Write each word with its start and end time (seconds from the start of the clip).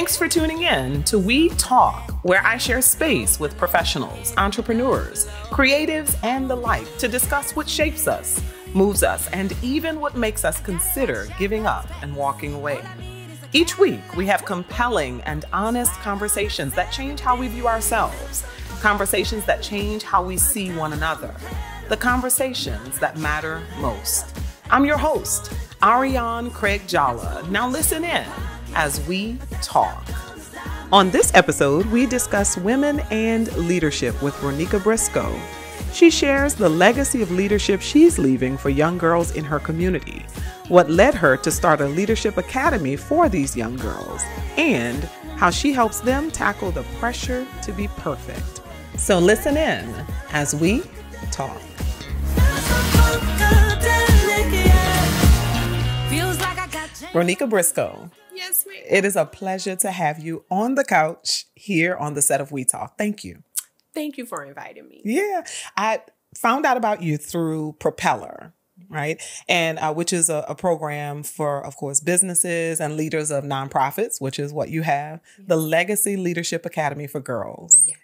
Thanks 0.00 0.16
for 0.16 0.28
tuning 0.28 0.62
in 0.62 1.02
to 1.04 1.18
We 1.18 1.50
Talk, 1.50 2.24
where 2.24 2.42
I 2.42 2.56
share 2.56 2.80
space 2.80 3.38
with 3.38 3.58
professionals, 3.58 4.32
entrepreneurs, 4.38 5.26
creatives, 5.50 6.16
and 6.22 6.48
the 6.48 6.56
like 6.56 6.96
to 6.96 7.06
discuss 7.06 7.54
what 7.54 7.68
shapes 7.68 8.08
us, 8.08 8.42
moves 8.72 9.02
us, 9.02 9.28
and 9.28 9.54
even 9.62 10.00
what 10.00 10.16
makes 10.16 10.42
us 10.42 10.58
consider 10.58 11.26
giving 11.38 11.66
up 11.66 11.86
and 12.02 12.16
walking 12.16 12.54
away. 12.54 12.80
Each 13.52 13.76
week, 13.78 14.16
we 14.16 14.24
have 14.24 14.46
compelling 14.46 15.20
and 15.24 15.44
honest 15.52 15.92
conversations 15.96 16.74
that 16.76 16.90
change 16.90 17.20
how 17.20 17.36
we 17.36 17.48
view 17.48 17.68
ourselves, 17.68 18.42
conversations 18.80 19.44
that 19.44 19.62
change 19.62 20.02
how 20.02 20.24
we 20.24 20.38
see 20.38 20.74
one 20.74 20.94
another, 20.94 21.34
the 21.90 21.96
conversations 21.98 22.98
that 23.00 23.18
matter 23.18 23.60
most. 23.80 24.34
I'm 24.70 24.86
your 24.86 24.96
host, 24.96 25.52
Ariane 25.82 26.50
Craig 26.52 26.88
Jala. 26.88 27.46
Now 27.50 27.68
listen 27.68 28.02
in 28.02 28.24
as 28.74 29.06
we 29.06 29.38
talk. 29.62 30.04
On 30.92 31.10
this 31.10 31.32
episode, 31.34 31.86
we 31.86 32.06
discuss 32.06 32.56
women 32.56 33.00
and 33.10 33.54
leadership 33.56 34.20
with 34.22 34.34
Ronika 34.36 34.82
Briscoe. 34.82 35.38
She 35.92 36.10
shares 36.10 36.54
the 36.54 36.68
legacy 36.68 37.22
of 37.22 37.30
leadership 37.30 37.80
she's 37.80 38.18
leaving 38.18 38.56
for 38.56 38.70
young 38.70 38.98
girls 38.98 39.36
in 39.36 39.44
her 39.44 39.58
community, 39.58 40.24
what 40.68 40.90
led 40.90 41.14
her 41.14 41.36
to 41.38 41.50
start 41.50 41.80
a 41.80 41.86
leadership 41.86 42.36
academy 42.36 42.96
for 42.96 43.28
these 43.28 43.56
young 43.56 43.76
girls, 43.76 44.22
and 44.56 45.04
how 45.36 45.50
she 45.50 45.72
helps 45.72 46.00
them 46.00 46.30
tackle 46.30 46.70
the 46.70 46.82
pressure 46.98 47.46
to 47.62 47.72
be 47.72 47.88
perfect. 47.96 48.60
So 48.98 49.18
listen 49.18 49.56
in 49.56 49.88
as 50.32 50.54
we 50.54 50.82
talk. 51.30 51.60
Ronika 57.12 57.48
Briscoe, 57.48 58.08
Yes, 58.40 58.64
ma'am. 58.66 58.76
it 58.88 59.04
is 59.04 59.16
a 59.16 59.24
pleasure 59.26 59.76
to 59.76 59.90
have 59.90 60.18
you 60.18 60.44
on 60.50 60.74
the 60.74 60.84
couch 60.84 61.46
here 61.54 61.94
on 61.96 62.14
the 62.14 62.22
set 62.22 62.40
of 62.40 62.50
We 62.52 62.64
Talk. 62.64 62.96
Thank 62.98 63.22
you. 63.24 63.42
Thank 63.94 64.16
you 64.18 64.24
for 64.26 64.42
inviting 64.44 64.88
me. 64.88 65.02
Yeah, 65.04 65.42
I 65.76 66.00
found 66.36 66.64
out 66.64 66.76
about 66.76 67.02
you 67.02 67.16
through 67.16 67.76
Propeller, 67.80 68.52
right? 68.88 69.20
And 69.48 69.78
uh, 69.78 69.92
which 69.92 70.12
is 70.12 70.30
a, 70.30 70.44
a 70.48 70.54
program 70.54 71.22
for, 71.22 71.64
of 71.64 71.76
course, 71.76 72.00
businesses 72.00 72.80
and 72.80 72.96
leaders 72.96 73.30
of 73.30 73.44
nonprofits, 73.44 74.20
which 74.20 74.38
is 74.38 74.52
what 74.52 74.70
you 74.70 74.82
have. 74.82 75.20
The 75.38 75.56
Legacy 75.56 76.16
Leadership 76.16 76.64
Academy 76.64 77.06
for 77.08 77.20
Girls. 77.20 77.84
Yes. 77.86 77.98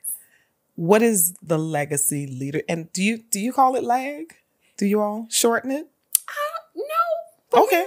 What 0.75 1.03
is 1.03 1.35
the 1.43 1.59
Legacy 1.59 2.27
Leader? 2.27 2.63
And 2.69 2.93
do 2.93 3.03
you 3.03 3.19
do 3.19 3.41
you 3.41 3.53
call 3.53 3.77
it 3.77 3.85
LAG? 3.85 4.35
Do 4.77 4.85
you 4.87 5.01
all 5.01 5.27
shorten 5.31 5.71
it? 5.71 5.87
No. 6.75 6.83
but 7.51 7.63
Okay. 7.63 7.87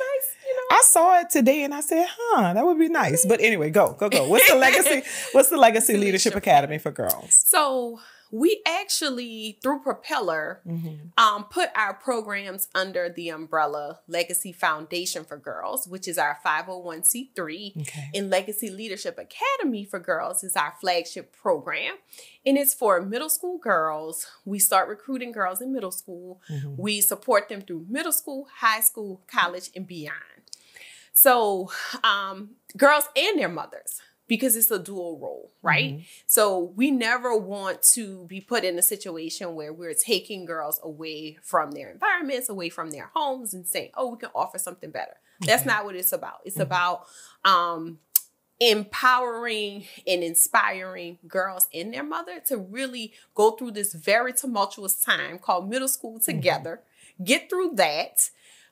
Nice, 0.49 0.55
you 0.55 0.55
know. 0.55 0.77
I 0.77 0.81
saw 0.83 1.19
it 1.19 1.29
today 1.29 1.63
and 1.63 1.73
I 1.73 1.81
said, 1.81 2.05
huh, 2.09 2.53
that 2.53 2.65
would 2.65 2.79
be 2.79 2.89
nice. 2.89 3.25
But 3.25 3.41
anyway, 3.41 3.69
go, 3.69 3.93
go, 3.93 4.09
go. 4.09 4.27
What's 4.27 4.49
the 4.49 4.55
legacy? 4.55 5.03
What's 5.31 5.49
the 5.49 5.57
Legacy 5.57 5.93
Leadership 5.93 6.09
Leadership 6.09 6.35
Academy 6.35 6.77
for 6.77 6.91
Girls? 6.91 7.33
so 7.33 7.99
we 8.31 8.61
actually, 8.67 9.57
through 9.63 9.79
Propeller, 9.81 10.61
um, 11.17 11.45
put 11.45 11.69
our 11.75 11.95
programs 11.95 12.67
under 12.75 13.09
the 13.09 13.29
umbrella 13.29 13.99
Legacy 14.07 14.51
Foundation 14.51 15.23
for 15.23 15.35
Girls, 15.37 15.87
which 15.87 16.07
is 16.07 16.19
our 16.19 16.37
501c3. 16.45 17.81
Okay. 17.81 18.09
And 18.13 18.29
Legacy 18.29 18.69
Leadership 18.69 19.17
Academy 19.17 19.83
for 19.83 19.99
Girls 19.99 20.43
is 20.43 20.55
our 20.55 20.73
flagship 20.79 21.35
program. 21.35 21.95
And 22.45 22.57
it's 22.57 22.73
for 22.73 23.01
middle 23.01 23.29
school 23.29 23.57
girls. 23.57 24.27
We 24.45 24.59
start 24.59 24.87
recruiting 24.89 25.31
girls 25.31 25.59
in 25.61 25.73
middle 25.73 25.91
school. 25.91 26.39
Mhm. 26.51 26.77
We 26.77 27.01
support 27.01 27.49
them 27.49 27.61
through 27.61 27.87
middle 27.89 28.11
school, 28.11 28.47
high 28.57 28.81
school, 28.81 29.21
college, 29.27 29.69
and 29.75 29.87
beyond. 29.87 30.38
So, 31.23 31.69
um, 32.01 32.51
girls 32.77 33.03
and 33.13 33.37
their 33.37 33.49
mothers, 33.49 33.99
because 34.29 34.55
it's 34.55 34.71
a 34.71 34.79
dual 34.79 35.19
role, 35.19 35.51
right? 35.61 35.97
Mhm. 35.97 36.05
So, 36.27 36.71
we 36.77 36.91
never 36.91 37.35
want 37.35 37.81
to 37.95 38.23
be 38.27 38.39
put 38.39 38.63
in 38.63 38.79
a 38.79 38.81
situation 38.81 39.53
where 39.53 39.73
we're 39.73 39.93
taking 39.93 40.45
girls 40.45 40.79
away 40.81 41.37
from 41.43 41.71
their 41.71 41.89
environments, 41.91 42.47
away 42.47 42.69
from 42.69 42.91
their 42.91 43.11
homes, 43.13 43.53
and 43.53 43.67
saying, 43.67 43.91
oh, 43.95 44.11
we 44.11 44.17
can 44.17 44.29
offer 44.33 44.57
something 44.57 44.91
better. 44.91 45.17
That's 45.41 45.65
not 45.65 45.83
what 45.83 45.95
it's 45.97 46.13
about. 46.13 46.39
It's 46.45 46.55
Mhm. 46.57 46.61
about 46.61 47.05
um, 47.43 47.99
empowering 48.61 49.85
and 50.07 50.23
inspiring 50.23 51.17
girls 51.27 51.67
and 51.73 51.93
their 51.93 52.03
mother 52.03 52.39
to 52.47 52.57
really 52.57 53.13
go 53.35 53.51
through 53.51 53.71
this 53.71 53.93
very 53.93 54.31
tumultuous 54.33 55.01
time 55.01 55.37
called 55.39 55.69
middle 55.69 55.87
school 55.87 56.19
together, 56.19 56.81
get 57.23 57.49
through 57.49 57.71
that. 57.75 58.29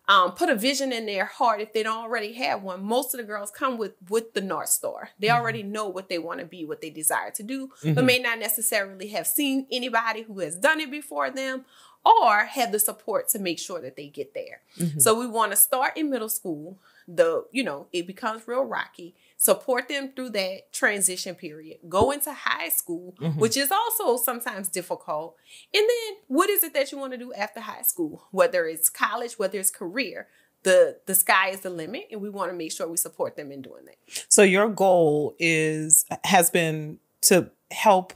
Um, 0.09 0.31
put 0.31 0.47
a 0.49 0.55
vision 0.55 0.93
in 0.93 1.05
their 1.05 1.25
heart 1.25 1.59
if 1.59 1.73
they 1.73 1.83
don't 1.83 1.97
already 2.03 2.31
have 2.33 2.63
one. 2.63 2.81
Most 2.83 3.13
of 3.13 3.17
the 3.17 3.25
girls 3.25 3.51
come 3.51 3.77
with 3.77 3.93
with 4.09 4.33
the 4.33 4.41
North 4.41 4.69
Star. 4.69 5.09
They 5.19 5.27
Mhm. 5.27 5.35
already 5.35 5.63
know 5.63 5.87
what 5.89 6.07
they 6.07 6.17
want 6.17 6.39
to 6.39 6.45
be, 6.45 6.63
what 6.63 6.79
they 6.79 6.89
desire 6.89 7.29
to 7.31 7.43
do, 7.43 7.71
but 7.83 7.95
Mhm. 7.95 8.05
may 8.05 8.19
not 8.19 8.39
necessarily 8.39 9.09
have 9.09 9.27
seen 9.27 9.67
anybody 9.71 10.21
who 10.21 10.39
has 10.39 10.55
done 10.55 10.79
it 10.79 10.89
before 10.89 11.29
them 11.29 11.65
or 12.05 12.45
have 12.45 12.71
the 12.71 12.79
support 12.79 13.27
to 13.29 13.39
make 13.39 13.59
sure 13.59 13.81
that 13.81 13.97
they 13.97 14.07
get 14.07 14.33
there. 14.33 14.61
Mhm. 14.77 15.01
So 15.01 15.13
we 15.19 15.27
want 15.27 15.51
to 15.51 15.57
start 15.57 15.97
in 15.97 16.09
middle 16.09 16.29
school. 16.29 16.77
The, 17.07 17.45
you 17.51 17.63
know, 17.63 17.87
it 17.93 18.05
becomes 18.05 18.47
real 18.47 18.63
rocky. 18.65 19.15
Support 19.37 19.87
them 19.87 20.11
through 20.15 20.31
that 20.31 20.73
transition 20.73 21.35
period. 21.35 21.77
Go 21.87 22.11
into 22.11 22.33
high 22.33 22.69
school, 22.69 23.15
Mhm. 23.21 23.37
which 23.37 23.55
is 23.55 23.71
also 23.71 24.17
sometimes 24.17 24.67
difficult. 24.67 25.37
And 25.73 25.83
then 25.87 26.17
what 26.27 26.49
is 26.49 26.63
it 26.63 26.73
that 26.73 26.91
you 26.91 26.97
want 26.97 27.13
to 27.13 27.17
do 27.17 27.31
after 27.33 27.61
high 27.61 27.83
school? 27.83 28.27
Whether 28.31 28.65
it's 28.67 28.89
college, 28.89 29.39
whether 29.39 29.57
it's 29.59 29.71
career, 29.71 30.27
the 30.63 30.99
the 31.05 31.15
sky 31.15 31.49
is 31.49 31.61
the 31.61 31.69
limit 31.69 32.07
and 32.11 32.19
we 32.19 32.29
want 32.29 32.51
to 32.51 32.57
make 32.57 32.71
sure 32.73 32.87
we 32.87 32.97
support 32.97 33.37
them 33.37 33.51
in 33.51 33.61
doing 33.61 33.85
that. 33.85 33.95
So 34.27 34.41
your 34.41 34.67
goal 34.67 35.35
is 35.39 36.05
has 36.25 36.49
been 36.49 36.99
to 37.21 37.51
help 37.71 38.13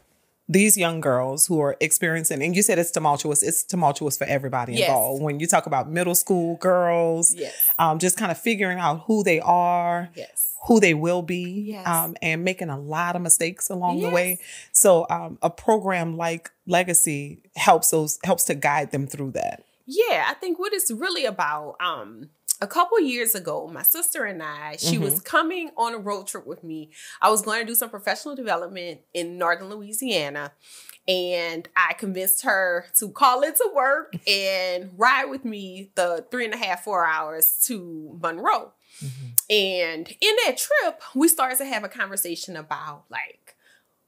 these 0.52 0.76
young 0.76 1.00
girls 1.00 1.48
who 1.48 1.62
are 1.62 1.78
experiencing, 1.80 2.44
and 2.44 2.56
you 2.56 2.62
said 2.62 2.78
it's 2.78 2.92
tumultuous. 2.92 3.42
It's 3.42 3.64
tumultuous 3.64 4.18
for 4.18 4.26
everybody 4.26 4.74
Yes. 4.74 4.90
involved. 4.90 5.24
When 5.24 5.40
you 5.40 5.48
talk 5.48 5.66
about 5.66 5.90
middle 5.90 6.16
school 6.16 6.58
girls, 6.58 7.34
Yes. 7.34 7.54
um, 7.80 8.00
just 8.00 8.18
kind 8.18 8.32
of 8.32 8.38
figuring 8.38 8.78
out 8.80 9.04
who 9.08 9.24
they 9.24 9.40
are, 9.40 10.10
Yes. 10.14 10.52
who 10.68 10.80
they 10.82 10.94
will 10.94 11.22
be, 11.22 11.68
Yes. 11.72 11.88
um, 11.88 12.16
and 12.22 12.44
making 12.44 12.70
a 12.70 12.78
lot 12.80 13.16
of 13.16 13.22
mistakes 13.22 13.70
along 13.70 14.02
the 14.02 14.10
way. 14.10 14.40
So 14.74 15.06
um, 15.10 15.38
a 15.42 15.50
program 15.50 16.18
like 16.18 16.52
Legacy 16.68 17.40
helps 17.56 17.90
those 17.92 18.20
helps 18.24 18.44
to 18.46 18.54
guide 18.56 18.92
them 18.92 19.08
through 19.08 19.32
that. 19.32 19.64
Yeah, 19.86 20.26
I 20.30 20.34
think 20.36 20.60
what 20.60 20.74
it's 20.74 20.92
really 20.92 21.26
about. 21.26 21.76
Um, 21.80 22.30
a 22.62 22.68
couple 22.68 23.00
years 23.00 23.34
ago, 23.34 23.68
my 23.68 23.82
sister 23.82 24.24
and 24.26 24.42
I, 24.44 24.76
she 24.78 24.98
was 25.00 25.20
coming 25.20 25.72
on 25.78 25.96
a 25.96 25.98
road 25.98 26.28
trip 26.28 26.46
with 26.46 26.64
me. 26.64 26.92
I 27.22 27.30
was 27.32 27.42
going 27.42 27.60
to 27.60 27.66
do 27.66 27.74
some 27.74 27.90
professional 27.90 28.36
development 28.36 29.02
in 29.14 29.38
northern 29.40 29.70
Louisiana, 29.70 30.52
and 31.08 31.68
I 31.76 31.94
convinced 31.94 32.44
her 32.44 32.86
to 33.00 33.10
call 33.10 33.42
into 33.42 33.70
work 33.76 34.14
and 34.28 34.92
ride 34.96 35.26
with 35.26 35.44
me 35.44 35.90
the 35.96 36.26
three 36.30 36.46
and 36.46 36.54
a 36.54 36.58
half, 36.58 36.84
four 36.84 37.04
hours 37.06 37.62
to 37.66 38.18
Monroe. 38.22 38.74
And 39.50 40.08
in 40.22 40.36
that 40.46 40.58
trip, 40.58 41.02
we 41.16 41.28
started 41.28 41.58
to 41.58 41.66
have 41.66 41.84
a 41.84 41.90
conversation 41.90 42.56
about 42.56 43.06
like, 43.10 43.56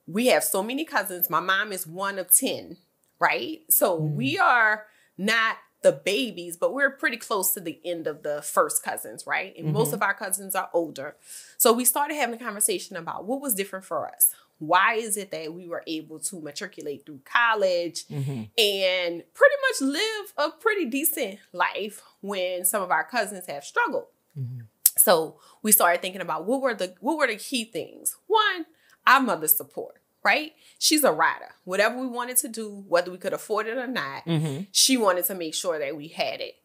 we 0.05 0.27
have 0.27 0.43
so 0.43 0.61
many 0.61 0.85
cousins. 0.85 1.29
My 1.29 1.39
mom 1.39 1.71
is 1.71 1.87
one 1.87 2.19
of 2.19 2.29
10, 2.31 2.77
right? 3.19 3.61
So 3.69 3.99
Mhm. 3.99 4.13
we 4.15 4.37
are 4.37 4.85
not 5.17 5.57
the 5.83 5.91
babies, 5.91 6.57
but 6.57 6.73
we're 6.73 6.89
pretty 6.89 7.17
close 7.17 7.53
to 7.53 7.59
the 7.59 7.79
end 7.85 8.07
of 8.07 8.23
the 8.23 8.41
first 8.41 8.83
cousins, 8.83 9.27
right? 9.27 9.55
And 9.57 9.71
most 9.73 9.91
Mhm. 9.91 9.93
of 9.95 10.01
our 10.01 10.13
cousins 10.13 10.55
are 10.55 10.69
older. 10.73 11.15
So 11.57 11.71
we 11.73 11.85
started 11.85 12.15
having 12.15 12.35
a 12.35 12.43
conversation 12.43 12.95
about 12.95 13.25
what 13.25 13.41
was 13.41 13.53
different 13.53 13.85
for 13.85 14.07
us. 14.07 14.31
Why 14.59 14.95
is 14.95 15.17
it 15.17 15.31
that 15.31 15.53
we 15.53 15.67
were 15.67 15.83
able 15.87 16.19
to 16.19 16.39
matriculate 16.41 17.05
through 17.05 17.21
college 17.25 18.07
Mhm. 18.07 18.49
and 18.57 19.23
pretty 19.33 19.55
much 19.69 19.81
live 19.81 20.33
a 20.37 20.51
pretty 20.51 20.85
decent 20.85 21.39
life 21.51 22.01
when 22.21 22.63
some 22.65 22.81
of 22.81 22.89
our 22.91 23.03
cousins 23.03 23.45
have 23.47 23.63
struggled? 23.65 24.07
Mhm. 24.39 24.67
So 24.97 25.39
we 25.63 25.71
started 25.71 26.01
thinking 26.01 26.21
about 26.21 26.45
what 26.45 26.61
were 26.61 26.73
the 26.75 26.95
what 27.01 27.17
were 27.17 27.27
the 27.27 27.35
key 27.35 27.65
things. 27.65 28.15
One, 28.27 28.67
our 29.05 29.19
mother's 29.19 29.55
support, 29.57 29.99
right? 30.23 30.53
She's 30.79 31.03
a 31.03 31.11
rider. 31.11 31.49
Whatever 31.63 31.99
we 31.99 32.07
wanted 32.07 32.37
to 32.37 32.47
do, 32.47 32.83
whether 32.87 33.11
we 33.11 33.17
could 33.17 33.33
afford 33.33 33.67
it 33.67 33.77
or 33.77 33.87
not, 33.87 34.25
Mhm. 34.25 34.67
she 34.71 34.97
wanted 34.97 35.25
to 35.25 35.35
make 35.35 35.53
sure 35.53 35.79
that 35.79 35.95
we 35.95 36.07
had 36.09 36.41
it. 36.41 36.55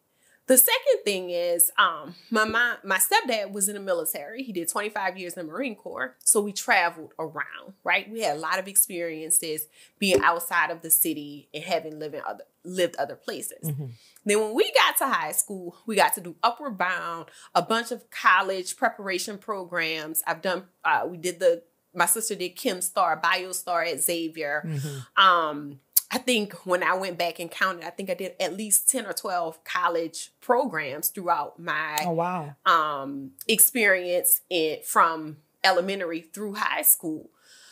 The 0.47 0.57
second 0.57 1.03
thing 1.05 1.29
is, 1.29 1.69
um, 1.77 2.15
my 2.31 2.43
mom, 2.43 2.77
my 2.83 2.97
stepdad 2.97 3.51
was 3.51 3.69
in 3.69 3.75
the 3.75 3.79
military. 3.79 4.41
He 4.41 4.51
did 4.51 4.67
25 4.67 5.15
years 5.15 5.33
in 5.33 5.45
the 5.45 5.51
Marine 5.51 5.75
Corps, 5.75 6.15
so 6.23 6.41
we 6.41 6.51
traveled 6.53 7.13
around. 7.19 7.75
Right, 7.83 8.09
we 8.09 8.21
had 8.21 8.35
a 8.37 8.39
lot 8.39 8.57
of 8.57 8.67
experiences 8.67 9.67
being 9.99 10.21
outside 10.23 10.71
of 10.71 10.81
the 10.81 10.89
city 10.89 11.49
and 11.53 11.63
having 11.63 11.99
lived 11.99 12.15
other 12.15 12.45
lived 12.65 12.95
other 12.97 13.15
places. 13.15 13.69
Mhm. 13.69 13.91
Then 14.25 14.39
when 14.41 14.53
we 14.53 14.71
got 14.73 14.97
to 14.97 15.07
high 15.07 15.31
school, 15.31 15.77
we 15.85 15.95
got 15.95 16.13
to 16.15 16.21
do 16.21 16.35
Upward 16.43 16.77
Bound, 16.77 17.29
a 17.55 17.61
bunch 17.61 17.91
of 17.91 18.09
college 18.09 18.75
preparation 18.75 19.37
programs. 19.37 20.21
I've 20.27 20.41
done. 20.41 20.67
Uh, 20.83 21.05
we 21.07 21.17
did 21.17 21.39
the. 21.39 21.63
My 21.93 22.05
sister 22.05 22.35
did 22.35 22.55
ChemStar, 22.55 23.21
BioStar 23.21 23.91
at 23.91 23.99
Xavier. 24.01 24.63
Mhm. 24.65 25.05
Um, 25.21 25.79
I 26.11 26.17
think 26.17 26.53
when 26.65 26.81
I 26.81 26.95
went 26.95 27.17
back 27.19 27.39
and 27.39 27.51
counted, 27.51 27.83
I 27.85 27.91
think 27.91 28.09
I 28.09 28.15
did 28.15 28.33
at 28.39 28.57
least 28.57 28.89
10 28.89 29.05
or 29.05 29.13
12 29.13 29.63
college 29.63 30.31
programs 30.41 31.09
throughout 31.09 31.59
my 31.59 31.97
Oh 32.01 32.11
wow. 32.11 32.55
um 32.65 33.31
experience 33.47 34.41
in 34.49 34.79
from 34.83 35.37
elementary 35.63 36.21
through 36.21 36.55
high 36.55 36.81
school. 36.81 37.29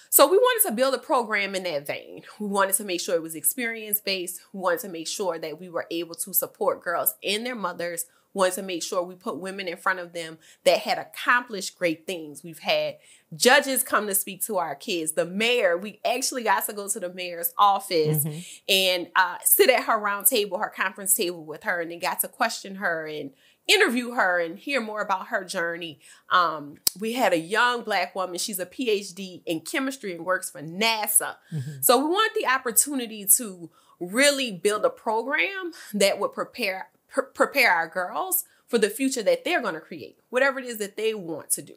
So 0.10 0.30
we 0.30 0.38
wanted 0.38 0.70
to 0.70 0.76
build 0.76 0.94
a 0.94 1.00
program 1.00 1.56
in 1.56 1.64
that 1.64 1.88
vein. 1.88 2.24
We 2.40 2.48
wanted 2.48 2.76
to 2.76 2.84
make 2.84 3.02
sure 3.02 3.16
it 3.16 3.22
was 3.22 3.36
experience 3.36 4.00
based. 4.00 4.42
We 4.54 4.60
wanted 4.60 4.80
to 4.80 4.90
make 4.90 5.08
sure 5.08 5.38
that 5.38 5.60
we 5.60 5.70
were 5.70 5.88
able 5.92 6.16
to 6.16 6.34
support 6.34 6.84
girls 6.84 7.16
and 7.24 7.46
their 7.46 7.56
mothers. 7.56 8.06
We 8.34 8.40
wanted 8.40 8.56
to 8.56 8.62
make 8.64 8.84
sure 8.84 9.02
we 9.04 9.16
put 9.16 9.40
women 9.40 9.68
in 9.68 9.78
front 9.78 10.00
of 10.00 10.14
them 10.14 10.38
that 10.64 10.80
had 10.80 10.98
accomplished 10.98 11.78
great 11.78 12.06
things. 12.06 12.44
We've 12.44 12.60
had 12.60 12.98
judges 13.36 13.84
come 13.84 14.08
to 14.08 14.16
speak 14.16 14.44
to 14.46 14.58
our 14.58 14.76
kids. 14.76 15.14
The 15.14 15.26
mayor, 15.26 15.78
we 15.78 16.00
actually 16.06 16.44
got 16.44 16.66
to 16.68 16.74
go 16.74 16.88
to 16.88 17.00
the 17.00 17.14
mayor's 17.14 17.54
office 17.58 18.24
mm-hmm. 18.24 18.40
and 18.70 19.08
uh, 19.16 19.38
sit 19.44 19.70
at 19.70 19.86
her 19.86 19.98
round 19.98 20.28
table, 20.28 20.60
her 20.60 20.70
conference 20.76 21.14
table 21.14 21.44
with 21.44 21.64
her, 21.64 21.82
and 21.82 21.92
then 21.92 22.00
got 22.00 22.20
to 22.22 22.28
question 22.28 22.76
her 22.76 23.08
and 23.08 23.32
interview 23.68 24.12
her 24.12 24.40
and 24.40 24.58
hear 24.58 24.80
more 24.82 25.02
about 25.02 25.28
her 25.28 25.44
journey. 25.44 26.00
Um, 26.30 26.78
we 27.00 27.14
had 27.14 27.34
a 27.34 27.38
young 27.38 27.84
black 27.84 28.16
woman. 28.16 28.38
She's 28.38 28.60
a 28.60 28.66
PhD 28.66 29.42
in 29.46 29.62
chemistry 29.62 30.14
and 30.14 30.26
works 30.26 30.50
for 30.50 30.62
NASA. 30.62 31.36
Mm-hmm. 31.54 31.82
So 31.82 31.98
we 31.98 32.06
want 32.06 32.34
the 32.34 32.48
opportunity 32.48 33.26
to 33.38 33.70
really 34.00 34.52
build 34.52 34.86
a 34.86 34.90
program 34.90 35.72
that 35.94 36.20
would 36.20 36.34
prepare 36.34 36.90
pr- 37.10 37.22
prepare 37.22 37.72
our 37.72 37.88
girls 37.88 38.46
for 38.68 38.78
the 38.78 38.90
future 38.90 39.24
that 39.24 39.44
they're 39.44 39.62
going 39.62 39.74
to 39.74 39.80
create, 39.80 40.18
whatever 40.30 40.60
it 40.60 40.66
is 40.66 40.78
that 40.78 40.98
they 40.98 41.14
want 41.14 41.50
to 41.52 41.62
do. 41.62 41.74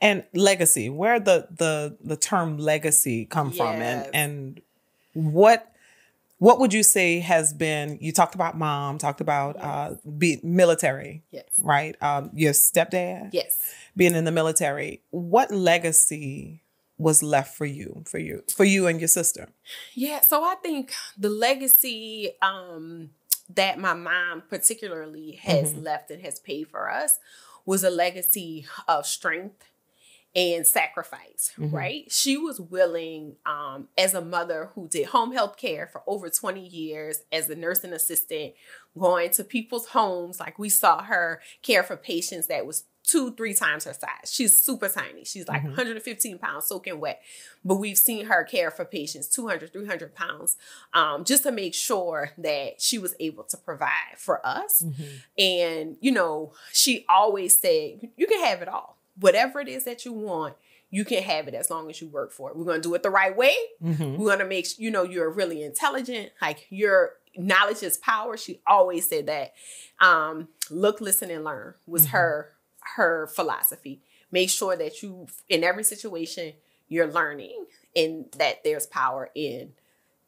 And 0.00 0.24
legacy, 0.32 0.88
where 0.88 1.18
the 1.18 1.48
the 1.50 1.96
the 2.00 2.16
term 2.16 2.56
legacy 2.56 3.24
come 3.24 3.48
yes. 3.48 3.56
from, 3.56 3.82
and 3.82 4.08
and 4.14 4.62
what 5.12 5.72
what 6.38 6.58
would 6.58 6.72
you 6.74 6.82
say 6.82 7.20
has 7.20 7.52
been? 7.52 7.98
You 8.00 8.12
talked 8.12 8.34
about 8.34 8.56
mom, 8.56 8.98
talked 8.98 9.20
about 9.20 9.56
uh, 9.58 9.94
be 10.18 10.38
military, 10.42 11.22
yes, 11.30 11.48
right? 11.58 12.00
Um, 12.02 12.30
your 12.34 12.52
stepdad, 12.52 13.30
yes, 13.32 13.58
being 13.96 14.14
in 14.14 14.24
the 14.24 14.32
military. 14.32 15.02
What 15.10 15.50
legacy 15.50 16.62
was 16.98 17.22
left 17.22 17.56
for 17.56 17.66
you, 17.66 18.04
for 18.06 18.18
you, 18.18 18.42
for 18.54 18.64
you 18.64 18.86
and 18.86 19.00
your 19.00 19.08
sister? 19.08 19.48
Yeah, 19.94 20.20
so 20.20 20.44
I 20.44 20.56
think 20.56 20.92
the 21.16 21.30
legacy 21.30 22.32
um, 22.42 23.10
that 23.54 23.78
my 23.78 23.94
mom 23.94 24.42
particularly 24.48 25.32
has 25.42 25.72
mm-hmm. 25.72 25.84
left 25.84 26.10
and 26.10 26.22
has 26.22 26.38
paid 26.40 26.68
for 26.68 26.90
us 26.90 27.18
was 27.64 27.82
a 27.82 27.90
legacy 27.90 28.66
of 28.88 29.06
strength 29.06 29.64
and 30.36 30.66
sacrifice, 30.66 31.52
mm-hmm. 31.58 31.74
right? 31.74 32.12
She 32.12 32.36
was 32.36 32.60
willing, 32.60 33.36
um, 33.46 33.88
as 33.96 34.12
a 34.12 34.20
mother 34.20 34.70
who 34.74 34.86
did 34.86 35.06
home 35.06 35.32
health 35.32 35.56
care 35.56 35.86
for 35.86 36.02
over 36.06 36.28
20 36.28 36.60
years, 36.60 37.20
as 37.32 37.48
a 37.48 37.56
nursing 37.56 37.94
assistant, 37.94 38.52
going 38.96 39.30
to 39.30 39.44
people's 39.44 39.88
homes. 39.88 40.38
Like 40.38 40.58
we 40.58 40.68
saw 40.68 41.02
her 41.02 41.40
care 41.62 41.82
for 41.82 41.96
patients 41.96 42.48
that 42.48 42.66
was 42.66 42.84
two, 43.02 43.32
three 43.32 43.54
times 43.54 43.84
her 43.84 43.94
size. 43.94 44.30
She's 44.30 44.54
super 44.54 44.88
tiny. 44.88 45.24
She's 45.24 45.48
like 45.48 45.60
mm-hmm. 45.60 45.68
115 45.68 46.38
pounds 46.38 46.66
soaking 46.66 47.00
wet. 47.00 47.22
But 47.64 47.76
we've 47.76 47.96
seen 47.96 48.26
her 48.26 48.44
care 48.44 48.70
for 48.70 48.84
patients 48.84 49.28
200, 49.28 49.72
300 49.72 50.14
pounds 50.14 50.56
um, 50.92 51.24
just 51.24 51.44
to 51.44 51.52
make 51.52 51.72
sure 51.72 52.32
that 52.36 52.82
she 52.82 52.98
was 52.98 53.14
able 53.20 53.44
to 53.44 53.56
provide 53.56 54.18
for 54.18 54.44
us. 54.46 54.82
Mm-hmm. 54.82 55.40
And, 55.40 55.96
you 56.00 56.10
know, 56.10 56.52
she 56.72 57.06
always 57.08 57.58
said, 57.58 58.08
you 58.16 58.26
can 58.26 58.44
have 58.44 58.60
it 58.60 58.68
all 58.68 58.95
whatever 59.18 59.60
it 59.60 59.68
is 59.68 59.84
that 59.84 60.04
you 60.04 60.12
want, 60.12 60.54
you 60.90 61.04
can 61.04 61.22
have 61.22 61.48
it 61.48 61.54
as 61.54 61.70
long 61.70 61.90
as 61.90 62.00
you 62.00 62.08
work 62.08 62.32
for 62.32 62.50
it. 62.50 62.56
We're 62.56 62.64
going 62.64 62.80
to 62.80 62.88
do 62.88 62.94
it 62.94 63.02
the 63.02 63.10
right 63.10 63.36
way. 63.36 63.54
Mm-hmm. 63.82 64.16
We're 64.16 64.28
going 64.28 64.38
to 64.38 64.46
make 64.46 64.78
you 64.78 64.90
know 64.90 65.02
you're 65.02 65.30
really 65.30 65.62
intelligent. 65.62 66.30
Like 66.40 66.66
your 66.70 67.14
knowledge 67.36 67.82
is 67.82 67.96
power. 67.96 68.36
She 68.36 68.60
always 68.66 69.08
said 69.08 69.26
that. 69.26 69.52
Um, 70.00 70.48
look, 70.70 71.00
listen, 71.00 71.30
and 71.30 71.44
learn 71.44 71.74
was 71.86 72.02
mm-hmm. 72.02 72.16
her 72.16 72.52
her 72.96 73.26
philosophy. 73.26 74.02
Make 74.30 74.50
sure 74.50 74.76
that 74.76 75.02
you 75.02 75.26
in 75.48 75.64
every 75.64 75.84
situation 75.84 76.54
you're 76.88 77.10
learning 77.10 77.66
and 77.94 78.26
that 78.38 78.62
there's 78.62 78.86
power 78.86 79.30
in 79.34 79.72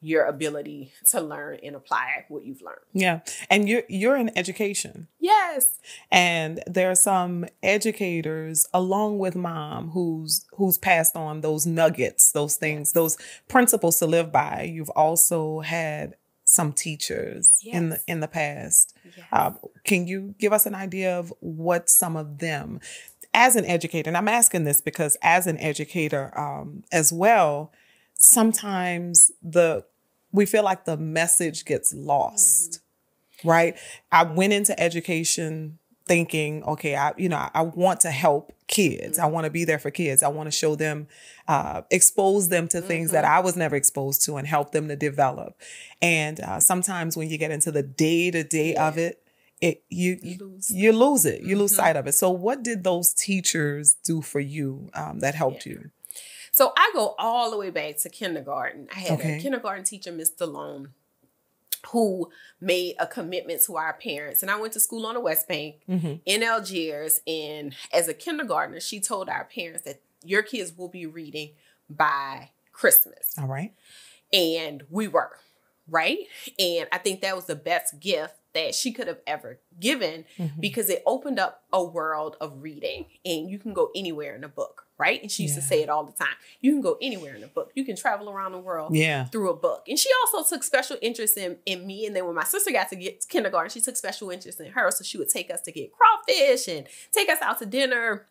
your 0.00 0.26
ability 0.26 0.92
to 1.10 1.20
learn 1.20 1.58
and 1.62 1.74
apply 1.74 2.24
what 2.28 2.44
you've 2.44 2.62
learned. 2.62 2.80
Yeah. 2.92 3.20
And 3.50 3.68
you're 3.68 3.82
you're 3.88 4.16
in 4.16 4.30
education. 4.36 5.08
Yes. 5.18 5.80
And 6.10 6.62
there 6.66 6.90
are 6.90 6.94
some 6.94 7.46
educators 7.62 8.68
along 8.72 9.18
with 9.18 9.34
mom 9.34 9.90
who's 9.90 10.46
who's 10.52 10.78
passed 10.78 11.16
on 11.16 11.40
those 11.40 11.66
nuggets, 11.66 12.32
those 12.32 12.56
things, 12.56 12.92
those 12.92 13.16
principles 13.48 13.98
to 13.98 14.06
live 14.06 14.30
by. 14.30 14.70
You've 14.72 14.90
also 14.90 15.60
had 15.60 16.14
some 16.44 16.72
teachers 16.72 17.60
yes. 17.62 17.74
in 17.74 17.88
the 17.90 18.00
in 18.06 18.20
the 18.20 18.28
past. 18.28 18.96
Yes. 19.04 19.26
Uh, 19.32 19.50
can 19.84 20.06
you 20.06 20.34
give 20.38 20.52
us 20.52 20.64
an 20.64 20.74
idea 20.74 21.18
of 21.18 21.32
what 21.40 21.90
some 21.90 22.16
of 22.16 22.38
them 22.38 22.80
as 23.34 23.56
an 23.56 23.64
educator, 23.66 24.08
and 24.08 24.16
I'm 24.16 24.28
asking 24.28 24.64
this 24.64 24.80
because 24.80 25.16
as 25.22 25.46
an 25.46 25.58
educator 25.58 26.36
um, 26.38 26.84
as 26.90 27.12
well, 27.12 27.72
sometimes 28.18 29.30
the 29.42 29.84
we 30.30 30.44
feel 30.44 30.62
like 30.62 30.84
the 30.84 30.98
message 30.98 31.64
gets 31.64 31.94
lost. 31.94 32.72
Mm-hmm. 32.72 33.48
Right? 33.48 33.76
I 34.12 34.24
went 34.24 34.52
into 34.52 34.78
education 34.78 35.78
thinking, 36.06 36.64
okay, 36.64 36.96
I 36.96 37.12
you 37.16 37.28
know, 37.28 37.48
I 37.54 37.62
want 37.62 38.00
to 38.00 38.10
help 38.10 38.52
kids. 38.66 39.16
Mm-hmm. 39.16 39.26
I 39.26 39.28
want 39.30 39.44
to 39.44 39.50
be 39.50 39.64
there 39.64 39.78
for 39.78 39.90
kids. 39.90 40.22
I 40.22 40.28
want 40.28 40.48
to 40.48 40.50
show 40.50 40.74
them 40.74 41.06
uh, 41.46 41.82
expose 41.90 42.48
them 42.48 42.68
to 42.68 42.80
things 42.80 43.08
mm-hmm. 43.08 43.14
that 43.14 43.24
I 43.24 43.40
was 43.40 43.56
never 43.56 43.76
exposed 43.76 44.24
to 44.24 44.36
and 44.36 44.46
help 44.46 44.72
them 44.72 44.88
to 44.88 44.96
develop. 44.96 45.56
And 46.02 46.40
uh, 46.40 46.60
sometimes 46.60 47.16
when 47.16 47.30
you 47.30 47.38
get 47.38 47.50
into 47.50 47.70
the 47.70 47.82
day 47.82 48.30
to 48.30 48.42
day 48.42 48.74
of 48.74 48.98
it, 48.98 49.22
it 49.60 49.82
you 49.88 50.18
you 50.22 50.38
lose, 50.38 50.70
you 50.70 50.92
lose 50.92 51.24
it. 51.24 51.42
You 51.42 51.56
lose 51.56 51.72
mm-hmm. 51.72 51.80
sight 51.80 51.96
of 51.96 52.06
it. 52.06 52.12
So 52.12 52.30
what 52.30 52.62
did 52.62 52.82
those 52.82 53.14
teachers 53.14 53.96
do 54.04 54.20
for 54.20 54.40
you 54.40 54.90
um, 54.94 55.20
that 55.20 55.34
helped 55.36 55.64
yeah. 55.64 55.74
you? 55.74 55.90
So 56.58 56.72
I 56.76 56.90
go 56.92 57.14
all 57.20 57.52
the 57.52 57.56
way 57.56 57.70
back 57.70 57.98
to 57.98 58.08
kindergarten. 58.08 58.88
I 58.92 58.98
had 58.98 59.20
okay. 59.20 59.36
a 59.36 59.40
kindergarten 59.40 59.84
teacher, 59.84 60.10
Miss 60.10 60.28
Delone, 60.28 60.88
who 61.90 62.32
made 62.60 62.96
a 62.98 63.06
commitment 63.06 63.62
to 63.66 63.76
our 63.76 63.92
parents. 63.92 64.42
And 64.42 64.50
I 64.50 64.58
went 64.58 64.72
to 64.72 64.80
school 64.80 65.06
on 65.06 65.14
the 65.14 65.20
West 65.20 65.46
Bank 65.46 65.76
mm-hmm. 65.88 66.14
in 66.26 66.42
Algiers. 66.42 67.20
And 67.28 67.76
as 67.92 68.08
a 68.08 68.12
kindergartner, 68.12 68.80
she 68.80 68.98
told 68.98 69.28
our 69.28 69.44
parents 69.44 69.84
that 69.84 70.00
your 70.24 70.42
kids 70.42 70.76
will 70.76 70.88
be 70.88 71.06
reading 71.06 71.50
by 71.88 72.50
Christmas. 72.72 73.34
All 73.38 73.46
right. 73.46 73.72
And 74.32 74.82
we 74.90 75.06
were, 75.06 75.38
right? 75.88 76.18
And 76.58 76.88
I 76.90 76.98
think 76.98 77.20
that 77.20 77.36
was 77.36 77.44
the 77.44 77.54
best 77.54 78.00
gift 78.00 78.34
that 78.54 78.74
she 78.74 78.90
could 78.90 79.06
have 79.06 79.20
ever 79.28 79.60
given 79.78 80.24
mm-hmm. 80.36 80.58
because 80.58 80.90
it 80.90 81.04
opened 81.06 81.38
up 81.38 81.62
a 81.72 81.84
world 81.84 82.36
of 82.40 82.64
reading 82.64 83.04
and 83.24 83.48
you 83.48 83.60
can 83.60 83.74
go 83.74 83.92
anywhere 83.94 84.34
in 84.34 84.42
a 84.42 84.48
book 84.48 84.87
right? 84.98 85.22
And 85.22 85.30
she 85.30 85.44
used 85.44 85.54
yeah. 85.54 85.60
to 85.60 85.66
say 85.66 85.82
it 85.82 85.88
all 85.88 86.04
the 86.04 86.12
time. 86.12 86.34
You 86.60 86.72
can 86.72 86.80
go 86.80 86.98
anywhere 87.00 87.34
in 87.34 87.44
a 87.44 87.46
book. 87.46 87.70
You 87.74 87.84
can 87.84 87.96
travel 87.96 88.28
around 88.28 88.52
the 88.52 88.58
world 88.58 88.94
yeah. 88.94 89.24
through 89.26 89.50
a 89.50 89.56
book. 89.56 89.84
And 89.88 89.98
she 89.98 90.08
also 90.24 90.54
took 90.54 90.64
special 90.64 90.96
interest 91.00 91.36
in, 91.36 91.58
in 91.66 91.86
me. 91.86 92.06
And 92.06 92.16
then 92.16 92.26
when 92.26 92.34
my 92.34 92.44
sister 92.44 92.72
got 92.72 92.88
to 92.90 92.96
get 92.96 93.20
to 93.20 93.28
kindergarten, 93.28 93.70
she 93.70 93.80
took 93.80 93.96
special 93.96 94.30
interest 94.30 94.60
in 94.60 94.72
her. 94.72 94.90
So 94.90 95.04
she 95.04 95.16
would 95.16 95.28
take 95.28 95.50
us 95.50 95.60
to 95.62 95.72
get 95.72 95.92
crawfish 95.92 96.68
and 96.68 96.86
take 97.12 97.28
us 97.28 97.40
out 97.40 97.58
to 97.60 97.66
dinner. 97.66 98.26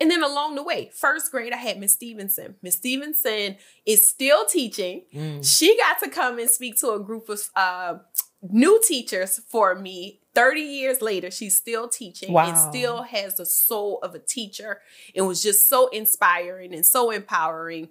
And 0.00 0.10
then 0.10 0.22
along 0.22 0.56
the 0.56 0.62
way, 0.62 0.90
first 0.94 1.30
grade, 1.30 1.52
I 1.52 1.56
had 1.56 1.78
Miss 1.78 1.94
Stevenson. 1.94 2.56
Miss 2.62 2.76
Stevenson 2.76 3.56
is 3.86 4.06
still 4.06 4.44
teaching. 4.44 5.04
Mm. 5.14 5.44
She 5.44 5.76
got 5.78 5.98
to 6.00 6.10
come 6.10 6.38
and 6.38 6.50
speak 6.50 6.78
to 6.80 6.92
a 6.92 7.00
group 7.00 7.28
of 7.28 7.48
uh, 7.56 7.94
new 8.42 8.80
teachers 8.86 9.40
for 9.48 9.74
me 9.74 10.20
30 10.34 10.60
years 10.60 11.02
later, 11.02 11.30
she's 11.30 11.56
still 11.56 11.88
teaching 11.88 12.32
wow. 12.32 12.48
and 12.48 12.56
still 12.56 13.02
has 13.02 13.36
the 13.36 13.46
soul 13.46 13.98
of 14.02 14.14
a 14.14 14.18
teacher. 14.18 14.80
It 15.12 15.22
was 15.22 15.42
just 15.42 15.68
so 15.68 15.88
inspiring 15.88 16.72
and 16.72 16.86
so 16.86 17.10
empowering. 17.10 17.88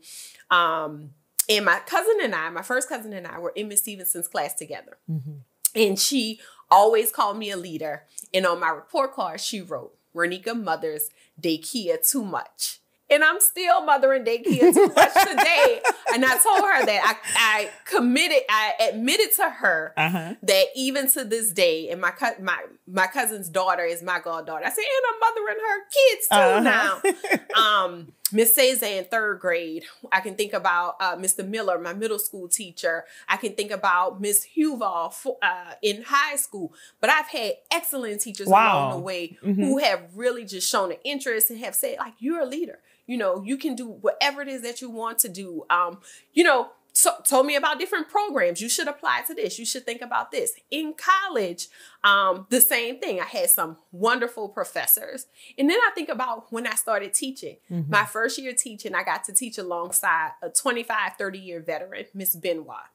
Um, 0.50 1.12
and 1.50 1.66
my 1.66 1.80
cousin 1.86 2.18
and 2.24 2.34
I, 2.34 2.50
my 2.50 2.62
first 2.62 2.88
cousin 2.88 3.12
and 3.14 3.28
I, 3.28 3.40
were 3.40 3.54
in 3.56 3.68
Miss 3.68 3.82
Stevenson's 3.82 4.28
class 4.28 4.54
together. 4.54 4.98
Mm-hmm. 5.10 5.32
And 5.76 6.00
she 6.00 6.40
always 6.72 7.12
called 7.12 7.38
me 7.38 7.52
a 7.52 7.58
leader. 7.58 8.04
And 8.34 8.46
on 8.46 8.60
my 8.60 8.70
report 8.70 9.14
card, 9.14 9.42
she 9.42 9.62
wrote, 9.62 9.96
Renika 10.16 10.60
mothers 10.60 11.10
Dakia 11.40 12.08
too 12.10 12.24
much 12.24 12.80
and 13.10 13.24
I'm 13.24 13.40
still 13.40 13.84
mothering 13.86 14.24
Dakia 14.24 14.60
too 14.74 14.88
much 14.96 15.14
today. 15.14 15.82
and 16.14 16.26
I 16.26 16.38
told 16.38 16.62
her 16.62 16.86
that 16.86 17.18
I, 17.36 17.70
I 17.70 17.70
committed, 17.86 18.44
I 18.50 18.74
admitted 18.90 19.36
to 19.38 19.50
her 19.50 19.94
uh-huh. 19.98 20.36
that 20.44 20.66
even 20.76 21.10
to 21.12 21.24
this 21.24 21.52
day, 21.52 21.90
and 21.90 22.02
my 22.02 22.14
my 22.42 22.58
my 22.88 23.08
cousin's 23.08 23.50
daughter 23.50 23.84
is 23.84 24.04
my 24.04 24.20
goddaughter. 24.20 24.66
I 24.66 24.70
said, 24.70 24.84
and 24.84 25.06
I'm 25.10 25.20
mothering 25.20 25.58
her 25.68 25.80
kids 25.92 26.28
too 26.28 26.70
uh-huh. 26.70 27.44
now. 27.56 27.86
um, 27.86 28.14
Miss 28.32 28.56
Cezanne 28.56 29.00
in 29.00 29.06
third 29.06 29.40
grade. 29.40 29.84
I 30.12 30.20
can 30.20 30.36
think 30.36 30.54
about 30.54 30.96
uh, 31.00 31.16
Mr. 31.16 31.48
Miller, 31.48 31.80
my 31.80 31.94
middle 31.94 32.20
school 32.20 32.48
teacher. 32.48 33.06
I 33.28 33.38
can 33.38 33.54
think 33.54 33.72
about 33.72 34.22
Miss 34.22 34.48
Huval 34.56 35.14
uh, 35.42 35.74
in 35.82 36.04
high 36.04 36.36
school. 36.36 36.74
But 37.00 37.10
I've 37.10 37.28
had 37.28 37.54
excellent 37.72 38.22
teachers 38.22 38.48
wow. 38.48 38.78
along 38.78 38.92
the 38.92 39.04
way 39.04 39.38
mm-hmm. 39.44 39.64
who 39.64 39.78
have 39.80 40.02
really 40.16 40.46
just 40.46 40.70
shown 40.70 40.92
an 40.92 40.98
interest 41.04 41.50
and 41.50 41.60
have 41.60 41.76
said, 41.76 41.98
like, 42.00 42.14
you're 42.20 42.42
a 42.42 42.46
leader 42.46 42.80
you 43.10 43.18
know, 43.18 43.42
you 43.42 43.58
can 43.58 43.74
do 43.74 43.88
whatever 43.88 44.40
it 44.44 44.48
is 44.48 44.62
that 44.62 44.82
you 44.82 44.90
want 44.92 45.18
to 45.18 45.30
do. 45.30 45.66
Um, 45.72 45.98
you 46.32 46.44
know, 46.44 46.70
so, 47.00 47.12
told 47.24 47.46
me 47.46 47.56
about 47.56 47.80
different 47.80 48.10
programs. 48.10 48.60
You 48.60 48.68
should 48.68 48.90
apply 48.90 49.22
to 49.28 49.34
this. 49.34 49.58
You 49.58 49.66
should 49.66 49.86
think 49.86 50.02
about 50.02 50.32
this. 50.32 50.52
In 50.70 50.94
college, 50.94 51.70
um, 52.04 52.46
the 52.50 52.60
same 52.60 53.00
thing. 53.00 53.22
I 53.22 53.24
had 53.24 53.50
some 53.50 53.78
wonderful 53.94 54.50
professors. 54.50 55.28
And 55.58 55.70
then 55.70 55.78
I 55.78 55.92
think 55.96 56.10
about 56.10 56.52
when 56.52 56.68
I 56.68 56.76
started 56.76 57.14
teaching. 57.14 57.56
Mm-hmm. 57.72 57.90
My 57.90 58.04
first 58.04 58.38
year 58.38 58.52
teaching, 58.52 58.96
I 58.96 59.04
got 59.04 59.24
to 59.24 59.34
teach 59.34 59.58
alongside 59.58 60.32
a 60.42 60.50
25, 60.50 61.14
30 61.18 61.40
year 61.40 61.62
veteran, 61.62 62.08
Miss 62.14 62.36
Benoit. 62.36 62.90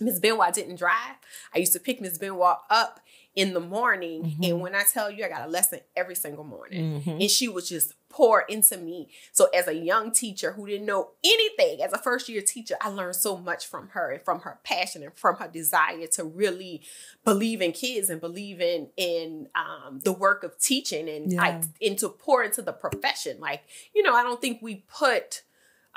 Miss 0.00 0.18
Benoit 0.18 0.52
didn't 0.52 0.76
drive. 0.76 1.14
I 1.54 1.58
used 1.58 1.72
to 1.74 1.78
pick 1.78 2.00
Miss 2.00 2.18
Benoit 2.18 2.56
up 2.68 2.98
in 3.40 3.54
the 3.54 3.60
morning. 3.60 4.22
Mm-hmm. 4.22 4.44
And 4.44 4.60
when 4.60 4.74
I 4.74 4.82
tell 4.82 5.10
you, 5.10 5.24
I 5.24 5.30
got 5.30 5.48
a 5.48 5.50
lesson 5.50 5.80
every 5.96 6.14
single 6.14 6.44
morning. 6.44 7.00
Mm-hmm. 7.00 7.22
And 7.22 7.30
she 7.30 7.48
was 7.48 7.70
just 7.70 7.94
pour 8.10 8.42
into 8.42 8.76
me. 8.76 9.08
So 9.32 9.48
as 9.54 9.66
a 9.66 9.74
young 9.74 10.10
teacher 10.10 10.52
who 10.52 10.66
didn't 10.66 10.84
know 10.84 11.12
anything, 11.24 11.80
as 11.80 11.94
a 11.94 11.98
first 11.98 12.28
year 12.28 12.42
teacher, 12.42 12.76
I 12.82 12.90
learned 12.90 13.16
so 13.16 13.38
much 13.38 13.66
from 13.66 13.88
her 13.88 14.10
and 14.10 14.22
from 14.22 14.40
her 14.40 14.58
passion 14.62 15.02
and 15.02 15.14
from 15.16 15.36
her 15.36 15.48
desire 15.48 16.06
to 16.08 16.24
really 16.24 16.82
believe 17.24 17.62
in 17.62 17.72
kids 17.72 18.10
and 18.10 18.20
believe 18.20 18.60
in 18.60 18.88
in 18.98 19.48
um, 19.54 20.00
the 20.04 20.12
work 20.12 20.44
of 20.44 20.58
teaching 20.58 21.08
and 21.08 21.32
yeah. 21.32 21.42
I, 21.42 21.62
and 21.80 21.98
to 22.00 22.10
pour 22.10 22.44
into 22.44 22.60
the 22.60 22.74
profession. 22.74 23.40
Like 23.40 23.62
you 23.94 24.02
know, 24.02 24.14
I 24.14 24.22
don't 24.22 24.42
think 24.42 24.60
we 24.60 24.84
put 24.94 25.44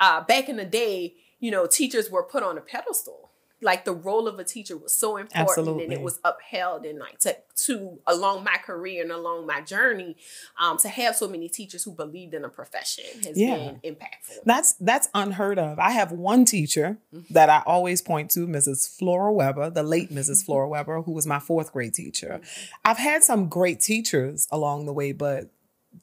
uh, 0.00 0.22
back 0.24 0.48
in 0.48 0.56
the 0.56 0.64
day. 0.64 1.16
You 1.40 1.50
know, 1.50 1.66
teachers 1.66 2.10
were 2.10 2.22
put 2.22 2.42
on 2.42 2.56
a 2.56 2.62
pedestal 2.62 3.23
like 3.64 3.84
the 3.84 3.92
role 3.92 4.28
of 4.28 4.38
a 4.38 4.44
teacher 4.44 4.76
was 4.76 4.94
so 4.96 5.16
important 5.16 5.48
Absolutely. 5.48 5.84
and 5.84 5.92
it 5.92 6.00
was 6.00 6.20
upheld 6.22 6.84
and 6.84 6.98
like 6.98 7.18
to, 7.20 7.36
to 7.56 7.98
along 8.06 8.44
my 8.44 8.58
career 8.58 9.02
and 9.02 9.10
along 9.10 9.46
my 9.46 9.60
journey 9.62 10.16
um, 10.60 10.76
to 10.78 10.88
have 10.88 11.16
so 11.16 11.26
many 11.26 11.48
teachers 11.48 11.82
who 11.82 11.92
believed 11.92 12.34
in 12.34 12.44
a 12.44 12.48
profession 12.48 13.04
has 13.24 13.38
yeah. 13.38 13.56
been 13.56 13.94
impactful 13.94 14.38
that's 14.44 14.74
that's 14.74 15.08
unheard 15.14 15.58
of 15.58 15.78
i 15.78 15.90
have 15.90 16.12
one 16.12 16.44
teacher 16.44 16.98
mm-hmm. 17.12 17.32
that 17.32 17.48
i 17.48 17.62
always 17.66 18.02
point 18.02 18.30
to 18.30 18.46
mrs 18.46 18.88
flora 18.88 19.32
weber 19.32 19.70
the 19.70 19.82
late 19.82 20.10
mrs 20.10 20.30
mm-hmm. 20.30 20.46
flora 20.46 20.68
weber 20.68 21.02
who 21.02 21.12
was 21.12 21.26
my 21.26 21.38
fourth 21.38 21.72
grade 21.72 21.94
teacher 21.94 22.40
mm-hmm. 22.42 22.74
i've 22.84 22.98
had 22.98 23.24
some 23.24 23.48
great 23.48 23.80
teachers 23.80 24.46
along 24.52 24.86
the 24.86 24.92
way 24.92 25.12
but 25.12 25.50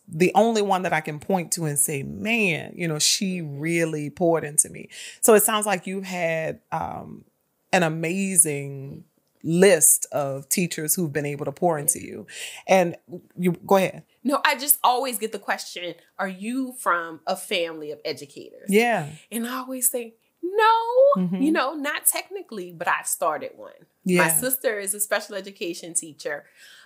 the 0.08 0.32
only 0.36 0.62
one 0.62 0.84
that 0.84 0.94
I 0.94 1.02
can 1.02 1.20
point 1.20 1.52
to 1.54 1.66
and 1.66 1.78
say, 1.78 2.04
man, 2.04 2.74
you 2.76 2.88
know, 2.88 3.00
she 3.00 3.42
really 3.42 4.10
poured 4.10 4.44
into 4.44 4.70
me. 4.70 4.90
So 5.22 5.34
it 5.34 5.44
sounds 5.44 5.66
like 5.66 5.88
you 5.88 6.02
had 6.02 6.60
um, 6.72 7.26
an 7.74 7.84
amazing 7.84 9.06
list 9.44 10.06
of 10.12 10.48
teachers 10.50 10.94
who've 10.94 11.12
been 11.12 11.26
able 11.26 11.46
to 11.46 11.52
pour 11.52 11.80
into 11.80 12.00
you. 12.00 12.28
And 12.68 12.96
you 13.38 13.54
go 13.66 13.78
ahead. 13.78 14.04
No, 14.24 14.40
I 14.46 14.56
just 14.56 14.78
always 14.84 15.18
get 15.18 15.32
the 15.32 15.40
question, 15.40 15.96
are 16.20 16.28
you 16.28 16.74
from 16.78 17.22
a 17.26 17.36
family 17.36 17.92
of 17.92 18.00
educators? 18.06 18.70
Yeah. 18.70 19.10
And 19.32 19.48
I 19.48 19.58
always 19.58 19.90
say, 19.90 20.14
no, 20.44 21.24
mm-hmm. 21.24 21.42
you 21.42 21.52
know, 21.52 21.74
not 21.74 22.06
technically, 22.06 22.72
but 22.72 22.88
I've 22.88 23.08
started 23.08 23.52
one. 23.56 23.72
Yeah. 24.04 24.24
My 24.24 24.30
sister 24.30 24.80
is 24.80 24.94
a 24.94 25.00
special 25.00 25.36
education 25.36 25.94
teacher. 25.94 26.46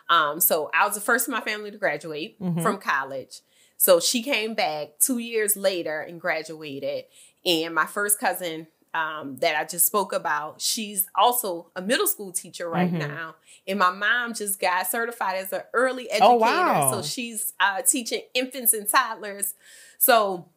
Um, 0.09 0.39
so 0.39 0.69
I 0.73 0.85
was 0.85 0.95
the 0.95 1.01
first 1.01 1.27
in 1.27 1.33
my 1.33 1.41
family 1.41 1.71
to 1.71 1.77
graduate 1.77 2.39
mm-hmm. 2.39 2.61
from 2.61 2.77
college. 2.77 3.41
So 3.77 3.99
she 3.99 4.23
came 4.23 4.53
back 4.53 4.99
two 4.99 5.17
years 5.17 5.57
later 5.57 5.99
and 5.99 6.21
graduated. 6.21 7.05
And 7.45 7.75
my 7.75 7.85
first 7.85 8.19
cousin 8.19 8.67
um, 8.95 9.35
that 9.37 9.57
I 9.57 9.65
just 9.65 9.85
spoke 9.85 10.13
about, 10.13 10.61
she's 10.61 11.07
also 11.15 11.67
a 11.75 11.81
middle 11.81 12.07
school 12.07 12.31
teacher 12.31 12.69
right 12.69 12.89
mm-hmm. 12.89 12.99
now. 12.99 13.35
And 13.67 13.77
my 13.77 13.91
mom 13.91 14.33
just 14.33 14.57
got 14.59 14.87
certified 14.87 15.35
as 15.35 15.51
an 15.51 15.63
early 15.73 16.09
educator. 16.09 16.31
Oh, 16.31 16.35
wow. 16.35 16.91
So 16.93 17.01
she's 17.01 17.53
uh, 17.59 17.81
teaching 17.81 18.21
infants 18.33 18.71
and 18.71 18.87
toddlers. 18.87 19.53
So 19.97 20.47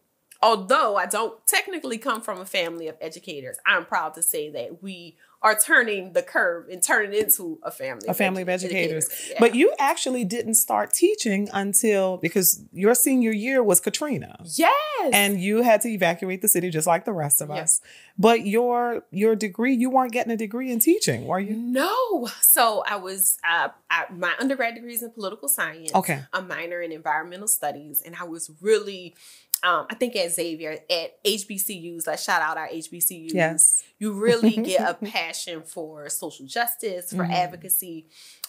although 0.40 0.94
I 0.94 1.06
don't 1.06 1.44
technically 1.48 1.98
come 1.98 2.20
from 2.20 2.40
a 2.40 2.46
family 2.46 2.86
of 2.86 2.96
educators, 3.00 3.56
I'm 3.66 3.84
proud 3.84 4.14
to 4.14 4.22
say 4.22 4.50
that 4.50 4.84
we 4.84 5.16
are 5.40 5.56
turning 5.56 6.14
the 6.14 6.22
curve 6.22 6.68
and 6.68 6.82
turning 6.82 7.14
into 7.14 7.60
a 7.62 7.70
family 7.70 8.06
a 8.08 8.14
family 8.14 8.42
of 8.42 8.48
educators. 8.48 9.06
educators. 9.06 9.30
Yeah. 9.30 9.36
But 9.38 9.54
you 9.54 9.72
actually 9.78 10.24
didn't 10.24 10.54
start 10.54 10.92
teaching 10.92 11.48
until 11.52 12.16
because 12.16 12.64
your 12.72 12.94
senior 12.94 13.30
year 13.30 13.62
was 13.62 13.78
Katrina. 13.78 14.36
Yes. 14.44 15.10
And 15.12 15.40
you 15.40 15.62
had 15.62 15.80
to 15.82 15.88
evacuate 15.88 16.42
the 16.42 16.48
city 16.48 16.70
just 16.70 16.88
like 16.88 17.04
the 17.04 17.12
rest 17.12 17.40
of 17.40 17.50
yes. 17.50 17.62
us. 17.62 17.80
But 18.18 18.46
your 18.46 19.04
your 19.12 19.36
degree, 19.36 19.74
you 19.74 19.90
weren't 19.90 20.12
getting 20.12 20.32
a 20.32 20.36
degree 20.36 20.72
in 20.72 20.80
teaching, 20.80 21.26
were 21.26 21.38
you? 21.38 21.54
No. 21.54 22.28
So 22.40 22.82
I 22.84 22.96
was 22.96 23.38
uh, 23.48 23.68
I, 23.90 24.06
my 24.10 24.34
undergrad 24.40 24.74
degree 24.74 24.94
is 24.94 25.04
in 25.04 25.12
political 25.12 25.48
science. 25.48 25.94
Okay. 25.94 26.24
A 26.32 26.42
minor 26.42 26.82
in 26.82 26.90
environmental 26.90 27.48
studies, 27.48 28.02
and 28.04 28.16
I 28.20 28.24
was 28.24 28.50
really 28.60 29.14
um, 29.62 29.86
I 29.90 29.94
think 29.94 30.14
at 30.16 30.32
Xavier, 30.32 30.78
at 30.90 31.24
HBCUs, 31.24 32.06
let's 32.06 32.24
shout 32.24 32.42
out 32.42 32.56
our 32.56 32.68
HBCUs. 32.68 33.34
Yes. 33.34 33.82
You 33.98 34.12
really 34.12 34.50
get 34.56 34.88
a 34.88 34.94
passion 34.94 35.62
for 35.62 36.08
social 36.08 36.46
justice, 36.46 37.10
for 37.10 37.24
mm-hmm. 37.24 37.32
advocacy. 37.32 38.06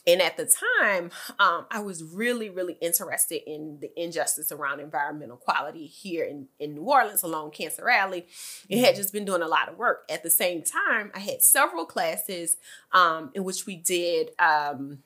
And 0.08 0.22
at 0.22 0.38
the 0.38 0.46
time, 0.82 1.12
um, 1.40 1.66
I 1.70 1.82
was 1.82 2.04
really, 2.04 2.50
really 2.50 2.78
interested 2.82 3.42
in 3.50 3.80
the 3.82 3.92
injustice 4.02 4.52
around 4.52 4.80
environmental 4.80 5.38
quality 5.38 5.86
here 5.86 6.26
in, 6.26 6.48
in 6.60 6.76
New 6.76 6.84
Orleans 6.84 7.24
along 7.24 7.52
Cancer 7.52 7.90
Alley. 7.90 8.26
It 8.70 8.80
had 8.80 8.90
mm-hmm. 8.90 8.98
just 8.98 9.14
been 9.14 9.26
doing 9.26 9.42
a 9.42 9.48
lot 9.48 9.70
of 9.70 9.78
work. 9.78 10.06
At 10.10 10.24
the 10.24 10.30
same 10.30 10.64
time, 10.64 11.12
I 11.14 11.20
had 11.20 11.42
several 11.42 11.86
classes 11.86 12.58
um, 12.92 13.32
in 13.34 13.44
which 13.44 13.66
we 13.66 13.76
did. 13.76 14.32
Um, 14.40 15.00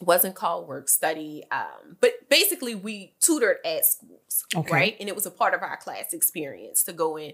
wasn't 0.00 0.34
called 0.34 0.66
work 0.66 0.88
study 0.88 1.44
um, 1.52 1.96
but 2.00 2.12
basically 2.28 2.74
we 2.74 3.14
tutored 3.20 3.58
at 3.64 3.84
schools 3.84 4.44
okay. 4.56 4.72
right 4.72 4.96
and 4.98 5.08
it 5.08 5.14
was 5.14 5.26
a 5.26 5.30
part 5.30 5.54
of 5.54 5.62
our 5.62 5.76
class 5.76 6.12
experience 6.12 6.82
to 6.82 6.92
go 6.92 7.16
in 7.16 7.32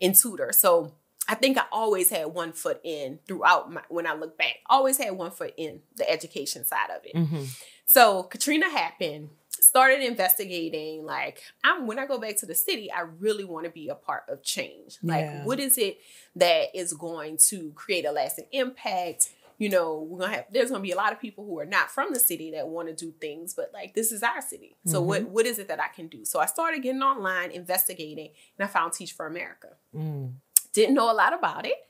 and 0.00 0.14
tutor 0.14 0.50
so 0.52 0.92
i 1.28 1.34
think 1.34 1.58
i 1.58 1.64
always 1.70 2.10
had 2.10 2.26
one 2.26 2.52
foot 2.52 2.80
in 2.82 3.18
throughout 3.28 3.70
my 3.70 3.82
when 3.88 4.06
i 4.06 4.14
look 4.14 4.36
back 4.38 4.56
always 4.66 4.98
had 4.98 5.12
one 5.12 5.30
foot 5.30 5.52
in 5.56 5.80
the 5.96 6.10
education 6.10 6.64
side 6.64 6.90
of 6.90 7.02
it 7.04 7.14
mm-hmm. 7.14 7.44
so 7.84 8.22
katrina 8.24 8.68
happened 8.70 9.28
started 9.50 10.02
investigating 10.02 11.04
like 11.04 11.42
i'm 11.64 11.86
when 11.86 11.98
i 11.98 12.06
go 12.06 12.18
back 12.18 12.36
to 12.36 12.46
the 12.46 12.54
city 12.54 12.90
i 12.92 13.00
really 13.18 13.44
want 13.44 13.64
to 13.64 13.70
be 13.70 13.88
a 13.88 13.94
part 13.94 14.22
of 14.28 14.42
change 14.42 14.98
like 15.02 15.24
yeah. 15.24 15.44
what 15.44 15.58
is 15.60 15.76
it 15.78 15.98
that 16.34 16.66
is 16.74 16.92
going 16.92 17.36
to 17.36 17.72
create 17.74 18.04
a 18.04 18.12
lasting 18.12 18.46
impact 18.52 19.30
you 19.58 19.68
know, 19.68 20.06
we're 20.08 20.20
gonna 20.20 20.34
have 20.34 20.44
there's 20.52 20.70
gonna 20.70 20.82
be 20.82 20.92
a 20.92 20.96
lot 20.96 21.12
of 21.12 21.20
people 21.20 21.44
who 21.44 21.58
are 21.58 21.66
not 21.66 21.90
from 21.90 22.12
the 22.12 22.20
city 22.20 22.50
that 22.52 22.68
want 22.68 22.88
to 22.88 22.94
do 22.94 23.12
things, 23.20 23.54
but 23.54 23.70
like 23.72 23.94
this 23.94 24.12
is 24.12 24.22
our 24.22 24.40
city. 24.40 24.76
So 24.86 24.98
mm-hmm. 24.98 25.08
what 25.08 25.22
what 25.24 25.46
is 25.46 25.58
it 25.58 25.68
that 25.68 25.80
I 25.80 25.88
can 25.88 26.08
do? 26.08 26.24
So 26.24 26.40
I 26.40 26.46
started 26.46 26.82
getting 26.82 27.02
online, 27.02 27.50
investigating, 27.50 28.30
and 28.58 28.68
I 28.68 28.70
found 28.70 28.92
Teach 28.92 29.12
for 29.12 29.26
America. 29.26 29.68
Mm. 29.94 30.34
Didn't 30.72 30.94
know 30.94 31.10
a 31.10 31.14
lot 31.14 31.32
about 31.32 31.66
it. 31.66 31.86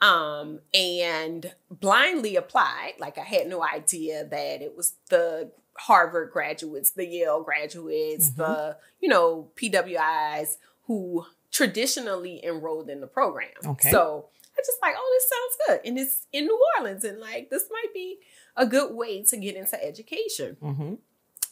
Um, 0.00 0.60
and 0.74 1.54
blindly 1.70 2.34
applied. 2.34 2.94
Like 2.98 3.18
I 3.18 3.24
had 3.24 3.46
no 3.46 3.62
idea 3.62 4.24
that 4.24 4.62
it 4.62 4.76
was 4.76 4.94
the 5.10 5.52
Harvard 5.76 6.32
graduates, 6.32 6.90
the 6.90 7.06
Yale 7.06 7.42
graduates, 7.42 8.30
mm-hmm. 8.30 8.42
the, 8.42 8.76
you 9.00 9.08
know, 9.08 9.50
PWIs 9.56 10.56
who 10.86 11.26
traditionally 11.50 12.44
enrolled 12.44 12.90
in 12.90 13.00
the 13.00 13.06
program. 13.06 13.50
Okay. 13.64 13.90
So 13.90 14.26
I 14.56 14.60
just 14.60 14.78
like, 14.82 14.94
oh, 14.96 15.14
this 15.14 15.28
sounds 15.28 15.80
good. 15.82 15.88
And 15.88 15.98
it's 15.98 16.26
in 16.32 16.44
New 16.44 16.60
Orleans. 16.78 17.04
And 17.04 17.20
like, 17.20 17.50
this 17.50 17.68
might 17.70 17.92
be 17.94 18.18
a 18.56 18.66
good 18.66 18.94
way 18.94 19.22
to 19.24 19.36
get 19.36 19.56
into 19.56 19.82
education. 19.82 20.56
Mm-hmm. 20.62 20.94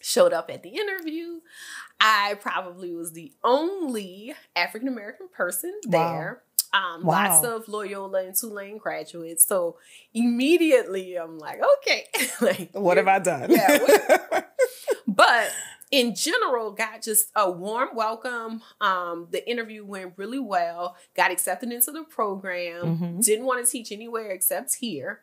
Showed 0.03 0.33
up 0.33 0.51
at 0.51 0.63
the 0.63 0.71
interview. 0.71 1.41
I 2.01 2.35
probably 2.41 2.95
was 2.95 3.13
the 3.13 3.33
only 3.45 4.35
African 4.57 4.89
American 4.89 5.29
person 5.33 5.75
there. 5.85 6.43
Wow. 6.73 6.95
Um, 6.97 7.05
wow. 7.05 7.29
Lots 7.29 7.47
of 7.47 7.69
Loyola 7.69 8.25
and 8.25 8.35
Tulane 8.35 8.79
graduates. 8.79 9.47
So 9.47 9.77
immediately 10.15 11.17
I'm 11.17 11.39
like, 11.39 11.61
okay. 11.79 12.07
like, 12.41 12.71
what 12.73 12.97
have 12.97 13.09
I 13.09 13.19
done? 13.19 13.51
Yeah. 13.51 14.43
but 15.07 15.53
in 15.91 16.15
general 16.15 16.73
got 16.73 17.03
just 17.03 17.29
a 17.35 17.51
warm 17.51 17.91
welcome. 17.95 18.63
Um, 18.81 19.29
the 19.31 19.49
interview 19.49 19.85
went 19.85 20.15
really 20.17 20.39
well. 20.39 20.97
Got 21.15 21.31
accepted 21.31 21.73
into 21.73 21.91
the 21.91 22.05
program. 22.05 22.97
Mm-hmm. 22.97 23.21
Didn't 23.21 23.47
want 23.47 23.65
to 23.65 23.71
teach 23.71 23.91
anywhere 23.93 24.31
except 24.31 24.77
here, 24.77 25.21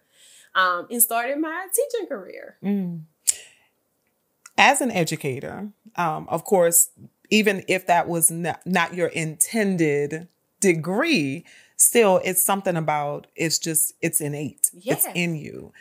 um, 0.56 0.88
and 0.92 1.02
started 1.02 1.38
my 1.40 1.68
teaching 1.74 2.08
career. 2.08 2.58
Mm. 2.64 3.02
As 4.58 4.82
an 4.82 4.92
educator, 4.92 5.70
um, 5.96 6.28
of 6.30 6.44
course, 6.44 6.90
even 7.30 7.64
if 7.68 7.86
that 7.88 8.08
was 8.08 8.32
not, 8.32 8.66
not 8.66 8.96
your 8.96 9.08
intended 9.08 10.28
degree, 10.60 11.46
still 11.76 12.20
it's 12.26 12.44
something 12.44 12.76
about 12.76 13.28
it's 13.36 13.60
just 13.60 13.94
it's 14.02 14.20
innate. 14.20 14.72
Yeah. 14.74 14.94
It's 14.94 15.08
in 15.14 15.36
you. 15.36 15.72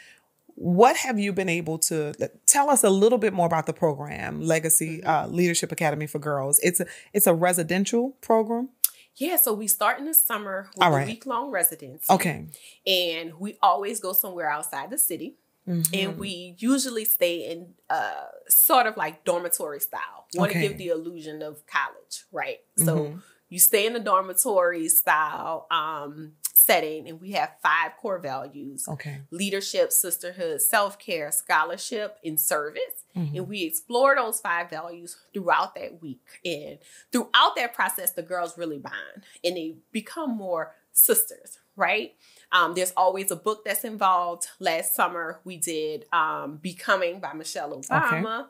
What 0.57 0.97
have 0.97 1.19
you 1.19 1.33
been 1.33 1.51
able 1.51 1.79
to 1.81 2.15
tell 2.47 2.71
us 2.71 2.83
a 2.83 2.91
little 2.91 3.19
bit 3.19 3.33
more 3.35 3.47
about 3.47 3.67
the 3.67 3.75
program, 3.75 4.41
Legacy 4.41 4.99
mm-hmm. 4.99 5.09
uh, 5.09 5.27
Leadership 5.29 5.71
Academy 5.71 6.07
for 6.07 6.19
Girls? 6.19 6.59
It's 6.63 6.81
a 6.81 6.87
it's 7.13 7.27
a 7.27 7.35
residential 7.35 8.17
program. 8.23 8.71
Yeah, 9.17 9.37
so 9.37 9.55
we 9.55 9.67
start 9.67 9.99
in 9.99 10.07
the 10.07 10.15
summer 10.15 10.69
with 10.77 10.89
right. 10.89 11.03
a 11.03 11.07
week 11.07 11.27
long 11.27 11.51
residence. 11.51 12.09
Okay, 12.09 12.47
and 12.87 13.35
we 13.39 13.59
always 13.63 14.01
go 14.01 14.13
somewhere 14.13 14.51
outside 14.51 14.91
the 14.91 14.99
city. 14.99 15.37
Mm-hmm. 15.69 15.95
And 15.95 16.19
we 16.19 16.55
usually 16.59 17.05
stay 17.05 17.51
in 17.51 17.75
uh, 17.91 18.27
sort 18.49 18.87
of 18.87 18.97
like 18.97 19.25
dormitory 19.25 19.81
style. 19.81 20.27
want 20.35 20.53
to 20.53 20.61
give 20.61 20.79
the 20.79 20.89
illusion 20.89 21.43
of 21.43 21.67
college, 21.67 22.25
right? 22.31 22.59
Mm-hmm. 22.79 22.85
So 22.85 23.19
you 23.49 23.59
stay 23.59 23.87
in 23.87 23.93
the 23.93 24.01
dormitory 24.01 24.89
style. 24.89 25.67
Um, 25.71 26.35
setting 26.67 27.09
and 27.09 27.21
we 27.21 27.31
have 27.33 27.53
five 27.63 27.93
core 28.01 28.19
values 28.19 28.89
Okay. 28.89 29.21
leadership, 29.31 29.93
sisterhood, 29.93 30.61
self 30.61 30.99
care, 30.99 31.31
scholarship, 31.31 32.19
and 32.25 32.41
service. 32.41 33.05
Mhm. 33.17 33.37
And 33.37 33.49
we 33.49 33.63
explore 33.63 34.15
those 34.17 34.41
five 34.41 34.69
values 34.69 35.17
throughout 35.33 35.75
that 35.77 36.03
week. 36.03 36.41
And 36.45 36.79
throughout 37.13 37.55
that 37.57 37.73
process, 37.73 38.13
the 38.13 38.23
girls 38.23 38.59
really 38.59 38.79
bond 38.79 39.25
and 39.45 39.57
they 39.57 39.77
become 39.93 40.31
more 40.37 40.75
sisters, 40.93 41.59
right? 41.77 42.15
Um, 42.53 42.75
there's 42.75 42.93
always 42.97 43.31
a 43.31 43.37
book 43.37 43.65
that's 43.65 43.85
involved. 43.85 44.49
Last 44.59 44.95
summer, 44.95 45.41
we 45.45 45.57
did 45.57 46.07
um, 46.13 46.57
Becoming 46.57 47.21
by 47.21 47.33
Michelle 47.33 47.79
Obama. 47.81 48.49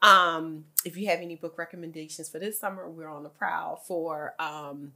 Um, 0.00 0.64
if 0.84 0.96
you 0.96 1.06
have 1.08 1.20
any 1.20 1.36
book 1.36 1.56
recommendations 1.58 2.28
for 2.28 2.38
this 2.40 2.58
summer, 2.58 2.88
we're 2.88 3.08
on 3.08 3.22
the 3.22 3.28
prowl 3.28 3.76
for 3.76 4.34
um, 4.40 4.92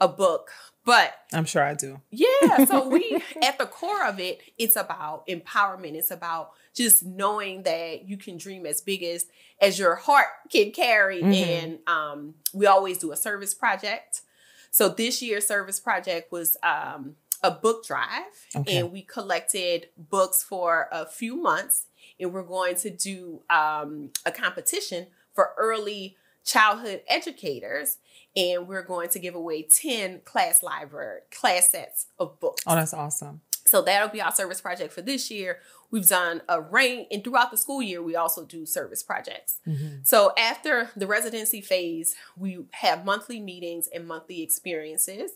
a 0.00 0.08
book. 0.08 0.50
But 0.84 1.12
I'm 1.34 1.44
sure 1.44 1.62
I 1.62 1.74
do. 1.74 2.00
yeah, 2.10 2.64
so 2.64 2.88
we 2.94 3.22
at 3.42 3.58
the 3.58 3.66
core 3.66 4.06
of 4.06 4.18
it, 4.18 4.40
it's 4.56 4.74
about 4.76 5.26
empowerment. 5.26 5.94
It's 5.94 6.10
about 6.10 6.52
just 6.74 7.04
knowing 7.04 7.64
that 7.64 8.08
you 8.08 8.16
can 8.16 8.38
dream 8.38 8.64
as 8.64 8.80
big 8.80 9.02
as 9.02 9.26
as 9.60 9.78
your 9.78 9.96
heart 9.96 10.28
can 10.50 10.70
carry. 10.70 11.22
Mhm. 11.22 11.34
And 11.46 11.78
um, 11.86 12.34
we 12.54 12.66
always 12.66 12.98
do 12.98 13.12
a 13.12 13.16
service 13.16 13.52
project. 13.54 14.22
So 14.70 14.88
this 14.88 15.20
year's 15.20 15.46
service 15.46 15.80
project 15.80 16.30
was 16.32 16.56
um, 16.62 17.16
a 17.42 17.50
book 17.50 17.84
drive, 17.84 18.22
Okay. 18.56 18.78
and 18.78 18.92
we 18.92 19.02
collected 19.02 19.88
books 19.96 20.42
for 20.42 20.88
a 20.92 21.04
few 21.06 21.36
months, 21.36 21.86
and 22.20 22.32
we're 22.32 22.42
going 22.42 22.76
to 22.76 22.90
do 22.90 23.40
um, 23.50 24.10
a 24.24 24.30
competition 24.32 25.06
for 25.34 25.52
early 25.58 26.16
childhood 26.52 27.02
educators 27.08 27.98
and 28.34 28.66
we're 28.66 28.82
going 28.82 29.08
to 29.10 29.18
give 29.18 29.34
away 29.34 29.62
10 29.62 30.20
class 30.24 30.62
library 30.62 31.20
class 31.30 31.70
sets 31.72 32.06
of 32.18 32.40
books. 32.40 32.62
Oh, 32.66 32.74
that's 32.74 32.94
awesome. 32.94 33.42
so 33.66 33.82
that'll 33.82 34.08
be 34.08 34.22
our 34.22 34.32
service 34.32 34.62
project 34.62 34.94
for 34.94 35.02
this 35.02 35.30
year. 35.30 35.58
We've 35.90 36.06
done 36.06 36.40
a 36.48 36.58
range 36.60 37.08
and 37.10 37.22
throughout 37.22 37.50
the 37.50 37.58
school 37.58 37.82
year 37.82 38.02
we 38.02 38.16
also 38.16 38.44
do 38.46 38.64
service 38.64 39.02
projects. 39.02 39.58
Mhm. 39.66 40.06
so 40.06 40.32
after 40.38 40.90
the 40.96 41.06
residency 41.06 41.60
phase 41.60 42.14
we 42.36 42.64
have 42.72 43.04
monthly 43.04 43.40
meetings 43.40 43.86
and 43.94 44.06
monthly 44.06 44.40
experiences 44.42 45.32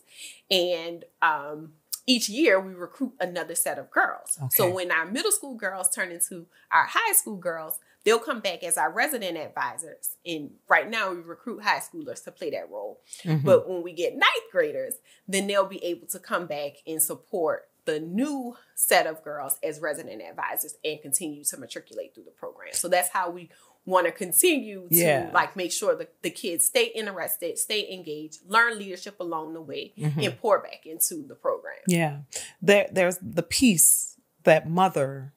and 0.49 1.05
um, 1.21 1.73
each 2.07 2.27
year 2.27 2.59
we 2.59 2.73
recruit 2.73 3.13
another 3.19 3.55
set 3.55 3.77
of 3.77 3.89
girls. 3.91 4.37
So 4.49 4.69
when 4.69 4.91
our 4.91 5.05
middle 5.05 5.31
school 5.31 5.55
girls 5.55 5.89
turn 5.89 6.11
into 6.11 6.47
our 6.71 6.85
high 6.89 7.13
school 7.13 7.37
girls 7.37 7.79
they'll 8.03 8.19
come 8.19 8.39
back 8.41 8.63
as 8.63 8.77
our 8.77 8.91
resident 8.91 9.37
advisors 9.37 10.17
and 10.25 10.51
right 10.67 10.89
now 10.89 11.11
we 11.11 11.17
recruit 11.21 11.63
high 11.63 11.79
schoolers 11.79 12.23
to 12.23 12.31
play 12.31 12.49
that 12.51 12.69
role 12.69 13.01
Mhm. 13.23 13.43
but 13.43 13.69
when 13.69 13.81
we 13.81 13.93
get 13.93 14.13
ninth 14.13 14.51
graders, 14.51 14.95
then 15.27 15.47
they'll 15.47 15.65
be 15.65 15.83
able 15.83 16.07
to 16.07 16.19
come 16.19 16.45
back 16.47 16.73
and 16.85 17.01
support 17.01 17.69
the 17.85 17.99
new 17.99 18.55
set 18.75 19.05
of 19.07 19.21
girls 19.23 19.57
as 19.61 19.79
resident 19.81 20.21
advisors 20.21 20.75
and 20.85 21.01
continue 21.01 21.43
to 21.43 21.57
matriculate 21.57 22.13
through 22.15 22.23
the 22.23 22.31
program. 22.31 22.71
So 22.73 22.87
that's 22.87 23.09
how 23.09 23.29
we 23.29 23.49
want 23.85 24.05
to 24.05 24.13
continue 24.13 24.87
to 24.87 24.95
Yeah. 24.95 25.29
like 25.33 25.57
make 25.57 25.73
sure 25.73 25.93
that 25.97 26.21
the 26.21 26.29
kids 26.29 26.63
stay 26.63 26.85
interested, 26.85 27.57
stay 27.59 27.91
engaged, 27.91 28.39
learn 28.47 28.77
leadership 28.79 29.19
along 29.19 29.53
the 29.53 29.61
way, 29.61 29.93
Mhm. 29.97 30.25
and 30.25 30.39
pour 30.39 30.61
back 30.61 30.85
into 30.85 31.23
the 31.27 31.35
program. 31.35 31.79
Yeah. 31.87 32.19
There 32.61 32.87
there's 32.89 33.17
the 33.21 33.43
piece 33.43 34.17
that 34.43 34.69
mother 34.69 35.33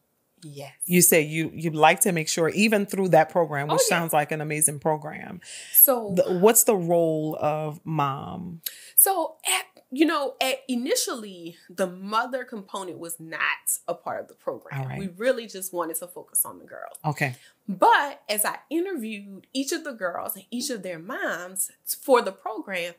Yes. 0.55 0.73
you 0.85 1.03
say 1.03 1.23
you 1.23 1.51
you 1.55 1.71
like 1.71 2.01
to 2.01 2.13
make 2.13 2.29
sure 2.29 2.49
even 2.51 2.87
through 2.87 3.09
that 3.11 3.29
program, 3.31 3.69
which 3.69 3.81
Oh, 3.81 3.85
yeah. 3.91 3.97
sounds 3.99 4.13
like 4.13 4.33
an 4.33 4.41
amazing 4.41 4.79
program. 4.81 5.41
So 5.73 6.13
The, 6.17 6.39
what's 6.39 6.65
the 6.65 6.77
role 6.77 7.37
of 7.41 7.81
mom? 7.85 8.61
So, 8.95 9.37
at, 9.47 9.83
you 9.91 10.05
know, 10.07 10.35
at 10.41 10.57
initially, 10.69 11.57
the 11.69 11.87
mother 11.87 12.45
component 12.45 12.99
was 12.99 13.21
not 13.21 13.41
a 13.87 13.95
part 13.95 14.21
of 14.21 14.29
the 14.29 14.35
program. 14.35 14.87
Right. 14.89 14.99
We 14.99 15.09
really 15.09 15.47
just 15.47 15.73
wanted 15.73 15.97
to 15.97 16.07
focus 16.07 16.45
on 16.45 16.59
the 16.59 16.65
girls. 16.65 16.97
Okay. 17.05 17.35
But 17.69 18.23
as 18.29 18.45
I 18.45 18.59
interviewed 18.71 19.47
each 19.53 19.73
of 19.73 19.85
the 19.85 19.93
girls 19.93 20.35
and 20.37 20.45
each 20.51 20.71
of 20.71 20.83
their 20.83 20.99
moms 20.99 21.71
for 22.01 22.23
the 22.23 22.33
program, 22.33 22.95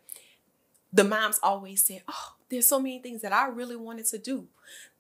the 0.93 1.03
moms 1.03 1.39
always 1.43 1.83
said, 1.83 2.03
Oh, 2.07 2.33
there's 2.49 2.67
so 2.67 2.79
many 2.79 2.99
things 3.01 3.21
that 3.21 3.33
I 3.33 3.47
really 3.47 3.75
wanted 3.75 4.05
to 4.07 4.17
do. 4.17 4.47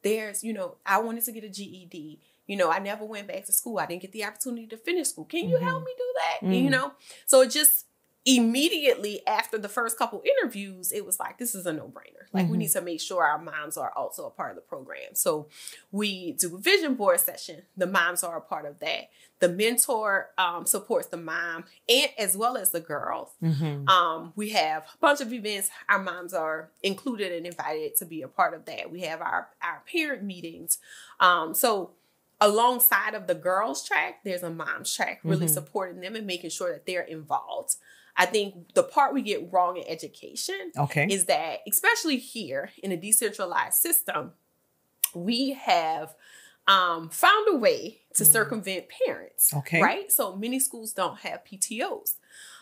There's, 0.01 0.43
you 0.43 0.53
know, 0.53 0.75
I 0.85 0.99
wanted 0.99 1.23
to 1.25 1.31
get 1.31 1.43
a 1.43 1.49
GED. 1.49 2.19
You 2.47 2.55
know, 2.57 2.71
I 2.71 2.79
never 2.79 3.05
went 3.05 3.27
back 3.27 3.45
to 3.45 3.51
school. 3.51 3.77
I 3.77 3.85
didn't 3.85 4.01
get 4.01 4.11
the 4.13 4.23
opportunity 4.25 4.67
to 4.67 4.77
finish 4.77 5.09
school. 5.09 5.25
Can 5.25 5.47
you 5.49 5.57
Mhm. 5.57 5.61
help 5.61 5.83
me 5.83 5.93
do 5.97 6.13
that? 6.15 6.47
Mm. 6.47 6.63
You 6.63 6.69
know? 6.69 6.93
So 7.25 7.41
it 7.41 7.49
just 7.51 7.85
immediately 8.25 9.25
after 9.25 9.57
the 9.57 9.69
first 9.69 9.97
couple 9.97 10.21
interviews, 10.39 10.91
it 10.91 11.05
was 11.05 11.17
like, 11.19 11.37
this 11.37 11.55
is 11.55 11.65
a 11.65 11.71
no 11.71 11.85
brainer. 11.87 12.25
Like, 12.33 12.47
we 12.49 12.55
Mhm. 12.55 12.59
need 12.59 12.71
to 12.71 12.81
make 12.81 12.99
sure 12.99 13.23
our 13.23 13.37
moms 13.39 13.77
are 13.77 13.91
also 13.95 14.25
a 14.25 14.29
part 14.29 14.49
of 14.51 14.55
the 14.57 14.61
program. 14.61 15.15
So 15.15 15.47
we 15.93 16.33
do 16.33 16.55
a 16.55 16.59
vision 16.59 16.95
board 16.95 17.21
session. 17.21 17.65
The 17.77 17.87
moms 17.87 18.23
are 18.23 18.37
a 18.37 18.41
part 18.41 18.65
of 18.65 18.79
that. 18.79 19.09
The 19.39 19.47
mentor 19.47 20.31
um, 20.37 20.65
supports 20.65 21.07
the 21.07 21.17
mom 21.17 21.65
and 21.87 22.09
as 22.17 22.35
well 22.35 22.57
as 22.57 22.71
the 22.71 22.79
girls. 22.81 23.29
Mhm. 23.41 23.87
Um, 23.87 24.33
we 24.35 24.49
have 24.49 24.83
a 24.83 24.97
bunch 24.99 25.21
of 25.21 25.31
events. 25.31 25.69
Our 25.87 25.99
moms 25.99 26.33
are 26.33 26.69
included 26.83 27.31
and 27.31 27.45
invited 27.45 27.95
to 27.97 28.05
be 28.05 28.21
a 28.23 28.27
part 28.27 28.53
of 28.53 28.65
that. 28.65 28.91
We 28.91 29.01
have 29.01 29.21
our 29.21 29.49
our 29.61 29.83
parent 29.89 30.23
meetings. 30.23 30.79
Um, 31.19 31.53
so 31.53 31.91
alongside 32.39 33.13
of 33.15 33.27
the 33.27 33.35
girls 33.35 33.83
track, 33.85 34.23
there's 34.23 34.43
a 34.43 34.49
moms 34.49 34.93
track, 34.93 35.21
really 35.23 35.47
Mhm. 35.47 35.53
supporting 35.53 36.01
them 36.01 36.15
and 36.15 36.27
making 36.27 36.49
sure 36.51 36.71
that 36.71 36.85
they're 36.85 37.01
involved. 37.01 37.75
I 38.15 38.25
think 38.25 38.73
the 38.73 38.83
part 38.83 39.13
we 39.13 39.21
get 39.21 39.51
wrong 39.51 39.77
in 39.77 39.83
education 39.87 40.71
Okay. 40.77 41.07
is 41.09 41.25
that 41.25 41.59
especially 41.67 42.17
here 42.17 42.71
in 42.81 42.91
a 42.91 42.97
decentralized 42.97 43.77
system, 43.77 44.33
we 45.13 45.51
have 45.53 46.15
um, 46.69 47.09
found 47.09 47.47
a 47.47 47.55
way 47.55 48.01
to 48.13 48.23
Mhm. 48.23 48.27
circumvent 48.33 48.89
parents. 48.89 49.53
Okay. 49.53 49.81
Right? 49.81 50.11
So 50.11 50.35
many 50.35 50.59
schools 50.59 50.91
don't 50.91 51.19
have 51.19 51.45
PTOs. 51.45 52.17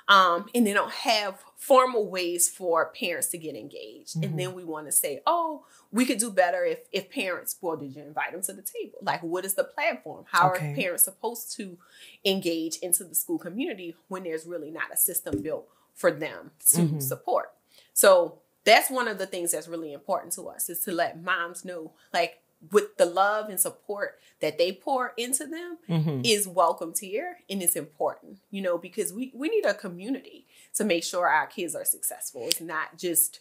Um, 0.07 0.49
and 0.53 0.67
they 0.67 0.73
don't 0.73 0.91
have 0.91 1.39
formal 1.57 2.07
ways 2.09 2.47
for 2.47 2.91
parents 2.91 3.29
to 3.29 3.37
get 3.39 3.55
engaged. 3.55 4.15
Mhm. 4.17 4.23
And 4.23 4.39
then 4.39 4.53
we 4.53 4.63
want 4.63 4.85
to 4.85 4.91
say, 4.91 5.21
oh, 5.25 5.65
we 5.91 6.05
could 6.05 6.19
do 6.19 6.29
better 6.31 6.63
if 6.63 6.79
if 6.91 7.09
parents, 7.09 7.55
well, 7.61 7.75
did 7.75 7.95
you 7.95 8.03
invite 8.03 8.31
them 8.31 8.41
to 8.43 8.53
the 8.53 8.61
table? 8.61 8.99
Like, 9.01 9.23
what 9.23 9.45
is 9.45 9.55
the 9.55 9.63
platform? 9.63 10.25
How 10.27 10.51
Okay. 10.51 10.71
are 10.71 10.75
parents 10.75 11.03
supposed 11.05 11.51
to 11.57 11.77
engage 12.23 12.77
into 12.77 13.03
the 13.03 13.15
school 13.15 13.39
community 13.39 13.95
when 14.07 14.23
there's 14.23 14.45
really 14.45 14.69
not 14.69 14.93
a 14.93 14.97
system 14.97 15.41
built 15.41 15.67
for 15.93 16.11
them 16.11 16.51
to 16.71 16.77
Mhm. 16.77 17.01
support? 17.01 17.53
So 17.93 18.39
that's 18.63 18.89
one 18.91 19.07
of 19.07 19.17
the 19.17 19.25
things 19.27 19.51
that's 19.51 19.67
really 19.67 19.91
important 19.93 20.33
to 20.33 20.47
us 20.49 20.69
is 20.69 20.81
to 20.81 20.91
let 20.91 21.19
moms 21.21 21.63
know, 21.65 21.93
like, 22.13 22.41
with 22.71 22.97
the 22.97 23.05
love 23.05 23.49
and 23.49 23.59
support 23.59 24.17
that 24.39 24.57
they 24.57 24.71
pour 24.71 25.13
into 25.17 25.45
them 25.45 25.77
Mhm. 25.89 26.21
is 26.25 26.47
welcomed 26.47 26.97
here 26.99 27.37
and 27.49 27.61
it's 27.61 27.75
important, 27.75 28.39
you 28.51 28.61
know, 28.61 28.77
because 28.77 29.13
we, 29.13 29.31
we 29.35 29.49
need 29.49 29.65
a 29.65 29.73
community 29.73 30.45
to 30.75 30.83
make 30.83 31.03
sure 31.03 31.27
our 31.27 31.47
kids 31.47 31.75
are 31.75 31.85
successful. 31.85 32.43
It's 32.47 32.61
not 32.61 32.97
just 32.97 33.39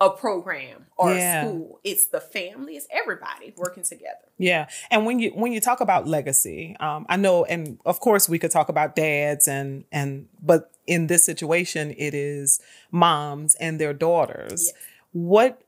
a 0.00 0.10
program 0.10 0.86
or 0.96 1.14
Yeah. 1.14 1.44
a 1.44 1.48
school. 1.48 1.80
It's 1.84 2.06
the 2.06 2.20
family, 2.20 2.76
it's 2.76 2.86
everybody 2.90 3.54
working 3.56 3.84
together. 3.84 4.26
Yeah, 4.38 4.68
and 4.90 5.06
when 5.06 5.20
you 5.20 5.30
when 5.30 5.52
you 5.52 5.60
talk 5.60 5.80
about 5.80 6.06
legacy, 6.08 6.76
um, 6.80 7.06
I 7.08 7.16
know, 7.16 7.44
and 7.44 7.78
of 7.86 8.00
course 8.00 8.28
we 8.28 8.38
could 8.40 8.50
talk 8.50 8.68
about 8.68 8.96
dads 8.96 9.46
and 9.46 9.84
and 9.92 10.28
but 10.42 10.72
in 10.86 11.06
this 11.06 11.22
situation, 11.24 11.94
it 11.96 12.12
is 12.12 12.60
moms 12.90 13.54
and 13.54 13.80
their 13.80 13.94
daughters. 13.94 14.64
Yes. 14.66 14.72
What 15.12 15.62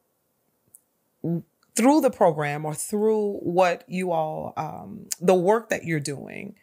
through 1.76 2.00
the 2.00 2.10
program 2.10 2.64
or 2.64 2.74
through 2.74 3.34
what 3.42 3.84
you 3.86 4.10
all 4.10 4.52
um, 4.56 5.06
the 5.20 5.34
work 5.34 5.68
that 5.68 5.84
you're 5.84 6.00
doing, 6.00 6.54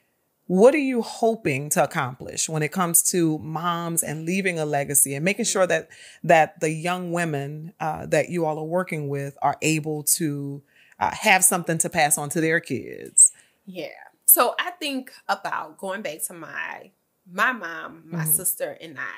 what 0.47 0.73
are 0.73 0.79
you 0.79 1.01
hoping 1.01 1.69
to 1.69 1.83
accomplish 1.83 2.49
when 2.49 2.61
it 2.63 2.71
comes 2.71 3.01
to 3.03 3.37
moms 3.39 4.03
and 4.03 4.25
leaving 4.25 4.59
a 4.59 4.65
legacy 4.65 5.15
and 5.15 5.23
making 5.23 5.45
sure 5.45 5.65
that 5.67 5.87
that 6.23 6.59
the 6.59 6.69
young 6.69 7.11
women 7.11 7.73
uh, 7.79 8.05
that 8.07 8.29
you 8.29 8.45
all 8.45 8.57
are 8.59 8.65
working 8.65 9.07
with 9.07 9.37
are 9.41 9.57
able 9.61 10.03
to 10.03 10.61
uh, 10.99 11.11
have 11.13 11.43
something 11.43 11.77
to 11.77 11.89
pass 11.89 12.17
on 12.17 12.29
to 12.29 12.41
their 12.41 12.59
kids. 12.59 13.31
Yeah. 13.65 13.87
So 14.25 14.55
I 14.59 14.71
think 14.71 15.11
about 15.27 15.77
going 15.77 16.01
back 16.01 16.23
to 16.23 16.33
my 16.33 16.91
my 17.31 17.53
mom, 17.53 18.03
my 18.05 18.25
Mhm. 18.25 18.27
sister, 18.27 18.77
and 18.81 18.97
I. 18.99 19.13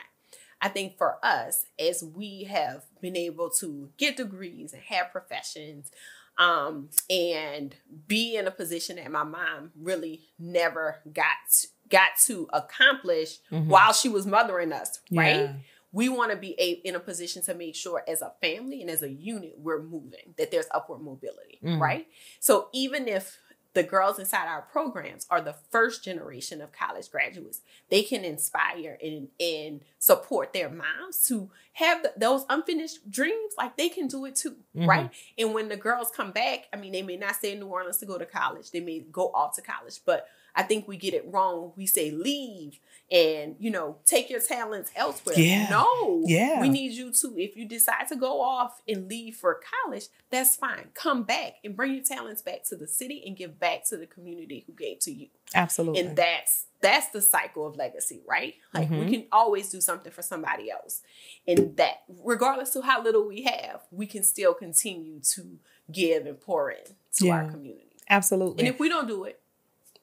I 0.62 0.70
think 0.70 0.98
for 0.98 1.18
us, 1.24 1.66
as 1.80 2.04
we 2.04 2.44
have 2.46 2.84
been 3.02 3.16
able 3.18 3.50
to 3.60 3.90
get 3.98 4.18
degrees 4.18 4.74
and 4.74 4.82
have 4.84 5.12
professions, 5.12 5.92
um, 6.38 6.90
and 7.10 7.76
be 8.08 8.36
in 8.36 8.46
a 8.48 8.52
position 8.52 8.98
that 8.98 9.10
my 9.12 9.24
mom 9.24 9.72
really 9.80 10.22
never 10.40 10.98
got 11.14 11.66
got 11.88 12.10
to 12.26 12.48
accomplish 12.52 13.38
Mhm. 13.52 13.68
while 13.68 13.94
she 13.94 14.10
was 14.10 14.26
mothering 14.26 14.74
us, 14.74 15.00
right? 15.12 15.36
Yeah. 15.42 15.54
we 15.92 16.10
want 16.10 16.30
to 16.32 16.36
be 16.36 16.54
a, 16.60 16.72
in 16.86 16.94
a 16.96 17.00
position 17.00 17.42
to 17.44 17.54
make 17.54 17.74
sure 17.74 18.04
as 18.06 18.22
a 18.22 18.34
family 18.42 18.82
and 18.82 18.90
as 18.90 19.02
a 19.02 19.10
unit 19.10 19.54
we're 19.58 19.82
moving 19.82 20.34
that 20.38 20.52
there's 20.52 20.66
upward 20.72 21.00
mobility 21.02 21.58
Mhm. 21.64 21.80
right 21.80 22.08
so 22.42 22.68
even 22.74 23.08
if 23.08 23.40
the 23.76 23.84
girls 23.84 24.18
inside 24.18 24.48
our 24.48 24.62
programs 24.62 25.28
are 25.30 25.42
the 25.42 25.56
first 25.70 26.04
generation 26.04 26.62
of 26.62 26.72
college 26.72 27.12
graduates. 27.12 27.60
They 27.90 28.02
can 28.04 28.24
inspire 28.24 28.98
and, 29.04 29.28
and 29.40 29.82
support 30.00 30.54
their 30.54 30.70
moms 30.70 31.26
to 31.28 31.52
have 31.74 32.02
the, 32.02 32.14
those 32.18 32.46
unfinished 32.50 33.12
dreams. 33.12 33.54
Like 33.58 33.76
they 33.76 33.90
can 33.90 34.08
do 34.08 34.26
it 34.26 34.38
too, 34.38 34.56
mm-hmm. 34.76 34.90
right? 34.90 35.10
And 35.38 35.54
when 35.54 35.68
the 35.68 35.76
girls 35.76 36.10
come 36.10 36.32
back, 36.32 36.68
I 36.74 36.78
mean, 36.78 36.94
they 36.94 37.02
may 37.02 37.18
not 37.18 37.36
stay 37.36 37.52
in 37.52 37.60
New 37.60 37.68
Orleans 37.68 37.98
to 37.98 38.06
go 38.06 38.18
to 38.18 38.26
college. 38.26 38.72
They 38.72 38.80
may 38.80 39.02
go 39.12 39.30
off 39.34 39.56
to 39.58 39.62
college, 39.62 40.00
but 40.06 40.26
I 40.56 40.64
think 40.64 40.88
we 40.88 40.98
get 40.98 41.14
it 41.14 41.26
wrong 41.32 41.74
we 41.76 41.86
say 41.86 42.12
leave 42.12 42.80
and 43.12 43.56
you 43.60 43.70
know 43.70 43.98
take 44.06 44.30
your 44.30 44.40
talents 44.40 44.92
elsewhere. 44.96 45.38
Yeah. 45.38 45.70
No, 45.70 46.24
yeah, 46.26 46.60
we 46.60 46.70
need 46.70 46.94
you 46.94 47.12
to. 47.12 47.36
If 47.38 47.56
you 47.56 47.68
decide 47.68 48.08
to 48.10 48.16
go 48.16 48.42
off 48.42 48.82
and 48.88 49.08
leave 49.08 49.36
for 49.36 49.60
college, 49.84 50.06
that's 50.32 50.56
fine. 50.56 50.90
Come 50.94 51.24
back 51.24 51.56
and 51.64 51.76
bring 51.76 51.94
your 51.94 52.04
talents 52.04 52.42
back 52.42 52.64
to 52.70 52.76
the 52.76 52.88
city 52.88 53.24
and 53.26 53.38
give 53.38 53.60
back 53.60 53.86
to 53.90 53.98
the 53.98 54.08
community 54.08 54.64
who 54.66 54.74
gave 54.74 55.00
to 55.00 55.12
you. 55.12 55.28
Absolutely, 55.54 56.02
and 56.02 56.16
that's 56.16 56.66
that's 56.82 57.10
the 57.10 57.22
cycle 57.22 57.68
of 57.68 57.76
legacy, 57.76 58.22
right? 58.28 58.56
Like 58.74 58.90
mm-hmm. 58.90 59.06
we 59.06 59.12
can 59.12 59.26
always 59.32 59.70
do 59.70 59.82
something 59.82 60.12
for 60.12 60.22
somebody 60.22 60.72
else, 60.72 61.02
and 61.48 61.78
that 61.78 62.04
regardless 62.24 62.76
of 62.76 62.86
how 62.86 63.04
little 63.04 63.28
we 63.28 63.44
have, 63.44 63.82
we 63.92 64.08
can 64.08 64.24
still 64.24 64.54
continue 64.54 65.20
to 65.36 65.60
give 65.92 66.26
and 66.26 66.40
pour 66.40 66.72
in 66.72 66.84
to 67.18 67.28
yeah. 67.28 67.36
our 67.36 67.52
community. 67.52 67.92
Absolutely, 68.10 68.66
and 68.66 68.74
if 68.74 68.80
we 68.80 68.90
don't 68.90 69.08
do 69.08 69.26
it 69.26 69.40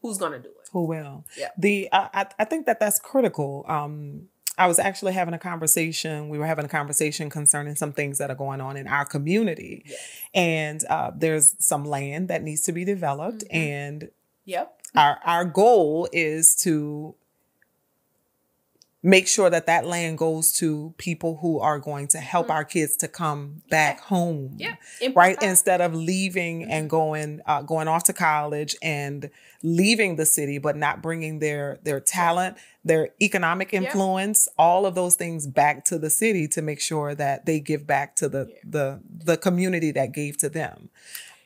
who's 0.03 0.19
going 0.19 0.33
to 0.33 0.39
do 0.39 0.49
it? 0.49 0.69
Who 0.73 0.85
will? 0.85 1.25
Yeah. 1.39 1.49
The 1.57 1.89
uh, 1.93 2.09
I 2.13 2.27
I 2.39 2.45
think 2.45 2.67
that 2.67 2.81
that's 2.81 2.99
critical. 2.99 3.65
Um, 3.69 4.29
I 4.59 4.67
was 4.67 4.79
actually 4.79 5.15
having 5.15 5.33
a 5.33 5.39
conversation. 5.39 6.29
We 6.29 6.39
were 6.39 6.47
having 6.47 6.65
a 6.65 6.69
conversation 6.69 7.31
concerning 7.31 7.75
some 7.75 7.93
things 7.93 8.19
that 8.19 8.31
are 8.31 8.35
going 8.35 8.61
on 8.61 8.77
in 8.77 8.87
our 8.87 9.07
community, 9.07 9.85
yes. 9.87 9.99
and 10.35 10.85
uh, 10.91 11.11
there's 11.17 11.55
some 11.59 11.85
land 11.85 12.29
that 12.29 12.43
needs 12.43 12.63
to 12.63 12.73
be 12.73 12.85
developed, 12.85 13.45
mm-hmm. 13.45 13.57
and 13.57 14.11
yep, 14.45 14.79
our 14.95 15.19
our 15.25 15.45
goal 15.47 16.09
is 16.13 16.55
to 16.57 17.15
make 19.03 19.27
sure 19.27 19.51
that 19.51 19.67
that 19.67 19.85
land 19.85 20.17
goes 20.17 20.53
to 20.53 20.95
people 20.97 21.39
who 21.43 21.59
are 21.59 21.79
going 21.79 22.07
to 22.07 22.19
help 22.19 22.47
mm-hmm. 22.47 22.53
our 22.53 22.65
kids 22.65 22.97
to 22.97 23.09
come 23.09 23.63
back 23.69 23.99
yeah. 23.99 24.05
home 24.05 24.55
yeah 24.59 24.77
right 25.15 25.37
instead 25.43 25.81
of 25.81 25.95
leaving 25.95 26.63
mm-hmm. 26.63 26.71
and 26.71 26.91
going 26.91 27.41
uh, 27.47 27.63
going 27.63 27.89
off 27.89 28.05
to 28.05 28.13
college 28.13 28.77
and 28.83 29.31
leaving 29.63 30.17
the 30.17 30.27
city 30.27 30.59
but 30.59 30.77
not 30.77 31.03
bringing 31.03 31.41
their 31.41 31.79
their 31.83 32.01
talent 32.01 32.57
their 32.85 33.11
economic 33.21 33.75
influence 33.75 34.49
yeah. 34.49 34.65
all 34.65 34.87
of 34.87 34.95
those 34.95 35.17
things 35.17 35.47
back 35.47 35.85
to 35.85 35.99
the 35.99 36.11
city 36.11 36.47
to 36.47 36.63
make 36.63 36.81
sure 36.81 37.15
that 37.15 37.45
they 37.47 37.59
give 37.59 37.87
back 37.87 38.15
to 38.15 38.29
the 38.29 38.53
the 38.65 39.01
the 39.25 39.37
community 39.37 39.91
that 39.91 40.13
gave 40.13 40.37
to 40.37 40.49
them 40.49 40.91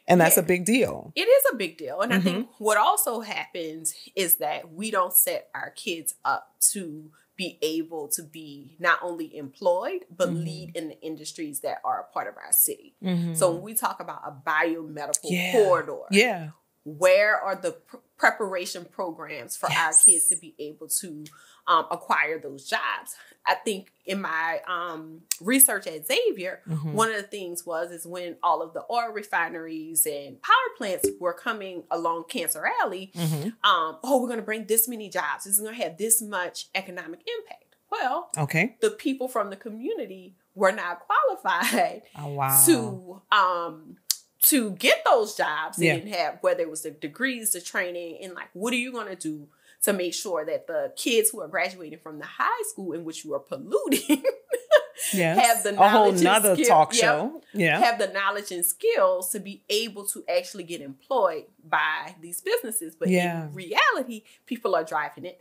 and 0.08 0.20
that's 0.20 0.36
yeah. 0.36 0.44
a 0.44 0.46
big 0.46 0.64
deal. 0.64 1.12
It 1.16 1.22
is 1.22 1.42
a 1.52 1.56
big 1.56 1.78
deal. 1.78 2.00
And 2.00 2.12
mm-hmm. 2.12 2.20
I 2.20 2.30
think 2.30 2.48
what 2.58 2.76
also 2.76 3.22
happens 3.22 3.92
is 4.14 4.36
that 4.36 4.72
we 4.72 4.92
don't 4.92 5.12
set 5.12 5.48
our 5.52 5.70
kids 5.70 6.14
up 6.24 6.54
to 6.70 7.10
be 7.36 7.58
able 7.62 8.08
to 8.08 8.22
be 8.22 8.76
not 8.78 8.98
only 9.02 9.36
employed 9.36 10.04
but 10.14 10.28
mm-hmm. 10.28 10.44
lead 10.44 10.76
in 10.76 10.88
the 10.88 11.00
industries 11.00 11.60
that 11.60 11.78
are 11.84 12.00
a 12.00 12.12
part 12.12 12.28
of 12.28 12.34
our 12.36 12.52
city. 12.52 12.94
Mm-hmm. 13.02 13.34
So 13.34 13.52
when 13.52 13.62
we 13.62 13.74
talk 13.74 14.00
about 14.00 14.22
a 14.24 14.32
biomedical 14.32 15.24
yeah. 15.24 15.52
corridor, 15.52 16.02
yeah, 16.10 16.48
where 16.84 17.36
are 17.36 17.56
the 17.56 17.72
pr- 17.72 17.96
preparation 18.16 18.86
programs 18.90 19.56
for 19.56 19.68
yes. 19.68 19.78
our 19.78 20.04
kids 20.04 20.28
to 20.28 20.36
be 20.36 20.54
able 20.58 20.88
to 20.88 21.24
um, 21.68 21.86
acquire 21.90 22.38
those 22.38 22.68
jobs? 22.68 23.16
I 23.46 23.54
think 23.54 23.92
in 24.04 24.20
my 24.20 24.60
um, 24.66 25.20
research 25.40 25.86
at 25.86 26.06
Xavier, 26.06 26.62
mm-hmm. 26.68 26.92
one 26.92 27.10
of 27.10 27.16
the 27.16 27.22
things 27.22 27.64
was 27.64 27.92
is 27.92 28.04
when 28.04 28.36
all 28.42 28.60
of 28.60 28.74
the 28.74 28.84
oil 28.90 29.12
refineries 29.12 30.04
and 30.06 30.40
power 30.42 30.54
plants 30.76 31.08
were 31.20 31.32
coming 31.32 31.84
along 31.90 32.24
Cancer 32.28 32.68
Alley. 32.82 33.12
Mm-hmm. 33.14 33.48
Um, 33.68 33.98
oh, 34.02 34.20
we're 34.20 34.28
going 34.28 34.40
to 34.40 34.44
bring 34.44 34.66
this 34.66 34.88
many 34.88 35.08
jobs. 35.08 35.44
This 35.44 35.54
is 35.54 35.60
going 35.60 35.76
to 35.76 35.82
have 35.82 35.96
this 35.96 36.20
much 36.20 36.66
economic 36.74 37.20
impact. 37.38 37.76
Well, 37.88 38.30
okay, 38.36 38.76
the 38.80 38.90
people 38.90 39.28
from 39.28 39.50
the 39.50 39.56
community 39.56 40.34
were 40.56 40.72
not 40.72 41.00
qualified 41.06 42.02
oh, 42.18 42.28
wow. 42.28 42.62
to 42.66 43.22
um, 43.30 43.96
to 44.42 44.72
get 44.72 45.04
those 45.04 45.36
jobs. 45.36 45.76
They 45.76 45.86
yeah. 45.86 45.94
didn't 45.94 46.14
have 46.14 46.38
whether 46.40 46.62
it 46.62 46.70
was 46.70 46.82
the 46.82 46.90
degrees, 46.90 47.52
the 47.52 47.60
training, 47.60 48.18
and 48.22 48.34
like, 48.34 48.48
what 48.54 48.72
are 48.72 48.76
you 48.76 48.90
going 48.90 49.06
to 49.06 49.14
do 49.16 49.46
to 49.86 49.92
make 49.92 50.12
sure 50.12 50.44
that 50.44 50.66
the 50.66 50.92
kids 50.96 51.30
who 51.30 51.40
are 51.40 51.46
graduating 51.48 52.00
from 52.00 52.18
the 52.18 52.26
high 52.26 52.62
school 52.64 52.92
in 52.92 53.04
which 53.04 53.24
you 53.24 53.32
are 53.34 53.38
polluting 53.38 54.20
yes. 55.12 55.38
have 55.38 55.62
the 55.62 55.72
knowledge 55.72 56.20
a 56.20 56.28
whole 56.28 56.32
nother 56.32 56.54
skill, 56.56 56.66
talk 56.66 56.92
show. 56.92 57.40
Yeah. 57.54 57.78
Have 57.78 58.00
the 58.00 58.08
knowledge 58.08 58.50
and 58.50 58.66
skills 58.66 59.30
to 59.30 59.38
be 59.38 59.62
able 59.68 60.04
to 60.08 60.24
actually 60.28 60.64
get 60.64 60.80
employed 60.80 61.44
by 61.64 62.16
these 62.20 62.40
businesses. 62.40 62.96
But 62.96 63.10
yeah. 63.10 63.44
in 63.44 63.54
reality, 63.54 64.24
people 64.44 64.74
are 64.74 64.82
driving 64.82 65.26
in. 65.26 65.34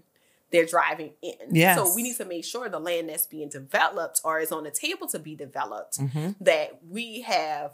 They're 0.51 0.67
driving 0.67 1.13
in. 1.23 1.33
Yes. 1.49 1.75
So 1.75 1.95
we 1.95 2.03
need 2.03 2.17
to 2.17 2.25
make 2.25 2.45
sure 2.45 2.69
the 2.69 2.79
land 2.79 3.09
that's 3.09 3.25
being 3.25 3.49
developed 3.49 4.21
or 4.23 4.39
is 4.39 4.51
on 4.51 4.63
the 4.63 4.71
table 4.71 5.07
to 5.07 5.17
be 5.17 5.35
developed, 5.35 5.97
mm-hmm. 5.97 6.31
that 6.41 6.81
we 6.87 7.21
have 7.21 7.71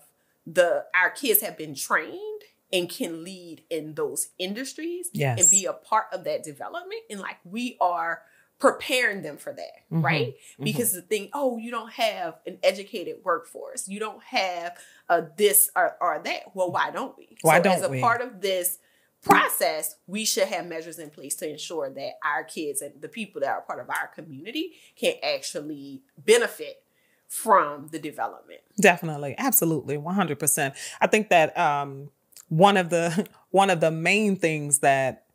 the 0.48 0.86
our 0.96 1.10
kids 1.10 1.42
have 1.42 1.58
been 1.58 1.76
trained 1.76 2.42
and 2.74 2.90
can 2.90 3.24
lead 3.24 3.64
in 3.70 3.96
those 3.96 4.30
industries 4.38 5.10
yes. 5.14 5.40
and 5.40 5.50
be 5.50 5.66
a 5.66 5.74
part 5.74 6.06
of 6.12 6.24
that 6.24 6.44
development. 6.44 7.02
And 7.10 7.20
like 7.20 7.38
we 7.44 7.78
are 7.82 8.22
preparing 8.60 9.24
them 9.24 9.38
for 9.38 9.52
that, 9.52 9.86
mm-hmm. 9.92 10.06
right? 10.06 10.28
Mm-hmm. 10.28 10.64
Because 10.64 10.94
the 10.94 11.02
thing, 11.02 11.30
oh, 11.34 11.58
you 11.58 11.72
don't 11.72 11.92
have 11.94 12.38
an 12.46 12.60
educated 12.62 13.18
workforce, 13.24 13.88
you 13.88 14.00
don't 14.00 14.24
have 14.24 14.78
a 15.10 15.24
this 15.36 15.72
or, 15.76 15.96
or 16.00 16.22
that. 16.24 16.56
Well, 16.56 16.72
why 16.72 16.92
don't 16.92 17.18
we? 17.18 17.38
Why 17.42 17.58
so 17.58 17.64
don't 17.64 17.78
as 17.78 17.84
a 17.84 17.90
we? 17.90 18.00
part 18.00 18.22
of 18.22 18.40
this 18.40 18.78
process, 19.24 19.96
we 20.08 20.26
should 20.26 20.48
have 20.48 20.66
measures 20.66 20.98
in 20.98 21.10
place 21.10 21.36
to 21.36 21.50
ensure 21.50 21.90
that 21.90 22.14
our 22.24 22.44
kids 22.44 22.82
and 22.82 23.02
the 23.02 23.08
people 23.08 23.42
that 23.42 23.50
are 23.50 23.62
part 23.62 23.80
of 23.80 23.90
our 23.90 24.08
community 24.16 24.74
can 24.96 25.14
actually 25.24 26.04
benefit 26.18 26.84
from 27.28 27.88
the 27.92 28.00
development. 28.00 28.62
Definitely, 28.80 29.36
absolutely, 29.38 29.98
one 29.98 30.16
hundred 30.16 30.38
percent. 30.38 30.76
I 31.00 31.08
think 31.08 31.30
that 31.30 31.58
um, 31.58 32.10
one 32.52 32.76
of 32.76 32.90
the 32.90 33.28
one 33.52 33.70
of 33.70 33.80
the 33.80 33.92
main 33.92 34.36
things 34.36 34.80
that 34.80 35.26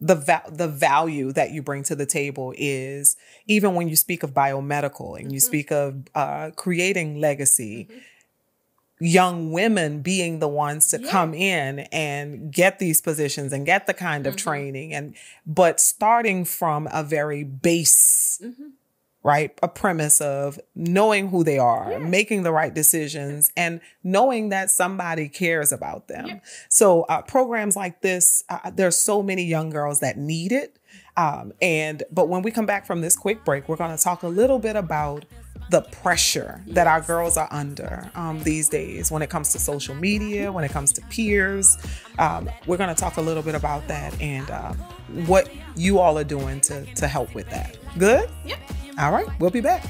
the 0.00 0.14
va- 0.14 0.44
the 0.48 0.68
value 0.68 1.32
that 1.32 1.50
you 1.50 1.62
bring 1.62 1.82
to 1.82 1.94
the 1.94 2.06
table 2.06 2.54
is 2.56 3.16
even 3.46 3.74
when 3.74 3.88
you 3.88 3.96
speak 3.96 4.22
of 4.22 4.32
biomedical 4.32 5.18
and 5.18 5.32
you 5.32 5.38
mm-hmm. 5.38 5.46
speak 5.46 5.72
of 5.72 6.04
uh, 6.14 6.50
creating 6.56 7.20
legacy. 7.20 7.88
Mm-hmm. 7.90 7.98
Young 9.02 9.50
women 9.50 10.02
being 10.02 10.40
the 10.40 10.48
ones 10.48 10.88
to 10.88 11.00
yeah. 11.00 11.10
come 11.10 11.32
in 11.32 11.80
and 11.90 12.52
get 12.52 12.78
these 12.78 13.00
positions 13.00 13.50
and 13.50 13.64
get 13.64 13.86
the 13.86 13.94
kind 13.94 14.26
of 14.26 14.36
mm-hmm. 14.36 14.50
training 14.50 14.92
and 14.92 15.14
but 15.46 15.80
starting 15.80 16.44
from 16.44 16.86
a 16.92 17.02
very 17.02 17.42
base 17.42 18.38
mm-hmm 18.44 18.68
right? 19.22 19.58
A 19.62 19.68
premise 19.68 20.20
of 20.20 20.58
knowing 20.74 21.28
who 21.28 21.44
they 21.44 21.58
are, 21.58 21.88
yeah. 21.90 21.98
making 21.98 22.42
the 22.42 22.52
right 22.52 22.72
decisions, 22.72 23.52
and 23.56 23.80
knowing 24.02 24.48
that 24.48 24.70
somebody 24.70 25.28
cares 25.28 25.72
about 25.72 26.08
them. 26.08 26.26
Yeah. 26.26 26.40
So, 26.68 27.02
uh, 27.02 27.22
programs 27.22 27.76
like 27.76 28.00
this, 28.00 28.44
uh, 28.48 28.70
there's 28.70 28.96
so 28.96 29.22
many 29.22 29.44
young 29.44 29.70
girls 29.70 30.00
that 30.00 30.16
need 30.16 30.52
it. 30.52 30.78
Um, 31.16 31.52
and 31.60 32.02
but 32.10 32.28
when 32.28 32.42
we 32.42 32.50
come 32.50 32.66
back 32.66 32.86
from 32.86 33.00
this 33.00 33.16
quick 33.16 33.44
break, 33.44 33.68
we're 33.68 33.76
going 33.76 33.96
to 33.96 34.02
talk 34.02 34.22
a 34.22 34.28
little 34.28 34.58
bit 34.58 34.76
about 34.76 35.24
the 35.70 35.82
pressure 35.82 36.62
that 36.66 36.86
our 36.86 37.00
girls 37.00 37.36
are 37.36 37.48
under 37.50 38.10
um, 38.14 38.42
these 38.42 38.68
days 38.68 39.10
when 39.10 39.22
it 39.22 39.30
comes 39.30 39.52
to 39.52 39.58
social 39.58 39.94
media, 39.94 40.50
when 40.50 40.64
it 40.64 40.70
comes 40.70 40.92
to 40.94 41.00
peers. 41.02 41.76
Um, 42.18 42.50
we're 42.66 42.76
going 42.76 42.92
to 42.92 43.00
talk 43.00 43.18
a 43.18 43.20
little 43.20 43.42
bit 43.42 43.54
about 43.54 43.86
that 43.88 44.18
and 44.20 44.50
uh, 44.50 44.72
what 45.26 45.48
you 45.76 45.98
all 45.98 46.18
are 46.18 46.24
doing 46.24 46.60
to 46.62 46.84
to 46.94 47.06
help 47.06 47.34
with 47.34 47.48
that. 47.50 47.76
Good. 47.98 48.28
Yep. 48.46 48.58
All 48.98 49.12
right, 49.12 49.26
we'll 49.38 49.50
be 49.50 49.60
back. 49.60 49.84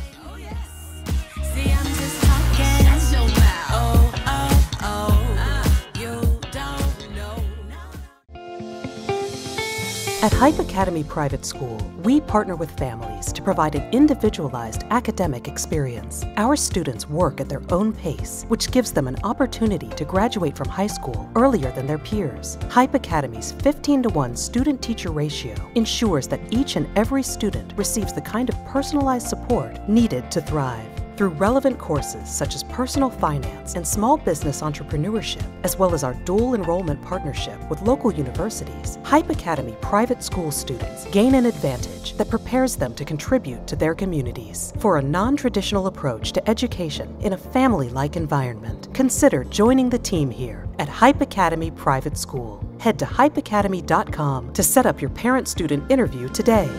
At 10.22 10.34
Hype 10.34 10.58
Academy 10.58 11.02
Private 11.02 11.46
School, 11.46 11.78
we 12.02 12.20
partner 12.20 12.54
with 12.54 12.70
families 12.72 13.32
to 13.32 13.40
provide 13.40 13.74
an 13.74 13.90
individualized 13.90 14.84
academic 14.90 15.48
experience. 15.48 16.26
Our 16.36 16.56
students 16.56 17.08
work 17.08 17.40
at 17.40 17.48
their 17.48 17.62
own 17.70 17.94
pace, 17.94 18.44
which 18.48 18.70
gives 18.70 18.92
them 18.92 19.08
an 19.08 19.16
opportunity 19.24 19.88
to 19.88 20.04
graduate 20.04 20.58
from 20.58 20.68
high 20.68 20.88
school 20.88 21.26
earlier 21.36 21.72
than 21.72 21.86
their 21.86 21.96
peers. 21.96 22.58
Hype 22.68 22.94
Academy's 22.94 23.52
15 23.62 24.02
to 24.02 24.08
1 24.10 24.36
student 24.36 24.82
teacher 24.82 25.10
ratio 25.10 25.54
ensures 25.74 26.28
that 26.28 26.52
each 26.52 26.76
and 26.76 26.86
every 26.98 27.22
student 27.22 27.72
receives 27.78 28.12
the 28.12 28.20
kind 28.20 28.50
of 28.50 28.66
personalized 28.66 29.26
support 29.26 29.88
needed 29.88 30.30
to 30.32 30.42
thrive. 30.42 30.89
Through 31.20 31.36
relevant 31.36 31.78
courses 31.78 32.30
such 32.30 32.54
as 32.54 32.64
personal 32.64 33.10
finance 33.10 33.74
and 33.74 33.86
small 33.86 34.16
business 34.16 34.62
entrepreneurship, 34.62 35.44
as 35.64 35.76
well 35.76 35.92
as 35.92 36.02
our 36.02 36.14
dual 36.24 36.54
enrollment 36.54 37.02
partnership 37.02 37.60
with 37.68 37.82
local 37.82 38.10
universities, 38.10 38.98
Hype 39.04 39.28
Academy 39.28 39.76
private 39.82 40.22
school 40.22 40.50
students 40.50 41.04
gain 41.08 41.34
an 41.34 41.44
advantage 41.44 42.14
that 42.14 42.30
prepares 42.30 42.74
them 42.74 42.94
to 42.94 43.04
contribute 43.04 43.66
to 43.66 43.76
their 43.76 43.94
communities. 43.94 44.72
For 44.78 44.96
a 44.96 45.02
non 45.02 45.36
traditional 45.36 45.88
approach 45.88 46.32
to 46.32 46.48
education 46.48 47.14
in 47.20 47.34
a 47.34 47.36
family 47.36 47.90
like 47.90 48.16
environment, 48.16 48.88
consider 48.94 49.44
joining 49.44 49.90
the 49.90 49.98
team 49.98 50.30
here 50.30 50.66
at 50.78 50.88
Hype 50.88 51.20
Academy 51.20 51.70
Private 51.70 52.16
School. 52.16 52.64
Head 52.78 52.98
to 52.98 53.04
hypeacademy.com 53.04 54.54
to 54.54 54.62
set 54.62 54.86
up 54.86 55.02
your 55.02 55.10
parent 55.10 55.48
student 55.48 55.84
interview 55.92 56.30
today. 56.30 56.70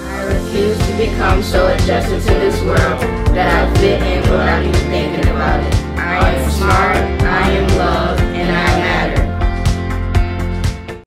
I 0.00 0.24
refuse 0.24 0.78
to 0.78 0.96
become 0.96 1.42
so 1.42 1.66
adjusted 1.68 2.20
to 2.20 2.34
this 2.34 2.60
world 2.62 3.00
that 3.34 3.68
I 3.68 3.74
fit 3.78 4.02
in 4.02 4.20
without 4.22 4.62
even 4.62 4.74
thinking 4.90 5.30
about 5.30 5.64
it. 5.64 5.74
I 5.98 6.34
am 6.34 6.50
smart, 6.50 6.96
I 7.22 7.50
am 7.50 7.78
loved, 7.78 8.20
and 8.22 8.50
I 8.50 8.66
matter. 10.94 11.02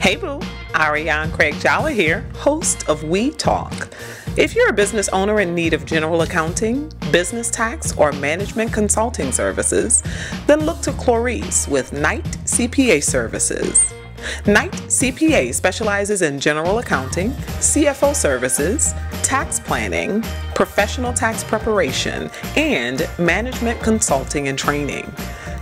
Hey 0.00 0.16
boo, 0.16 0.40
Ariane 0.74 1.30
Craig 1.32 1.54
Jolly 1.60 1.94
here, 1.94 2.22
host 2.34 2.88
of 2.88 3.02
We 3.04 3.30
Talk. 3.32 3.88
If 4.36 4.54
you're 4.54 4.70
a 4.70 4.72
business 4.72 5.08
owner 5.08 5.40
in 5.40 5.54
need 5.54 5.74
of 5.74 5.84
general 5.84 6.22
accounting, 6.22 6.90
business 7.10 7.50
tax, 7.50 7.96
or 7.96 8.12
management 8.12 8.72
consulting 8.72 9.32
services, 9.32 10.02
then 10.46 10.64
look 10.64 10.80
to 10.82 10.92
Clarice 10.92 11.66
with 11.66 11.92
Knight 11.92 12.24
CPA 12.44 13.02
Services. 13.02 13.92
Knight 14.46 14.72
CPA 14.72 15.54
specializes 15.54 16.22
in 16.22 16.40
general 16.40 16.78
accounting, 16.78 17.30
CFO 17.60 18.14
services, 18.14 18.94
tax 19.22 19.60
planning, 19.60 20.22
professional 20.54 21.12
tax 21.12 21.44
preparation, 21.44 22.30
and 22.56 23.08
management 23.18 23.80
consulting 23.80 24.48
and 24.48 24.58
training. 24.58 25.12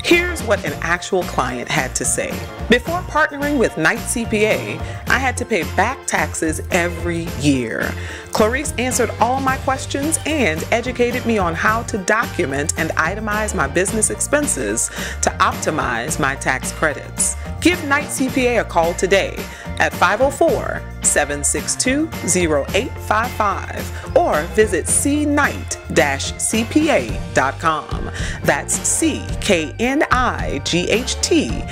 Here's 0.04 0.42
what 0.44 0.64
an 0.64 0.72
actual 0.80 1.22
client 1.24 1.68
had 1.68 1.94
to 1.96 2.04
say. 2.04 2.30
Before 2.70 3.00
partnering 3.02 3.58
with 3.58 3.76
Knight 3.76 3.98
CPA, 3.98 4.78
I 5.08 5.18
had 5.18 5.36
to 5.38 5.44
pay 5.44 5.64
back 5.74 6.06
taxes 6.06 6.60
every 6.70 7.26
year. 7.40 7.92
Clarice 8.32 8.72
answered 8.78 9.10
all 9.20 9.40
my 9.40 9.56
questions 9.58 10.18
and 10.24 10.64
educated 10.70 11.26
me 11.26 11.36
on 11.36 11.54
how 11.54 11.82
to 11.84 11.98
document 11.98 12.74
and 12.78 12.90
itemize 12.90 13.54
my 13.54 13.66
business 13.66 14.10
expenses 14.10 14.88
to 15.22 15.30
optimize 15.40 16.20
my 16.20 16.36
tax 16.36 16.72
credits. 16.72 17.36
Give 17.60 17.82
Knight 17.84 18.06
CPA 18.06 18.60
a 18.60 18.64
call 18.64 18.94
today 18.94 19.36
at 19.78 19.92
504 19.94 20.82
762 21.02 22.08
0855 22.26 24.16
or 24.16 24.42
visit 24.54 24.86
cknight 24.86 25.78
cpa.com. 26.38 28.10
That's 28.42 28.74
C 28.74 29.24
K 29.40 29.74
N 29.78 30.02
I 30.10 30.60
G 30.64 30.88
H 30.90 31.14
T 31.20 31.62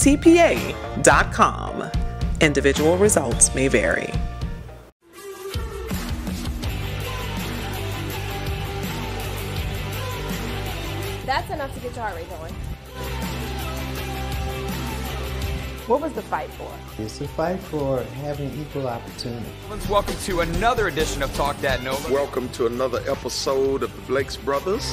CPA.com. 0.00 1.90
Individual 2.40 2.96
results 2.96 3.54
may 3.54 3.68
vary. 3.68 4.12
That's 11.26 11.50
enough 11.52 11.72
to 11.74 11.80
get 11.80 11.94
your 11.94 12.04
heart 12.04 12.16
rate 12.16 12.28
going. 12.28 12.54
What 15.90 16.02
was 16.02 16.12
the 16.12 16.22
fight 16.22 16.48
for? 16.50 16.72
It's 17.02 17.20
a 17.20 17.26
fight 17.26 17.58
for 17.58 18.04
having 18.22 18.56
equal 18.60 18.86
opportunity. 18.86 19.50
Welcome 19.88 20.14
to 20.18 20.38
another 20.42 20.86
edition 20.86 21.20
of 21.20 21.34
Talk 21.34 21.60
Dat 21.60 21.82
Nola. 21.82 21.98
Welcome 22.12 22.48
to 22.50 22.66
another 22.66 23.02
episode 23.10 23.82
of 23.82 23.92
the 23.96 24.02
Blakes 24.02 24.36
Brothers. 24.36 24.88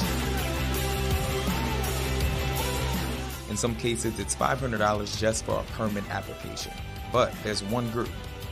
In 3.48 3.56
some 3.56 3.76
cases, 3.76 4.18
it's 4.18 4.34
$500 4.34 5.20
just 5.20 5.44
for 5.44 5.60
a 5.60 5.62
permit 5.74 6.02
application. 6.10 6.72
But 7.12 7.32
there's 7.44 7.62
one 7.62 7.88
group 7.92 8.08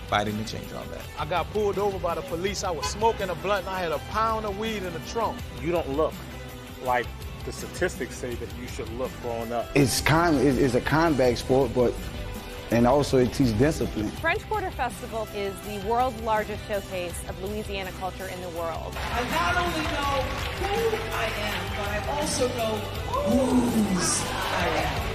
fighting 0.06 0.36
to 0.36 0.44
change 0.44 0.72
all 0.72 0.84
that. 0.84 1.02
I 1.18 1.26
got 1.26 1.52
pulled 1.52 1.78
over 1.78 1.98
by 1.98 2.14
the 2.14 2.22
police. 2.22 2.62
I 2.62 2.70
was 2.70 2.86
smoking 2.86 3.28
a 3.28 3.34
blunt 3.34 3.66
and 3.66 3.74
I 3.74 3.80
had 3.80 3.90
a 3.90 3.98
pound 4.12 4.46
of 4.46 4.56
weed 4.56 4.84
in 4.84 4.92
the 4.92 5.00
trunk. 5.08 5.36
You 5.60 5.72
don't 5.72 5.96
look 5.96 6.14
like 6.84 7.08
the 7.44 7.50
statistics 7.50 8.14
say 8.14 8.36
that 8.36 8.48
you 8.60 8.68
should 8.68 8.88
look 8.90 9.10
growing 9.22 9.50
up. 9.50 9.66
It's 9.74 10.00
kind 10.00 10.36
it's 10.36 10.76
a 10.76 10.80
combat 10.80 11.38
sport, 11.38 11.72
but 11.74 11.92
and 12.70 12.86
also 12.86 13.18
it 13.18 13.32
teaches 13.32 13.52
discipline. 13.54 14.08
French 14.08 14.42
Quarter 14.48 14.70
Festival 14.70 15.28
is 15.34 15.54
the 15.60 15.78
world's 15.88 16.20
largest 16.22 16.66
showcase 16.66 17.18
of 17.28 17.42
Louisiana 17.42 17.92
culture 18.00 18.26
in 18.26 18.40
the 18.40 18.48
world. 18.50 18.96
I 18.96 19.22
not 19.30 19.56
only 19.56 19.82
know 19.96 20.22
who 20.62 20.96
I 21.12 21.26
am, 21.50 21.62
but 21.76 21.88
I 21.88 22.20
also 22.20 22.48
know 22.48 22.76
whose 23.26 24.22
I 24.22 24.68
am. 24.84 25.06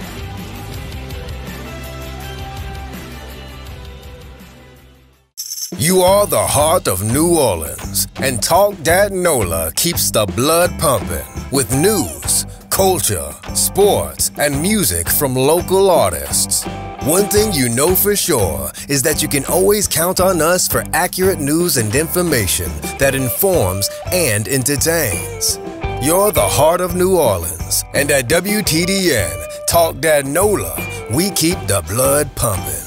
You 5.78 6.02
are 6.02 6.26
the 6.26 6.38
heart 6.38 6.86
of 6.86 7.02
New 7.02 7.38
Orleans, 7.38 8.06
and 8.16 8.42
Talk 8.42 8.80
Dat 8.82 9.10
Nola 9.10 9.72
keeps 9.74 10.10
the 10.10 10.26
blood 10.26 10.70
pumping 10.78 11.26
with 11.50 11.74
news, 11.74 12.46
culture, 12.72 13.30
sports, 13.52 14.30
and 14.38 14.62
music 14.62 15.06
from 15.06 15.36
local 15.36 15.90
artists. 15.90 16.64
One 17.02 17.26
thing 17.26 17.52
you 17.52 17.68
know 17.68 17.94
for 17.94 18.16
sure 18.16 18.72
is 18.88 19.02
that 19.02 19.20
you 19.20 19.28
can 19.28 19.44
always 19.44 19.86
count 19.86 20.20
on 20.20 20.40
us 20.40 20.66
for 20.68 20.82
accurate 20.94 21.38
news 21.38 21.76
and 21.76 21.94
information 21.94 22.70
that 22.98 23.14
informs 23.14 23.90
and 24.10 24.48
entertains. 24.48 25.58
You're 26.00 26.32
the 26.32 26.48
heart 26.48 26.80
of 26.80 26.96
New 26.96 27.18
Orleans, 27.18 27.84
and 27.92 28.10
at 28.10 28.28
WTDN, 28.28 29.66
Talk 29.68 30.00
Dat 30.00 30.24
Nola, 30.24 30.74
we 31.12 31.30
keep 31.30 31.58
the 31.66 31.84
blood 31.86 32.34
pumping. 32.36 32.81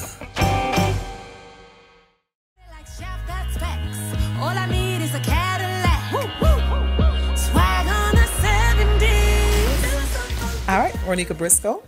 Ronika 11.16 11.38
Briscoe, 11.38 11.82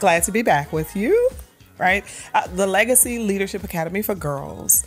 glad 0.00 0.24
to 0.24 0.32
be 0.32 0.42
back 0.42 0.72
with 0.72 0.96
you. 0.96 1.30
Right, 1.78 2.04
uh, 2.34 2.46
the 2.48 2.66
Legacy 2.66 3.18
Leadership 3.18 3.62
Academy 3.62 4.00
for 4.02 4.14
Girls. 4.14 4.84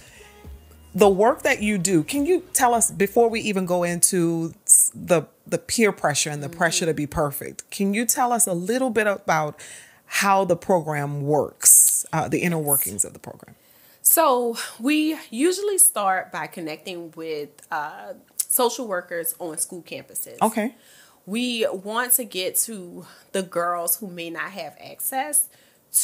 The 0.96 1.08
work 1.08 1.44
that 1.44 1.62
you 1.62 1.78
do, 1.78 2.04
can 2.04 2.26
you 2.26 2.44
tell 2.52 2.74
us 2.74 2.90
before 2.90 3.30
we 3.30 3.40
even 3.42 3.66
go 3.66 3.84
into 3.84 4.56
the 4.94 5.28
the 5.46 5.60
peer 5.60 5.92
pressure 5.92 6.30
and 6.32 6.44
the 6.44 6.50
pressure 6.50 6.88
to 6.88 6.94
be 6.94 7.06
perfect? 7.08 7.70
Can 7.70 7.94
you 7.94 8.06
tell 8.06 8.34
us 8.34 8.48
a 8.48 8.54
little 8.54 8.90
bit 8.90 9.08
about 9.08 9.58
how 10.06 10.44
the 10.44 10.58
program 10.58 11.22
works, 11.22 12.06
uh, 12.12 12.28
the 12.28 12.40
inner 12.40 12.58
workings 12.58 13.06
of 13.06 13.14
the 13.14 13.20
program? 13.20 13.56
So 14.02 14.58
we 14.80 15.16
usually 15.30 15.78
start 15.78 16.32
by 16.32 16.48
connecting 16.48 17.14
with 17.16 17.50
uh, 17.72 18.14
social 18.36 18.88
workers 18.88 19.36
on 19.40 19.58
school 19.60 19.84
campuses. 19.84 20.38
Okay. 20.42 20.76
We 21.30 21.68
want 21.72 22.14
to 22.14 22.24
get 22.24 22.56
to 22.68 23.06
the 23.34 23.44
girls 23.44 23.98
who 23.98 24.08
may 24.08 24.30
not 24.30 24.52
have 24.52 24.76
access 24.84 25.48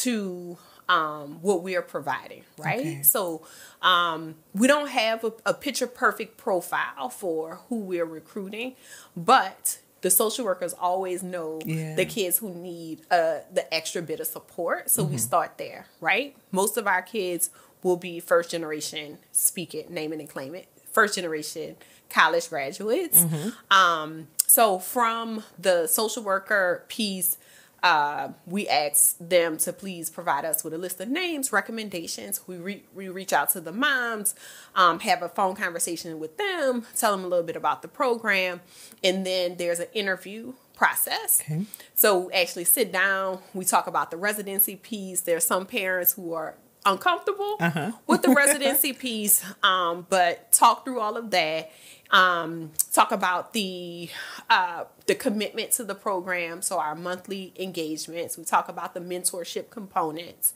to 0.01 0.57
um, 0.88 1.39
what 1.41 1.63
we 1.63 1.75
are 1.75 1.81
providing, 1.81 2.43
right? 2.57 2.79
Okay. 2.79 3.01
So 3.01 3.41
um, 3.81 4.35
we 4.53 4.67
don't 4.67 4.89
have 4.89 5.23
a, 5.23 5.33
a 5.47 5.53
picture 5.53 5.88
perfect 5.88 6.38
profile 6.38 7.09
for 7.09 7.59
who 7.69 7.77
we're 7.79 8.05
recruiting, 8.05 8.75
but 9.17 9.79
the 10.01 10.11
social 10.11 10.45
workers 10.45 10.73
always 10.79 11.23
know 11.23 11.59
Yeah. 11.65 11.95
the 11.95 12.05
kids 12.05 12.38
who 12.38 12.53
need 12.53 13.01
uh, 13.09 13.39
the 13.51 13.65
extra 13.73 14.03
bit 14.03 14.19
of 14.19 14.27
support. 14.27 14.91
So 14.91 15.03
we 15.03 15.15
Mhm. 15.15 15.19
start 15.19 15.57
there, 15.57 15.88
right? 15.99 16.35
Most 16.51 16.77
of 16.77 16.85
our 16.85 17.01
kids 17.01 17.49
will 17.81 17.97
be 17.97 18.19
first 18.19 18.51
generation, 18.51 19.17
speak 19.31 19.73
it, 19.73 19.89
name 19.89 20.13
it, 20.13 20.19
and 20.19 20.29
claim 20.29 20.53
it, 20.53 20.67
first 20.91 21.15
generation 21.15 21.75
college 22.09 22.49
graduates. 22.49 23.17
Mm-hmm. 23.21 23.49
Um, 23.75 24.27
so 24.55 24.79
from 24.79 25.43
the 25.59 25.87
social 25.87 26.23
worker 26.23 26.85
piece, 26.87 27.37
uh, 27.83 28.29
we 28.47 28.67
ask 28.67 29.15
them 29.19 29.57
to 29.57 29.71
please 29.73 30.09
provide 30.09 30.43
us 30.45 30.63
with 30.63 30.73
a 30.73 30.77
list 30.77 30.99
of 31.01 31.07
names, 31.09 31.51
recommendations. 31.51 32.39
We, 32.47 32.55
re- 32.57 32.83
we 32.95 33.09
reach 33.09 33.33
out 33.33 33.49
to 33.51 33.59
the 33.61 33.71
moms, 33.71 34.33
um, 34.75 35.01
have 35.01 35.21
a 35.21 35.29
phone 35.29 35.55
conversation 35.55 36.17
with 36.19 36.37
them, 36.37 36.85
tell 36.95 37.11
them 37.11 37.25
a 37.25 37.27
little 37.27 37.45
bit 37.45 37.55
about 37.57 37.81
the 37.81 37.87
program, 37.87 38.61
and 39.03 39.25
then 39.25 39.57
there's 39.57 39.79
an 39.79 39.87
interview 39.93 40.53
process. 40.73 41.41
Okay. 41.41 41.65
So 41.93 42.17
we 42.27 42.33
actually 42.33 42.63
sit 42.65 42.91
down, 42.91 43.39
we 43.53 43.65
talk 43.65 43.87
about 43.87 44.09
the 44.09 44.17
residency 44.17 44.77
piece. 44.77 45.21
There's 45.21 45.45
some 45.45 45.65
parents 45.65 46.13
who 46.13 46.33
are 46.33 46.55
uncomfortable 46.87 47.57
Uh-huh. 47.59 47.91
with 48.07 48.21
the 48.23 48.29
residency 48.43 48.93
piece, 48.93 49.43
um, 49.63 50.05
but 50.09 50.51
talk 50.51 50.85
through 50.85 50.99
all 51.01 51.17
of 51.17 51.29
that. 51.31 51.71
Um, 52.15 52.71
talk 52.93 53.12
about 53.12 53.51
the 53.51 54.10
uh, 54.49 54.86
the 55.06 55.15
commitment 55.15 55.71
to 55.71 55.84
the 55.84 55.95
program, 55.95 56.62
so 56.62 56.80
our 56.80 56.95
monthly 56.95 57.54
engagements. 57.60 58.38
We 58.38 58.45
talk 58.45 58.69
about 58.69 58.93
the 58.93 59.01
mentorship 59.01 59.69
components, 59.69 60.54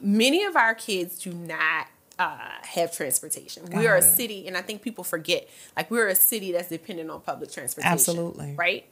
many 0.00 0.44
of 0.44 0.56
our 0.56 0.74
kids 0.74 1.20
do 1.20 1.32
not 1.32 1.86
uh, 2.18 2.36
have 2.62 2.92
transportation. 2.92 3.64
we 3.66 3.86
are 3.86 3.96
a 3.96 4.02
city, 4.02 4.46
and 4.48 4.56
I 4.56 4.62
think 4.62 4.82
people 4.82 5.04
forget, 5.04 5.48
like 5.76 5.88
we're 5.90 6.08
a 6.08 6.16
city 6.16 6.50
that's 6.50 6.68
dependent 6.68 7.10
on 7.10 7.20
public 7.20 7.52
transportation. 7.52 7.92
Absolutely. 7.92 8.54
Right. 8.56 8.86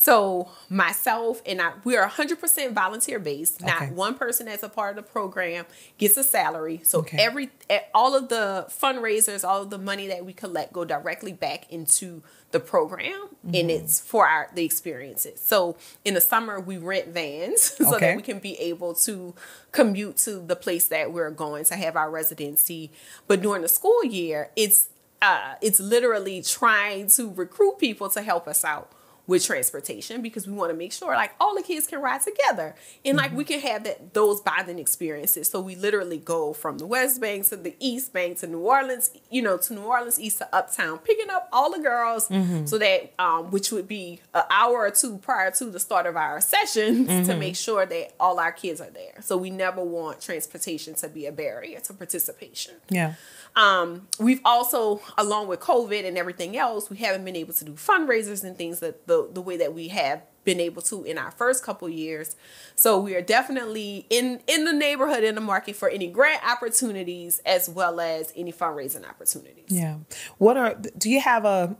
So 0.00 0.48
myself 0.70 1.42
and 1.44 1.60
I, 1.60 1.72
we 1.82 1.96
are 1.96 2.08
100% 2.08 2.72
volunteer 2.72 3.18
based. 3.18 3.60
Not 3.60 3.82
Okay. 3.82 3.90
one 3.90 4.14
person 4.14 4.46
that's 4.46 4.62
a 4.62 4.68
part 4.68 4.96
of 4.96 5.04
the 5.04 5.10
program 5.10 5.66
gets 5.98 6.16
a 6.16 6.22
salary. 6.22 6.80
So 6.84 7.00
Okay. 7.00 7.18
every 7.20 7.50
all 7.92 8.14
of 8.14 8.28
the 8.28 8.66
fundraisers, 8.70 9.46
all 9.46 9.62
of 9.62 9.70
the 9.70 9.78
money 9.78 10.06
that 10.06 10.24
we 10.24 10.32
collect 10.32 10.72
go 10.72 10.84
directly 10.84 11.32
back 11.32 11.70
into 11.70 12.22
the 12.52 12.60
program, 12.60 13.28
and 13.42 13.52
Mhm. 13.54 13.70
it's 13.70 14.00
for 14.00 14.26
our 14.26 14.48
the 14.54 14.64
experiences. 14.64 15.40
So 15.44 15.76
in 16.04 16.14
the 16.14 16.20
summer 16.20 16.60
we 16.60 16.78
rent 16.78 17.08
vans 17.08 17.60
so 17.78 17.96
Okay. 17.96 18.06
that 18.06 18.16
we 18.16 18.22
can 18.22 18.38
be 18.38 18.58
able 18.60 18.94
to 18.94 19.34
commute 19.72 20.16
to 20.18 20.38
the 20.38 20.56
place 20.56 20.86
that 20.86 21.12
we're 21.12 21.30
going 21.30 21.64
to 21.64 21.74
have 21.74 21.96
our 21.96 22.08
residency. 22.08 22.90
But 23.26 23.42
during 23.42 23.62
the 23.62 23.68
school 23.68 24.04
year, 24.04 24.50
it's 24.54 24.88
uh, 25.20 25.56
it's 25.60 25.80
literally 25.80 26.40
trying 26.40 27.08
to 27.08 27.32
recruit 27.32 27.78
people 27.78 28.08
to 28.08 28.22
help 28.22 28.46
us 28.46 28.64
out 28.64 28.92
with 29.28 29.44
transportation 29.44 30.22
because 30.22 30.46
we 30.46 30.52
want 30.54 30.70
to 30.72 30.76
make 30.76 30.90
sure 30.92 31.14
like 31.14 31.32
all 31.38 31.54
the 31.54 31.62
kids 31.62 31.86
can 31.86 32.00
ride 32.00 32.22
together 32.22 32.74
and 33.04 33.16
like 33.18 33.30
we 33.36 33.44
can 33.44 33.60
have 33.60 33.84
that 33.84 34.14
those 34.14 34.40
bonding 34.40 34.78
experiences. 34.78 35.48
So 35.50 35.60
we 35.60 35.76
literally 35.76 36.16
go 36.16 36.54
from 36.54 36.78
the 36.78 36.86
West 36.86 37.20
Bank 37.20 37.46
to 37.50 37.56
the 37.56 37.76
East 37.78 38.12
Bank 38.14 38.38
to 38.38 38.46
New 38.46 38.60
Orleans, 38.60 39.10
you 39.30 39.42
know, 39.42 39.58
to 39.58 39.74
New 39.74 39.82
Orleans 39.82 40.18
East 40.18 40.38
to 40.38 40.48
Uptown, 40.56 40.98
picking 40.98 41.28
up 41.30 41.46
all 41.52 41.70
the 41.70 41.78
girls 41.78 42.26
Mhm. 42.28 42.66
so 42.68 42.78
that 42.78 43.12
um, 43.18 43.50
which 43.50 43.70
would 43.70 43.86
be 43.86 44.20
an 44.34 44.44
hour 44.50 44.78
or 44.78 44.90
two 44.90 45.18
prior 45.18 45.50
to 45.52 45.66
the 45.66 45.78
start 45.78 46.06
of 46.06 46.16
our 46.16 46.40
sessions 46.40 47.06
to 47.28 47.34
Mhm. 47.34 47.38
make 47.38 47.54
sure 47.56 47.84
that 47.84 48.14
all 48.18 48.40
our 48.40 48.50
kids 48.52 48.80
are 48.80 48.90
there. 48.90 49.20
So 49.20 49.36
we 49.36 49.50
never 49.50 49.82
want 49.84 50.22
transportation 50.22 50.94
to 50.94 51.08
be 51.08 51.26
a 51.26 51.32
barrier 51.32 51.80
to 51.80 51.92
participation. 51.92 52.76
Yeah. 52.88 53.14
Um, 53.56 54.08
we've 54.18 54.40
also, 54.44 55.00
along 55.16 55.48
with 55.48 55.60
COVID 55.60 56.06
and 56.06 56.16
everything 56.16 56.56
else, 56.56 56.90
we 56.90 56.98
haven't 56.98 57.24
been 57.24 57.36
able 57.36 57.54
to 57.54 57.64
do 57.64 57.72
fundraisers 57.72 58.44
and 58.44 58.56
things 58.56 58.80
that 58.80 59.06
the, 59.06 59.28
the 59.32 59.40
way 59.40 59.56
that 59.56 59.74
we 59.74 59.88
have 59.88 60.22
been 60.48 60.60
able 60.60 60.80
to 60.80 61.04
in 61.04 61.18
our 61.18 61.30
first 61.30 61.62
couple 61.62 61.88
years. 61.90 62.34
So 62.74 62.98
we 62.98 63.14
are 63.14 63.20
definitely 63.20 64.06
in 64.08 64.40
in 64.46 64.64
the 64.64 64.72
neighborhood 64.72 65.22
in 65.22 65.34
the 65.34 65.42
market 65.42 65.76
for 65.76 65.90
any 65.90 66.08
grant 66.08 66.42
opportunities 66.42 67.42
as 67.44 67.68
well 67.68 68.00
as 68.00 68.32
any 68.34 68.52
fundraising 68.52 69.06
opportunities. 69.06 69.66
Yeah. 69.68 69.96
What 70.38 70.56
are 70.56 70.74
do 70.74 71.10
you 71.10 71.20
have 71.20 71.44
a 71.44 71.76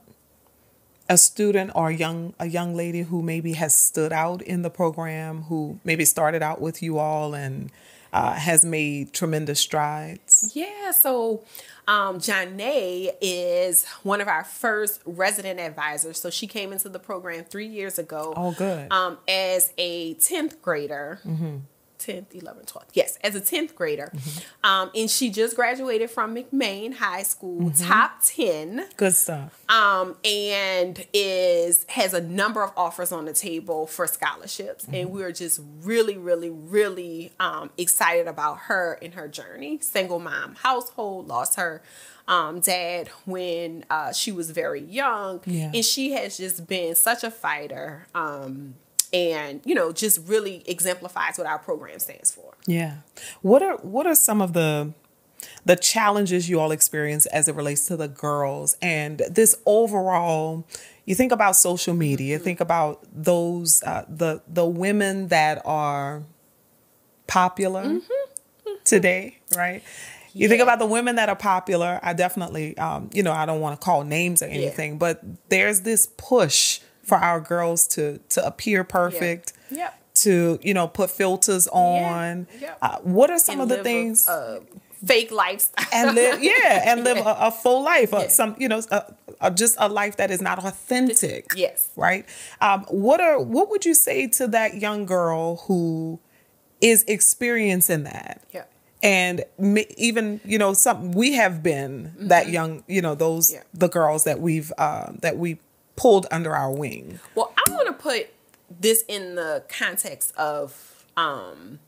a 1.09 1.17
student 1.17 1.71
or 1.75 1.89
a 1.89 1.95
young 1.95 2.35
a 2.39 2.47
young 2.47 2.75
lady 2.75 3.03
who 3.11 3.23
maybe 3.23 3.55
has 3.55 3.75
stood 3.75 4.13
out 4.13 4.43
in 4.43 4.61
the 4.61 4.71
program 4.71 5.45
who 5.45 5.81
maybe 5.83 6.05
started 6.05 6.43
out 6.43 6.61
with 6.61 6.83
you 6.83 6.99
all 6.99 7.35
and 7.35 7.71
uh, 8.13 8.35
has 8.35 8.65
made 8.65 9.15
tremendous 9.15 9.61
strides? 9.61 10.28
Yeah, 10.53 10.91
so 10.93 11.45
um, 11.87 12.19
Janae 12.19 13.13
is 13.21 13.85
one 14.03 14.21
of 14.21 14.29
our 14.29 14.45
first 14.45 15.01
resident 15.05 15.61
advisors. 15.61 16.21
So 16.21 16.31
she 16.31 16.47
came 16.47 16.73
into 16.73 16.89
the 16.89 16.99
program 16.99 17.45
three 17.45 17.67
years 17.67 17.99
ago. 17.99 18.33
Oh, 18.37 18.53
good. 18.53 18.91
Um, 18.93 19.19
as 19.29 19.73
a 19.79 20.15
10th 20.15 20.61
grader. 20.63 21.21
Mhm. 21.27 21.63
10th, 22.09 22.33
11th, 22.35 22.73
12th. 22.73 22.89
Yes, 22.95 23.19
as 23.23 23.35
a 23.35 23.41
10th 23.41 23.75
grader. 23.75 24.13
Um, 24.65 24.91
and 24.95 25.11
she 25.11 25.31
just 25.31 25.55
graduated 25.57 26.11
from 26.11 26.35
McMain 26.35 26.95
High 26.95 27.23
School, 27.23 27.71
Mhm. 27.71 27.87
top 27.89 28.23
10 28.25 28.87
Good 28.97 29.15
stuff. 29.15 29.63
um, 29.69 30.17
and 30.25 31.05
is 31.13 31.85
has 31.89 32.15
a 32.15 32.21
number 32.21 32.63
of 32.63 32.73
offers 32.77 33.13
on 33.13 33.25
the 33.27 33.33
table 33.33 33.87
for 33.87 34.07
scholarships, 34.07 34.87
and 34.93 35.11
we're 35.11 35.33
just 35.33 35.61
really, 35.83 36.17
really, 36.17 36.51
really 36.51 37.33
um, 37.41 37.71
excited 37.77 38.27
about 38.27 38.59
her 38.69 38.99
and 39.03 39.15
her 39.15 39.29
journey. 39.29 39.79
Single 39.81 40.19
mom 40.19 40.55
household, 40.57 41.29
lost 41.29 41.57
her 41.57 41.83
um, 42.27 42.61
dad 42.61 43.09
when 43.25 43.85
uh, 43.89 44.13
she 44.13 44.31
was 44.33 44.51
very 44.51 44.83
young, 44.83 45.41
Yeah. 45.47 45.71
and 45.75 45.85
she 45.85 46.13
has 46.13 46.37
just 46.37 46.67
been 46.67 46.95
such 46.95 47.25
a 47.25 47.31
fighter. 47.31 48.07
Um, 48.15 48.75
and 49.13 49.61
you 49.65 49.75
know, 49.75 49.93
just 49.93 50.21
really 50.29 50.63
exemplifies 50.67 51.39
what 51.39 51.47
our 51.47 51.59
program 51.59 51.99
stands 51.99 52.31
for. 52.31 52.55
Yeah. 52.67 52.99
What 53.43 53.63
are 53.63 53.77
what 53.79 54.07
are 54.07 54.15
some 54.15 54.41
of 54.41 54.53
the 54.53 54.93
the 55.65 55.77
challenges 55.77 56.49
you 56.49 56.59
all 56.59 56.73
experience 56.73 57.27
as 57.27 57.47
it 57.49 57.55
relates 57.55 57.87
to 57.87 57.97
the 57.97 58.09
girls 58.09 58.77
and 58.83 59.23
this 59.31 59.57
overall 59.67 60.67
you 61.09 61.15
think 61.15 61.33
about 61.33 61.57
social 61.57 61.95
media, 61.95 62.37
you 62.37 62.39
think 62.39 62.61
about 62.61 63.03
those 63.11 63.83
uh, 63.83 64.05
the 64.11 64.43
the 64.47 64.67
women 64.67 65.29
that 65.29 65.63
are 65.65 66.23
popular 67.27 68.01
today, 68.85 69.39
right? 69.57 69.83
You 70.35 70.51
think 70.51 70.61
about 70.61 70.79
the 70.79 70.87
women 70.87 71.17
that 71.17 71.31
are 71.31 71.37
popular. 71.37 71.99
I 72.03 72.13
definitely, 72.13 72.77
um, 72.77 73.09
you 73.15 73.23
know, 73.23 73.33
I 73.33 73.47
don't 73.47 73.63
want 73.63 73.81
to 73.81 73.83
call 73.83 74.05
names 74.05 74.43
or 74.43 74.47
anything, 74.47 74.99
but 74.99 75.23
there's 75.49 75.81
this 75.81 76.07
push 76.19 76.81
for 77.09 77.17
our 77.19 77.41
girls 77.41 77.87
to 77.89 78.19
to 78.35 78.47
appear 78.47 78.85
perfect, 78.85 79.53
Yep. 79.71 79.93
to 80.25 80.59
you 80.63 80.75
know 80.75 80.87
put 80.89 81.11
filters 81.11 81.67
on. 81.69 82.47
Yep. 82.61 82.79
Uh, 82.83 82.99
what 83.17 83.31
are 83.31 83.39
some 83.39 83.61
And 83.61 83.63
of 83.63 83.69
the 83.71 83.81
a- 83.81 83.85
things? 83.85 84.29
a 84.29 84.61
fake 85.05 85.31
lifestyle 85.31 85.87
and 85.93 86.15
live, 86.17 86.43
yeah, 86.53 86.83
and 86.91 87.05
live 87.05 87.19
Yeah. 87.19 87.45
a, 87.45 87.49
a 87.49 87.51
full 87.53 87.83
life. 87.85 88.13
uh, 88.13 88.27
some, 88.29 88.57
you 88.59 88.69
know, 88.69 88.83
a, 88.91 89.15
a, 89.41 89.49
just 89.53 89.77
a 89.79 89.89
life 89.89 90.17
that 90.17 90.29
is 90.33 90.43
not 90.43 90.59
authentic. 90.59 91.45
Yes. 91.55 91.89
Right. 91.97 92.27
Um, 92.61 92.85
what 92.91 93.21
are 93.21 93.39
what 93.41 93.71
would 93.71 93.85
you 93.87 93.95
say 93.95 94.27
to 94.39 94.49
that 94.49 94.75
young 94.87 95.07
girl 95.07 95.57
who 95.69 96.19
is 96.81 97.05
experiencing 97.07 98.03
that? 98.05 98.43
Yeah. 98.53 98.65
And 99.05 99.45
even 99.97 100.41
you 100.45 100.59
know, 100.59 100.73
some 100.73 101.13
we 101.13 101.35
have 101.35 101.63
been 101.63 102.13
that 102.19 102.49
young. 102.49 102.83
You 102.89 103.01
know, 103.01 103.15
those 103.15 103.55
the 103.73 103.89
girls 103.89 104.25
that 104.25 104.41
we've 104.41 104.73
uh, 104.79 105.13
that 105.23 105.39
we 105.39 105.59
pulled 105.99 106.27
under 106.31 106.55
our 106.55 106.71
wing. 106.71 107.21
Well, 107.35 107.53
I 107.57 107.71
want 107.71 107.89
to 107.89 107.93
put 107.93 108.29
this 108.81 109.05
in 109.09 109.35
the 109.35 109.65
context 109.69 110.33
of 110.37 111.05
um, 111.17 111.81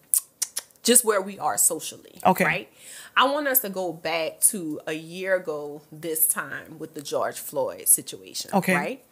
just 0.82 1.04
where 1.04 1.20
we 1.20 1.38
are 1.38 1.56
socially. 1.56 2.20
Okay. 2.26 2.44
Right? 2.44 2.72
I 3.16 3.30
want 3.30 3.48
us 3.48 3.60
to 3.60 3.68
go 3.68 3.92
back 3.92 4.40
to 4.42 4.80
a 4.86 4.92
year 4.92 5.36
ago 5.36 5.82
this 5.92 6.26
time 6.26 6.78
with 6.78 6.94
the 6.94 7.02
George 7.02 7.38
Floyd 7.38 7.88
situation. 7.88 8.50
Okay. 8.54 8.74
Right? 8.74 9.04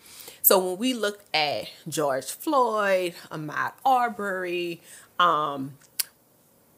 So 0.43 0.59
when 0.59 0.79
we 0.79 0.95
look 0.95 1.25
at 1.35 1.69
George 1.89 2.27
Floyd, 2.27 3.15
Ahmaud 3.31 3.73
Arbery, 3.85 4.81
um, 5.19 5.77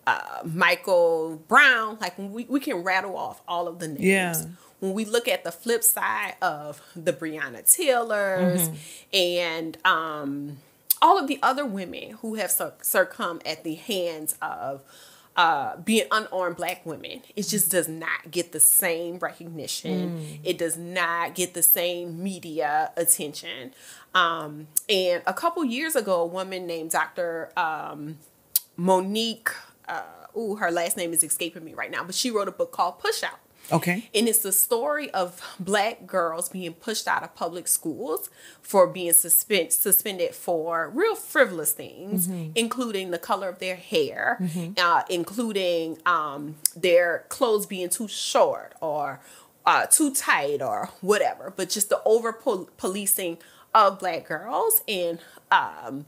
uh, 0.07 0.41
Michael 0.45 1.43
Brown, 1.47 1.99
like 2.01 2.19
we, 2.19 2.45
we 2.45 2.59
can 2.59 2.79
rattle 2.79 3.17
off 3.17 3.43
all 3.47 3.69
of 3.69 3.79
the 3.79 3.89
names. 3.89 4.01
Yeah. 4.01 4.43
When 4.81 4.93
we 4.95 5.05
look 5.05 5.29
at 5.29 5.45
the 5.45 5.53
flip 5.53 5.85
side 5.85 6.35
of 6.43 6.81
the 6.97 7.13
Breonna 7.13 7.71
Taylors 7.71 8.69
Mhm. 8.71 8.77
and 9.13 9.79
um, 9.85 10.59
all 11.03 11.19
of 11.19 11.27
the 11.29 11.39
other 11.43 11.65
women 11.67 12.13
who 12.23 12.35
have 12.35 12.51
succumbed 12.83 13.47
at 13.47 13.63
the 13.65 13.75
hands 13.77 14.35
of 14.43 14.83
uh, 15.37 15.77
being 15.77 16.07
unarmed 16.11 16.57
black 16.57 16.85
women, 16.85 17.23
it 17.37 17.47
just 17.47 17.71
does 17.71 17.89
not 17.89 18.31
get 18.31 18.53
the 18.53 18.61
same 18.61 19.17
recognition. 19.19 20.19
Mm. 20.21 20.39
It 20.45 20.59
does 20.59 20.77
not 20.77 21.35
get 21.35 21.55
the 21.55 21.63
same 21.63 22.23
media 22.23 22.91
attention. 22.97 23.73
Um, 24.13 24.67
and 24.89 25.23
a 25.27 25.33
couple 25.33 25.65
years 25.65 25.95
ago, 25.95 26.23
a 26.23 26.27
woman 26.27 26.67
named 26.67 26.91
Dr. 26.91 27.53
Um, 27.57 28.19
Monique, 28.77 29.51
uh, 29.89 30.03
ooh, 30.37 30.57
her 30.57 30.71
last 30.71 30.97
name 30.97 31.13
is 31.13 31.23
escaping 31.23 31.65
me 31.65 31.75
right 31.75 31.91
now, 31.91 32.03
but 32.05 32.15
she 32.15 32.31
wrote 32.31 32.49
a 32.49 32.53
book 32.53 32.73
called 32.73 32.99
Push 32.99 33.23
Out. 33.23 33.39
Okay. 33.73 34.09
And 34.15 34.29
it's 34.29 34.41
the 34.41 34.53
story 34.53 35.11
of 35.13 35.41
black 35.61 36.07
girls 36.07 36.49
being 36.49 36.73
pushed 36.75 37.07
out 37.09 37.23
of 37.23 37.35
public 37.35 37.69
schools 37.69 38.31
for 38.63 38.87
being 38.87 39.13
suspend, 39.13 39.73
suspended 39.73 40.35
for 40.35 40.91
real 40.91 41.15
frivolous 41.15 41.73
things, 41.73 42.29
Mhm. 42.29 42.53
including 42.55 43.11
the 43.11 43.19
color 43.19 43.49
of 43.49 43.59
their 43.59 43.77
hair, 43.77 44.39
Mhm. 44.41 44.79
uh, 44.79 45.03
including 45.09 45.99
um, 46.07 46.57
their 46.75 47.25
clothes 47.29 47.67
being 47.67 47.89
too 47.89 48.09
short 48.09 48.75
or 48.81 49.21
uh, 49.67 49.87
too 49.87 50.13
tight 50.15 50.63
or 50.63 50.89
whatever, 51.03 51.53
but 51.55 51.69
just 51.69 51.91
the 51.91 52.01
over 52.05 52.33
policing 52.33 53.37
of 53.75 53.99
black 53.99 54.27
girls 54.27 54.81
and 54.89 55.19
um, 55.53 56.07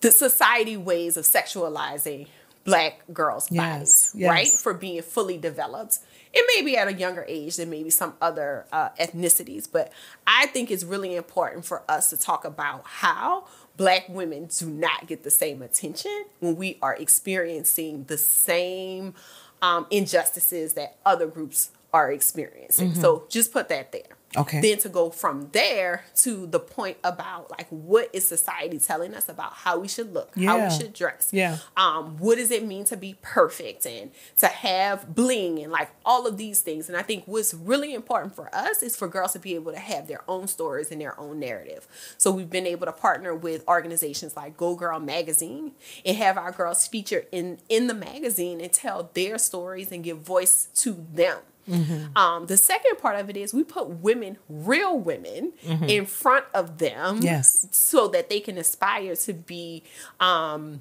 the 0.00 0.10
society 0.10 0.76
ways 0.76 1.16
of 1.16 1.24
sexualizing 1.24 2.26
black 2.64 3.00
girls' 3.12 3.48
Yes, 3.50 4.10
bodies, 4.10 4.12
yes. 4.16 4.30
right? 4.30 4.48
For 4.48 4.72
being 4.74 5.02
fully 5.02 5.36
developed. 5.36 5.98
It 6.34 6.44
may 6.54 6.62
be 6.64 6.76
at 6.76 6.88
a 6.88 6.92
younger 6.92 7.24
age 7.28 7.56
than 7.56 7.70
maybe 7.70 7.90
some 7.90 8.14
other 8.20 8.66
uh, 8.72 8.88
ethnicities, 9.00 9.68
but 9.70 9.92
I 10.26 10.46
think 10.46 10.70
it's 10.70 10.82
really 10.84 11.14
important 11.14 11.64
for 11.64 11.82
us 11.88 12.10
to 12.10 12.16
talk 12.16 12.44
about 12.44 12.82
how 12.84 13.46
black 13.76 14.08
women 14.08 14.48
do 14.58 14.66
not 14.68 15.06
get 15.06 15.22
the 15.22 15.30
same 15.30 15.62
attention 15.62 16.24
when 16.40 16.56
we 16.56 16.78
are 16.82 16.94
experiencing 16.96 18.04
the 18.04 18.18
same 18.18 19.14
um, 19.62 19.86
injustices 19.90 20.74
that 20.74 20.96
other 21.06 21.26
groups 21.26 21.70
are 21.92 22.10
experiencing. 22.10 22.92
Mhm. 22.92 23.00
So 23.00 23.24
just 23.28 23.52
put 23.52 23.68
that 23.68 23.92
there. 23.92 24.16
Okay. 24.36 24.60
Then 24.60 24.78
to 24.78 24.88
go 24.88 25.10
from 25.10 25.48
there 25.52 26.04
to 26.16 26.46
the 26.46 26.60
point 26.60 26.98
about 27.04 27.50
like 27.50 27.66
what 27.68 28.10
is 28.12 28.26
society 28.26 28.78
telling 28.78 29.14
us 29.14 29.28
about 29.28 29.52
how 29.52 29.78
we 29.78 29.88
should 29.88 30.12
look, 30.12 30.38
how 30.38 30.62
we 30.62 30.70
should 30.70 30.92
dress. 30.92 31.30
Yeah. 31.32 31.58
Um, 31.76 32.16
what 32.18 32.36
does 32.36 32.50
it 32.50 32.64
mean 32.64 32.84
to 32.86 32.96
be 32.96 33.16
perfect 33.22 33.86
and 33.86 34.10
to 34.38 34.46
have 34.46 35.14
bling 35.14 35.58
and 35.58 35.70
like 35.70 35.90
all 36.04 36.26
of 36.26 36.36
these 36.36 36.60
things. 36.60 36.88
And 36.88 36.96
I 36.96 37.02
think 37.02 37.24
what's 37.26 37.54
really 37.54 37.94
important 37.94 38.34
for 38.34 38.54
us 38.54 38.82
is 38.82 38.96
for 38.96 39.08
girls 39.08 39.32
to 39.32 39.38
be 39.38 39.54
able 39.54 39.72
to 39.72 39.78
have 39.78 40.08
their 40.08 40.22
own 40.28 40.46
stories 40.46 40.90
and 40.90 41.00
their 41.00 41.18
own 41.18 41.38
narrative. 41.38 41.86
So 42.18 42.30
we've 42.30 42.50
been 42.50 42.66
able 42.66 42.86
to 42.86 42.92
partner 42.92 43.34
with 43.34 43.66
organizations 43.68 44.36
like 44.36 44.56
Go 44.56 44.74
Girl 44.74 45.00
Magazine 45.00 45.72
and 46.04 46.16
have 46.16 46.36
our 46.38 46.52
girls 46.52 46.86
feature 46.86 47.24
in 47.32 47.58
in 47.68 47.86
the 47.86 47.94
magazine 47.94 48.60
and 48.60 48.72
tell 48.72 49.10
their 49.14 49.38
stories 49.38 49.92
and 49.92 50.02
give 50.02 50.18
voice 50.18 50.68
to 50.74 51.06
them. 51.12 51.38
Mm-hmm. 51.68 52.16
Um, 52.16 52.46
the 52.46 52.56
second 52.56 52.98
part 52.98 53.16
of 53.18 53.30
it 53.30 53.36
is 53.36 53.54
we 53.54 53.64
put 53.64 53.88
women, 53.88 54.38
real 54.48 54.98
women, 54.98 55.52
Mhm. 55.64 55.88
in 55.88 56.06
front 56.06 56.44
of 56.54 56.78
them, 56.78 57.20
Yes. 57.22 57.66
so 57.70 58.08
that 58.08 58.28
they 58.28 58.40
can 58.40 58.58
aspire 58.58 59.16
to 59.16 59.32
be 59.32 59.82
um, 60.20 60.80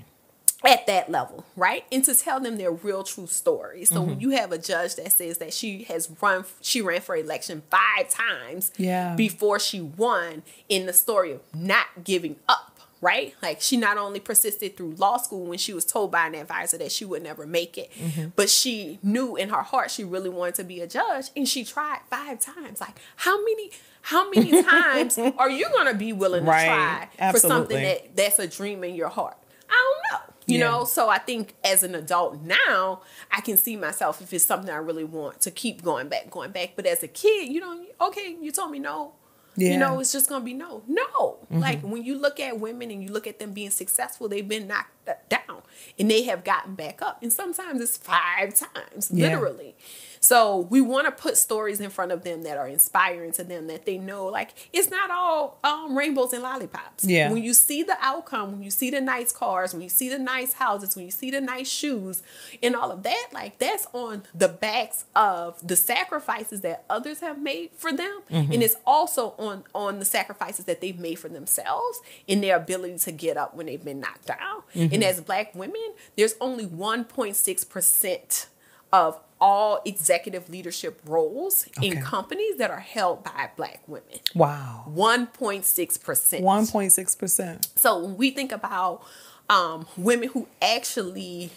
at 0.66 0.88
that 0.88 1.10
level, 1.12 1.44
right? 1.58 1.84
And 1.92 2.06
to 2.06 2.16
tell 2.16 2.40
them 2.40 2.56
their 2.58 2.72
real, 2.72 3.04
true 3.04 3.28
story. 3.28 3.84
So 3.84 4.02
when 4.02 4.16
Mhm. 4.18 4.22
you 4.22 4.30
have 4.30 4.52
a 4.54 4.58
judge 4.58 4.96
that 4.96 5.12
says 5.12 5.38
that 5.40 5.54
she 5.54 5.84
has 5.84 6.10
run, 6.22 6.46
she 6.62 6.82
ran 6.82 7.02
for 7.02 7.18
election 7.18 7.64
five 7.70 8.08
times 8.10 8.72
Yeah. 8.78 9.14
before 9.16 9.60
she 9.60 9.82
won, 9.82 10.44
in 10.70 10.86
the 10.86 10.94
story 10.94 11.34
of 11.34 11.42
not 11.54 11.88
giving 12.06 12.38
up. 12.48 12.73
Right? 13.04 13.36
Like 13.42 13.60
she 13.62 13.76
not 13.78 13.98
only 13.98 14.20
persisted 14.22 14.78
through 14.78 14.92
law 14.98 15.18
school 15.18 15.46
when 15.46 15.58
she 15.58 15.74
was 15.74 15.84
told 15.84 16.10
by 16.12 16.26
an 16.28 16.36
advisor 16.36 16.78
that 16.78 16.92
she 16.92 17.04
would 17.06 17.22
never 17.22 17.46
make 17.46 17.78
it, 17.78 17.92
Mhm. 17.94 18.32
but 18.36 18.50
she 18.50 18.98
knew 19.04 19.36
in 19.36 19.50
her 19.50 19.62
heart 19.62 19.92
she 19.92 20.04
really 20.06 20.30
wanted 20.30 20.56
to 20.56 20.64
be 20.64 20.80
a 20.80 20.88
judge 20.88 21.26
and 21.36 21.48
she 21.48 21.66
tried 21.66 22.00
five 22.10 22.40
times 22.40 22.80
like 22.80 22.98
how 23.18 23.44
many 23.44 23.72
how 24.04 24.30
many 24.30 24.64
times 24.64 25.18
are 25.18 25.50
you 25.50 25.68
going 25.70 25.88
to 25.88 25.94
be 25.96 26.14
willing 26.14 26.46
to 26.46 26.50
Right. 26.50 27.08
try 27.18 27.32
for 27.32 27.40
something 27.40 27.82
that 27.82 28.16
that's 28.16 28.40
a 28.40 28.48
dream 28.48 28.84
in 28.86 28.96
your 28.96 29.10
heart 29.10 29.38
i 29.70 29.74
don't 29.74 30.02
know 30.22 30.34
you 30.46 30.60
Yeah. 30.60 30.70
know 30.70 30.84
so 30.86 31.10
i 31.10 31.18
think 31.18 31.56
as 31.64 31.84
an 31.84 31.96
adult 31.96 32.42
now 32.42 33.02
i 33.32 33.40
can 33.42 33.58
see 33.58 33.76
myself 33.76 34.22
if 34.22 34.34
it's 34.34 34.44
something 34.46 34.70
i 34.70 34.76
really 34.78 35.04
want 35.06 35.42
to 35.42 35.52
keep 35.52 35.82
going 35.84 36.08
back 36.10 36.30
going 36.30 36.52
back 36.52 36.72
but 36.76 36.86
as 36.86 37.02
a 37.04 37.08
kid 37.08 37.52
you 37.52 37.60
know 37.60 37.82
okay 38.02 38.36
you 38.42 38.52
told 38.52 38.72
me 38.72 38.80
no 38.80 39.14
Yeah. 39.56 39.74
you 39.74 39.78
know 39.78 40.00
it's 40.00 40.12
just 40.12 40.30
gonna 40.30 40.44
be 40.44 40.54
no 40.54 40.82
no 40.88 41.38
Mhm. 41.52 41.60
like 41.62 41.82
when 41.82 42.04
you 42.04 42.18
look 42.18 42.40
at 42.40 42.60
women 42.60 42.90
and 42.90 43.04
you 43.04 43.10
look 43.10 43.28
at 43.28 43.38
them 43.40 43.52
being 43.54 43.70
successful 43.70 44.28
they've 44.28 44.48
been 44.48 44.68
knocked 44.68 45.08
down 45.30 45.62
and 46.00 46.10
they 46.10 46.24
have 46.24 46.44
gotten 46.44 46.74
back 46.76 47.02
up 47.02 47.22
and 47.22 47.32
sometimes 47.32 47.80
it's 47.82 47.96
five 47.98 48.54
times 48.56 49.12
Yeah. 49.14 49.28
literally 49.28 49.76
so 50.24 50.60
we 50.70 50.80
want 50.80 51.06
to 51.06 51.12
put 51.12 51.36
stories 51.38 51.82
in 51.82 51.90
front 51.90 52.14
of 52.14 52.24
them 52.24 52.44
that 52.44 52.58
are 52.58 52.68
inspiring 52.68 53.34
to 53.34 53.44
them 53.44 53.68
that 53.68 53.86
they 53.86 53.98
know 53.98 54.26
like 54.28 54.52
it's 54.72 54.90
not 54.90 55.12
all 55.12 55.60
um, 55.66 55.98
rainbows 55.98 56.32
and 56.32 56.42
lollipops 56.44 57.04
Yeah. 57.04 57.30
when 57.32 57.44
you 57.44 57.54
see 57.54 57.84
the 57.84 57.98
outcome 58.00 58.54
when 58.54 58.64
you 58.64 58.72
see 58.72 58.90
the 58.90 59.02
nice 59.02 59.34
cars 59.34 59.74
when 59.74 59.82
you 59.84 59.90
see 59.90 60.08
the 60.08 60.18
nice 60.20 60.54
houses 60.54 60.96
when 60.96 61.04
you 61.06 61.12
see 61.12 61.30
the 61.30 61.42
nice 61.42 61.70
shoes 61.70 62.24
and 62.62 62.74
all 62.76 62.90
of 62.92 63.04
that 63.04 63.28
like 63.34 63.60
that's 63.60 63.86
on 63.92 64.24
the 64.34 64.48
backs 64.48 65.04
of 65.16 65.60
the 65.68 65.76
sacrifices 65.76 66.62
that 66.62 66.86
others 66.90 67.20
have 67.20 67.38
made 67.42 67.72
for 67.76 67.92
them 67.92 68.22
Mhm. 68.32 68.54
and 68.54 68.64
it's 68.64 68.76
also 68.88 69.36
on 69.38 69.66
on 69.76 70.00
the 70.00 70.06
sacrifices 70.06 70.64
that 70.66 70.80
they've 70.80 70.98
made 71.00 71.16
for 71.20 71.28
themselves 71.30 72.00
in 72.28 72.40
their 72.42 72.56
ability 72.56 72.98
to 73.00 73.12
get 73.12 73.36
up 73.36 73.56
when 73.56 73.66
they've 73.66 73.84
been 73.84 74.00
knocked 74.00 74.28
down 74.28 74.64
Mhm. 74.74 74.94
and 74.94 75.04
as 75.04 75.20
black 75.20 75.54
women 75.54 75.94
there's 76.16 76.36
only 76.40 76.66
1.6% 76.66 78.48
of 78.94 79.20
all 79.42 79.82
executive 79.84 80.48
leadership 80.50 81.02
roles 81.06 81.68
in 81.82 82.00
companies 82.02 82.56
that 82.58 82.72
are 82.72 82.80
held 82.80 83.24
by 83.26 83.50
black 83.58 83.82
women 83.88 84.20
Wow. 84.34 84.86
1.6% 84.88 86.42
1.6%. 86.42 87.68
so 87.76 88.00
when 88.00 88.16
we 88.18 88.32
think 88.32 88.52
about 88.54 89.04
um, 89.50 89.86
women 89.98 90.30
who 90.30 90.48
actually 90.62 91.50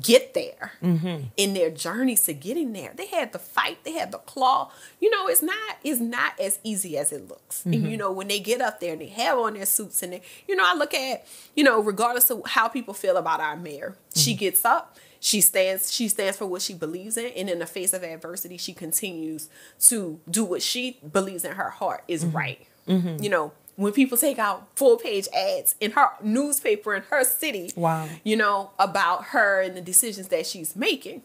get 0.00 0.34
there 0.34 0.72
Mm-hmm. 0.82 1.24
in 1.38 1.54
their 1.54 1.70
journeys 1.70 2.22
to 2.24 2.34
getting 2.34 2.72
there, 2.74 2.92
they 2.94 3.06
had 3.06 3.32
the 3.32 3.38
fight, 3.38 3.78
they 3.82 3.92
had 3.94 4.12
the 4.12 4.18
claw. 4.18 4.70
You 5.00 5.08
know, 5.10 5.26
it's 5.26 5.42
not 5.42 5.56
it's 5.82 6.00
not 6.00 6.38
as 6.38 6.58
easy 6.62 6.98
as 6.98 7.12
it 7.12 7.26
looks. 7.28 7.64
And 7.64 7.74
Mhm. 7.74 7.90
you 7.90 7.96
know, 7.96 8.12
when 8.12 8.28
they 8.28 8.38
get 8.38 8.60
up 8.60 8.78
there 8.78 8.92
and 8.92 9.00
they 9.00 9.06
have 9.08 9.38
on 9.38 9.54
their 9.54 9.64
suits 9.66 10.02
and 10.02 10.12
they, 10.12 10.22
you 10.46 10.54
know, 10.54 10.64
I 10.66 10.74
look 10.74 10.92
at, 10.94 11.26
you 11.54 11.64
know, 11.64 11.80
regardless 11.82 12.30
of 12.30 12.42
how 12.46 12.68
people 12.68 12.92
feel 12.94 13.16
about 13.16 13.40
our 13.40 13.56
mayor, 13.56 13.96
she 14.14 14.34
gets 14.34 14.64
up. 14.66 14.96
She 15.20 15.40
stands. 15.40 15.92
She 15.92 16.08
stands 16.08 16.36
for 16.36 16.46
what 16.46 16.62
she 16.62 16.74
believes 16.74 17.16
in, 17.16 17.26
and 17.36 17.48
in 17.50 17.58
the 17.58 17.66
face 17.66 17.92
of 17.92 18.02
adversity, 18.02 18.56
she 18.56 18.72
continues 18.72 19.48
to 19.88 20.20
do 20.30 20.44
what 20.44 20.62
she 20.62 20.98
believes 21.12 21.44
in 21.44 21.52
her 21.52 21.70
heart 21.70 22.04
is 22.08 22.24
right 22.24 22.66
Mhm. 22.88 23.20
you 23.22 23.28
know, 23.28 23.50
when 23.74 23.92
people 23.92 24.16
take 24.16 24.38
out 24.38 24.68
full 24.76 24.96
page 24.96 25.26
ads 25.34 25.74
in 25.80 25.90
her 25.92 26.08
newspaper 26.22 26.94
in 26.94 27.02
her 27.10 27.24
city, 27.24 27.72
Wow. 27.76 28.08
you 28.24 28.36
know, 28.36 28.70
about 28.78 29.24
her 29.26 29.60
and 29.60 29.76
the 29.76 29.80
decisions 29.80 30.28
that 30.28 30.46
she's 30.46 30.76
making. 30.76 31.22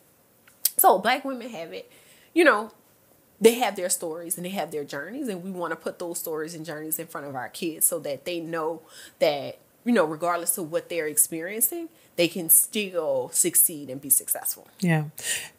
So 0.77 0.97
black 0.97 1.23
women 1.23 1.49
have 1.49 1.71
it, 1.71 1.89
you 2.33 2.43
know, 2.43 2.71
they 3.39 3.55
have 3.55 3.75
their 3.75 3.89
stories 3.89 4.37
and 4.37 4.45
they 4.45 4.49
have 4.51 4.71
their 4.71 4.83
journeys, 4.83 5.27
and 5.27 5.43
we 5.43 5.51
want 5.51 5.71
to 5.71 5.75
put 5.75 5.99
those 5.99 6.17
stories 6.19 6.53
and 6.55 6.65
journeys 6.65 6.97
in 6.99 7.07
front 7.07 7.27
of 7.27 7.35
our 7.35 7.49
kids 7.49 7.85
so 7.85 7.99
that 7.99 8.25
they 8.25 8.39
know 8.39 8.81
that, 9.19 9.57
you 9.85 9.93
know, 9.93 10.05
regardless 10.05 10.57
of 10.57 10.71
what 10.71 10.89
they're 10.89 11.07
experiencing, 11.07 11.89
they 12.17 12.27
can 12.27 12.49
still 12.49 13.29
succeed 13.33 13.89
and 13.89 14.01
be 14.01 14.09
successful. 14.09 14.67
Yeah. 14.79 15.05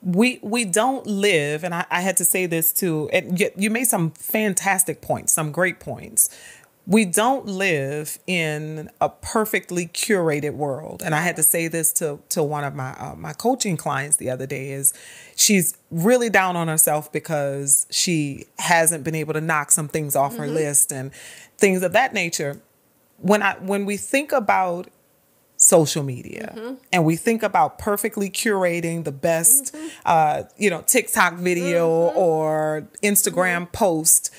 We 0.02 0.38
we 0.42 0.64
don't 0.64 1.06
live, 1.06 1.64
and 1.64 1.74
I, 1.74 1.86
I 1.90 2.00
had 2.02 2.16
to 2.18 2.24
say 2.24 2.46
this 2.46 2.72
too, 2.72 3.08
and 3.12 3.38
you, 3.40 3.50
you 3.56 3.70
made 3.70 3.84
some 3.88 4.10
fantastic 4.12 5.00
points, 5.00 5.32
some 5.32 5.50
great 5.52 5.80
points. 5.80 6.28
We 6.84 7.04
don't 7.04 7.46
live 7.46 8.18
in 8.26 8.90
a 9.00 9.08
perfectly 9.08 9.86
curated 9.86 10.54
world, 10.54 11.00
and 11.04 11.14
I 11.14 11.20
had 11.20 11.36
to 11.36 11.42
say 11.42 11.68
this 11.68 11.92
to 11.94 12.18
to 12.30 12.42
one 12.42 12.64
of 12.64 12.74
my 12.74 12.90
uh, 12.98 13.14
my 13.16 13.32
coaching 13.32 13.76
clients 13.76 14.16
the 14.16 14.28
other 14.30 14.46
day. 14.46 14.72
Is 14.72 14.92
she's 15.36 15.76
really 15.90 16.28
down 16.28 16.56
on 16.56 16.68
herself 16.68 17.10
because 17.12 17.86
she 17.90 18.46
hasn't 18.58 19.04
been 19.04 19.14
able 19.14 19.32
to 19.34 19.40
knock 19.40 19.70
some 19.70 19.88
things 19.88 20.14
off 20.16 20.36
her 20.36 20.46
Mhm. 20.46 20.54
list 20.54 20.92
and 20.92 21.12
things 21.56 21.82
of 21.82 21.92
that 21.92 22.12
nature. 22.12 22.60
When 23.22 23.42
I 23.42 23.54
when 23.60 23.86
we 23.86 23.96
think 23.96 24.30
about 24.32 24.88
social 25.56 26.02
media 26.02 26.52
Mhm. 26.56 26.76
and 26.92 27.04
we 27.04 27.14
think 27.16 27.42
about 27.44 27.78
perfectly 27.78 28.28
curating 28.28 29.04
the 29.04 29.12
best 29.12 29.72
uh, 30.04 30.42
you 30.58 30.68
know 30.68 30.82
tiktok 30.88 31.34
video 31.34 31.88
or 32.16 32.84
instagram 33.00 33.70
post 33.70 34.32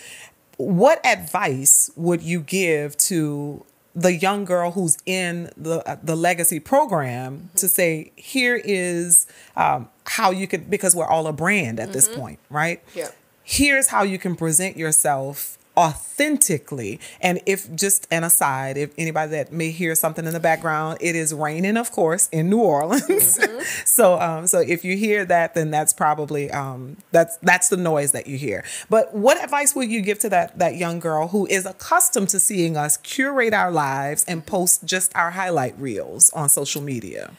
what 0.57 0.99
advice 1.05 1.89
would 1.95 2.21
you 2.21 2.41
give 2.41 2.97
to 2.97 3.63
the 3.95 4.11
young 4.13 4.43
girl 4.43 4.71
who's 4.71 4.97
in 5.05 5.49
the 5.55 5.79
uh, 5.89 5.95
the 6.03 6.15
legacy 6.17 6.59
program 6.59 7.49
to 7.55 7.69
say 7.69 8.11
here 8.17 8.59
is 8.61 9.25
um, 9.55 9.87
how 10.07 10.29
you 10.29 10.45
could 10.45 10.69
because 10.69 10.93
we're 10.93 11.07
all 11.07 11.25
a 11.27 11.31
brand 11.33 11.79
at 11.79 11.93
this 11.93 12.09
Mhm. 12.09 12.15
point 12.19 12.39
right 12.49 12.81
Yeah. 12.93 13.07
here's 13.43 13.87
how 13.87 14.03
you 14.03 14.19
can 14.19 14.35
present 14.35 14.75
yourself 14.75 15.57
authentically. 15.75 16.99
And 17.21 17.41
if 17.45 17.73
just 17.75 18.07
an 18.11 18.23
aside, 18.23 18.77
if 18.77 18.91
anybody 18.97 19.31
that 19.31 19.51
may 19.51 19.71
hear 19.71 19.95
something 19.95 20.25
in 20.25 20.33
the 20.33 20.39
background, 20.39 20.99
it 21.01 21.15
is 21.15 21.33
raining, 21.33 21.77
of 21.77 21.91
course, 21.91 22.29
in 22.31 22.49
New 22.49 22.61
Orleans. 22.61 23.39
Mm-hmm. 23.43 23.61
so, 23.85 24.19
um, 24.19 24.47
so 24.47 24.59
if 24.59 24.85
you 24.85 24.95
hear 24.95 25.25
that, 25.25 25.55
then 25.55 25.71
that's 25.71 25.91
probably 25.91 26.51
um, 26.51 26.97
that's 27.11 27.37
that's 27.37 27.69
the 27.69 27.77
noise 27.77 28.11
that 28.11 28.27
you 28.27 28.37
hear. 28.37 28.63
But 28.89 29.13
what 29.13 29.43
advice 29.43 29.75
would 29.75 29.89
you 29.89 30.01
give 30.01 30.19
to 30.19 30.29
that 30.29 30.59
that 30.59 30.75
young 30.75 30.99
girl 30.99 31.29
who 31.29 31.45
is 31.47 31.65
accustomed 31.65 32.29
to 32.29 32.39
seeing 32.39 32.77
us 32.77 32.97
curate 32.97 33.53
our 33.53 33.71
lives 33.71 34.23
and 34.27 34.45
post 34.45 34.85
just 34.85 35.15
our 35.15 35.31
highlight 35.31 35.77
reels 35.79 36.29
on 36.31 36.47
social 36.49 36.81
media? 36.81 37.31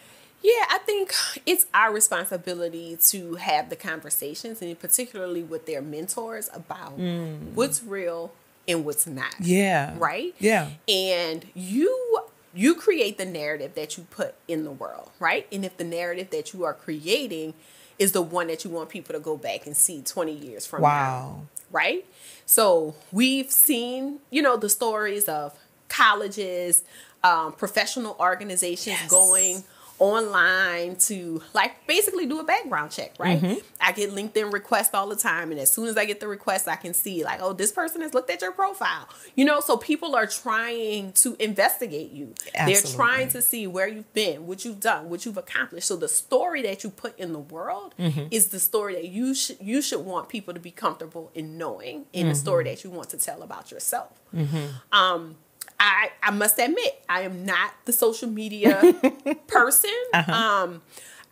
Yeah, 0.44 0.66
I 0.68 0.78
think 0.84 1.14
it's 1.46 1.64
our 1.72 1.90
responsibility 1.90 2.98
to 3.06 3.36
have 3.36 3.70
the 3.70 3.76
conversations, 3.76 4.60
and 4.60 4.78
particularly 4.78 5.42
with 5.42 5.64
their 5.64 5.80
mentors, 5.80 6.50
about 6.52 6.98
mm. 6.98 7.54
what's 7.54 7.82
real 7.82 8.30
and 8.68 8.84
what's 8.84 9.06
not. 9.06 9.34
Yeah. 9.40 9.94
Right? 9.96 10.34
Yeah. 10.38 10.72
And 10.86 11.46
you 11.54 12.20
you 12.52 12.74
create 12.74 13.16
the 13.16 13.24
narrative 13.24 13.74
that 13.74 13.96
you 13.96 14.06
put 14.10 14.34
in 14.46 14.64
the 14.64 14.70
world, 14.70 15.10
right? 15.18 15.46
And 15.50 15.64
if 15.64 15.78
the 15.78 15.84
narrative 15.84 16.28
that 16.30 16.52
you 16.52 16.64
are 16.64 16.74
creating 16.74 17.54
is 17.98 18.12
the 18.12 18.22
one 18.22 18.48
that 18.48 18.64
you 18.64 18.70
want 18.70 18.90
people 18.90 19.14
to 19.14 19.20
go 19.20 19.38
back 19.38 19.66
and 19.66 19.74
see 19.74 20.02
20 20.02 20.30
years 20.30 20.66
from 20.66 20.82
wow. 20.82 20.90
now, 20.90 21.46
right? 21.72 22.04
So 22.44 22.94
we've 23.10 23.50
seen, 23.50 24.18
you 24.30 24.42
know, 24.42 24.58
the 24.58 24.68
stories 24.68 25.26
of 25.26 25.58
colleges, 25.88 26.84
um, 27.24 27.52
professional 27.52 28.14
organizations 28.20 28.98
yes. 29.00 29.10
going 29.10 29.64
online 30.04 30.96
to 30.96 31.42
like 31.54 31.86
basically 31.86 32.26
do 32.26 32.38
a 32.38 32.44
background 32.44 32.90
check, 32.90 33.14
right? 33.18 33.40
Mm-hmm. 33.40 33.58
I 33.80 33.92
get 33.92 34.10
LinkedIn 34.10 34.52
requests 34.52 34.92
all 34.92 35.08
the 35.08 35.16
time, 35.16 35.50
and 35.50 35.58
as 35.58 35.72
soon 35.72 35.88
as 35.88 35.96
I 35.96 36.04
get 36.04 36.20
the 36.20 36.28
request, 36.28 36.68
I 36.68 36.76
can 36.76 36.92
see 36.92 37.24
like, 37.24 37.40
oh, 37.42 37.52
this 37.52 37.72
person 37.72 38.02
has 38.02 38.12
looked 38.12 38.30
at 38.30 38.42
your 38.42 38.52
profile, 38.52 39.08
you 39.34 39.44
know. 39.44 39.60
So 39.60 39.76
people 39.76 40.14
are 40.14 40.26
trying 40.26 41.12
to 41.12 41.36
investigate 41.38 42.12
you. 42.12 42.34
Absolutely. 42.54 42.74
They're 42.74 42.96
trying 42.96 43.28
to 43.30 43.42
see 43.42 43.66
where 43.66 43.88
you've 43.88 44.12
been, 44.12 44.46
what 44.46 44.64
you've 44.64 44.80
done, 44.80 45.08
what 45.08 45.24
you've 45.24 45.38
accomplished. 45.38 45.88
So 45.88 45.96
the 45.96 46.08
story 46.08 46.62
that 46.62 46.84
you 46.84 46.90
put 46.90 47.18
in 47.18 47.32
the 47.32 47.38
world 47.38 47.94
mm-hmm. 47.98 48.26
is 48.30 48.48
the 48.48 48.60
story 48.60 48.94
that 48.94 49.08
you 49.08 49.34
should 49.34 49.56
you 49.60 49.80
should 49.80 50.04
want 50.04 50.28
people 50.28 50.52
to 50.54 50.60
be 50.60 50.70
comfortable 50.70 51.30
in 51.34 51.56
knowing, 51.56 52.06
in 52.12 52.22
mm-hmm. 52.22 52.28
the 52.30 52.34
story 52.34 52.64
that 52.64 52.84
you 52.84 52.90
want 52.90 53.10
to 53.10 53.18
tell 53.18 53.42
about 53.42 53.70
yourself. 53.70 54.20
Mm-hmm. 54.34 54.66
Um, 54.92 55.36
I 55.78 56.10
I 56.22 56.30
must 56.30 56.58
admit 56.58 57.02
I 57.08 57.22
am 57.22 57.44
not 57.44 57.72
the 57.84 57.92
social 57.92 58.28
media 58.28 58.94
person. 59.46 59.94
Uh-huh. 60.12 60.32
Um, 60.32 60.82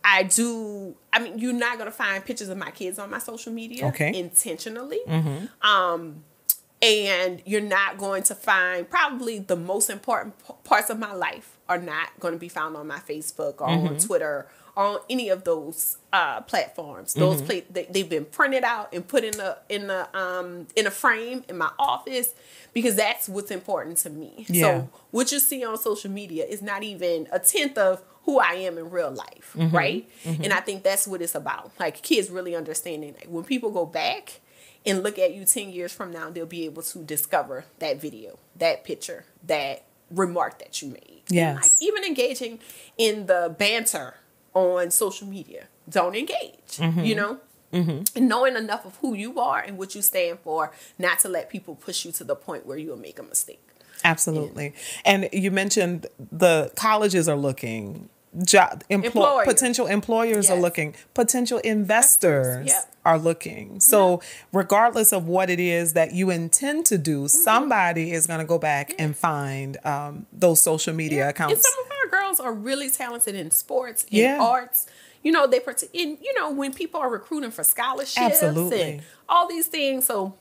I 0.03 0.23
do. 0.23 0.95
I 1.11 1.19
mean, 1.19 1.39
you're 1.39 1.53
not 1.53 1.77
gonna 1.77 1.91
find 1.91 2.23
pictures 2.23 2.49
of 2.49 2.57
my 2.57 2.71
kids 2.71 2.99
on 2.99 3.09
my 3.09 3.19
social 3.19 3.53
media 3.53 3.87
okay. 3.87 4.17
intentionally. 4.17 4.99
Mm-hmm. 5.07 5.67
Um, 5.67 6.23
and 6.81 7.41
you're 7.45 7.61
not 7.61 7.97
going 7.97 8.23
to 8.23 8.35
find 8.35 8.89
probably 8.89 9.39
the 9.39 9.55
most 9.55 9.89
important 9.89 10.37
p- 10.45 10.53
parts 10.65 10.89
of 10.89 10.99
my 10.99 11.13
life 11.13 11.57
are 11.69 11.77
not 11.77 12.09
going 12.19 12.33
to 12.33 12.39
be 12.39 12.49
found 12.49 12.75
on 12.75 12.85
my 12.87 12.99
Facebook 12.99 13.61
or 13.61 13.69
mm-hmm. 13.69 13.87
on 13.87 13.97
Twitter 13.97 14.47
on 14.75 14.99
any 15.09 15.29
of 15.29 15.43
those 15.43 15.97
uh, 16.11 16.41
platforms. 16.41 17.13
Those 17.13 17.41
mm-hmm. 17.41 17.73
pla- 17.73 17.83
they, 17.89 17.99
have 17.99 18.09
been 18.09 18.25
printed 18.25 18.63
out 18.63 18.93
and 18.93 19.07
put 19.07 19.23
in 19.23 19.39
a 19.39 19.57
in 19.69 19.89
a 19.89 20.07
um, 20.13 20.67
in 20.75 20.87
a 20.87 20.91
frame 20.91 21.43
in 21.47 21.57
my 21.57 21.71
office 21.77 22.33
because 22.73 22.95
that's 22.95 23.29
what's 23.29 23.51
important 23.51 23.97
to 23.99 24.09
me. 24.09 24.45
Yeah. 24.47 24.61
So 24.61 24.89
what 25.11 25.31
you 25.31 25.39
see 25.39 25.63
on 25.63 25.77
social 25.77 26.11
media 26.11 26.45
is 26.45 26.61
not 26.61 26.83
even 26.83 27.27
a 27.31 27.39
tenth 27.39 27.77
of 27.77 28.01
who 28.23 28.39
I 28.39 28.53
am 28.53 28.77
in 28.77 28.89
real 28.89 29.11
life, 29.11 29.53
mm-hmm. 29.55 29.75
right? 29.75 30.09
Mm-hmm. 30.23 30.43
And 30.43 30.53
I 30.53 30.61
think 30.61 30.83
that's 30.83 31.07
what 31.07 31.21
it's 31.21 31.35
about. 31.35 31.71
Like 31.79 32.01
kids 32.01 32.29
really 32.29 32.55
understanding 32.55 33.13
like 33.13 33.27
when 33.27 33.43
people 33.43 33.69
go 33.69 33.85
back 33.85 34.39
and 34.85 35.03
look 35.03 35.19
at 35.19 35.33
you 35.33 35.45
10 35.45 35.69
years 35.69 35.93
from 35.93 36.11
now, 36.11 36.29
they'll 36.29 36.45
be 36.45 36.65
able 36.65 36.83
to 36.83 36.99
discover 36.99 37.65
that 37.79 38.01
video, 38.01 38.39
that 38.57 38.83
picture, 38.83 39.25
that 39.45 39.83
remark 40.09 40.59
that 40.59 40.81
you 40.81 40.89
made. 40.89 41.23
Yes. 41.29 41.55
Like 41.55 41.71
even 41.81 42.03
engaging 42.03 42.59
in 42.97 43.25
the 43.25 43.53
banter 43.57 44.15
on 44.53 44.91
social 44.91 45.27
media. 45.27 45.67
Don't 45.89 46.15
engage, 46.15 46.77
mm-hmm. 46.77 47.01
you 47.01 47.15
know? 47.15 47.39
Mm-hmm. 47.73 48.17
And 48.17 48.29
knowing 48.29 48.55
enough 48.55 48.85
of 48.85 48.97
who 48.97 49.15
you 49.15 49.39
are 49.39 49.59
and 49.59 49.77
what 49.77 49.95
you 49.95 50.01
stand 50.01 50.39
for, 50.39 50.71
not 50.99 51.19
to 51.19 51.29
let 51.29 51.49
people 51.49 51.75
push 51.75 52.05
you 52.05 52.11
to 52.13 52.23
the 52.23 52.35
point 52.35 52.65
where 52.65 52.77
you'll 52.77 52.97
make 52.97 53.17
a 53.17 53.23
mistake. 53.23 53.67
Absolutely. 54.03 54.73
And 55.05 55.29
you 55.31 55.49
mentioned 55.49 56.07
the 56.31 56.71
colleges 56.75 57.27
are 57.27 57.35
looking, 57.35 58.09
job 58.45 58.83
employ, 58.89 59.43
potential 59.45 59.87
employers 59.87 60.49
yes. 60.49 60.51
are 60.51 60.59
looking, 60.59 60.95
potential 61.13 61.59
investors 61.59 62.67
yep. 62.67 62.93
are 63.05 63.17
looking. 63.17 63.79
So, 63.79 64.21
regardless 64.51 65.13
of 65.13 65.27
what 65.27 65.49
it 65.49 65.59
is 65.59 65.93
that 65.93 66.13
you 66.13 66.29
intend 66.29 66.85
to 66.87 66.97
do, 66.97 67.19
mm-hmm. 67.19 67.27
somebody 67.27 68.11
is 68.11 68.27
going 68.27 68.39
to 68.39 68.45
go 68.45 68.57
back 68.59 68.93
and 68.99 69.15
find 69.15 69.77
um, 69.85 70.25
those 70.31 70.61
social 70.61 70.93
media 70.93 71.29
accounts. 71.29 71.65
And 72.13 72.29
some 72.29 72.37
of 72.37 72.37
our 72.37 72.37
girls 72.37 72.39
are 72.39 72.53
really 72.53 72.89
talented 72.89 73.35
in 73.35 73.51
sports, 73.51 74.05
in 74.05 74.19
yeah. 74.19 74.37
arts 74.41 74.87
you 75.23 75.31
know, 75.31 75.47
they 75.47 75.61
in 75.93 76.17
you 76.21 76.33
know 76.37 76.51
when 76.51 76.73
people 76.73 76.99
are 76.99 77.09
recruiting 77.09 77.51
for 77.51 77.63
scholarships 77.63 78.43
Absolutely. 78.43 78.81
and 78.81 79.01
all 79.29 79.47
these 79.47 79.67
things. 79.67 80.05
So 80.05 80.35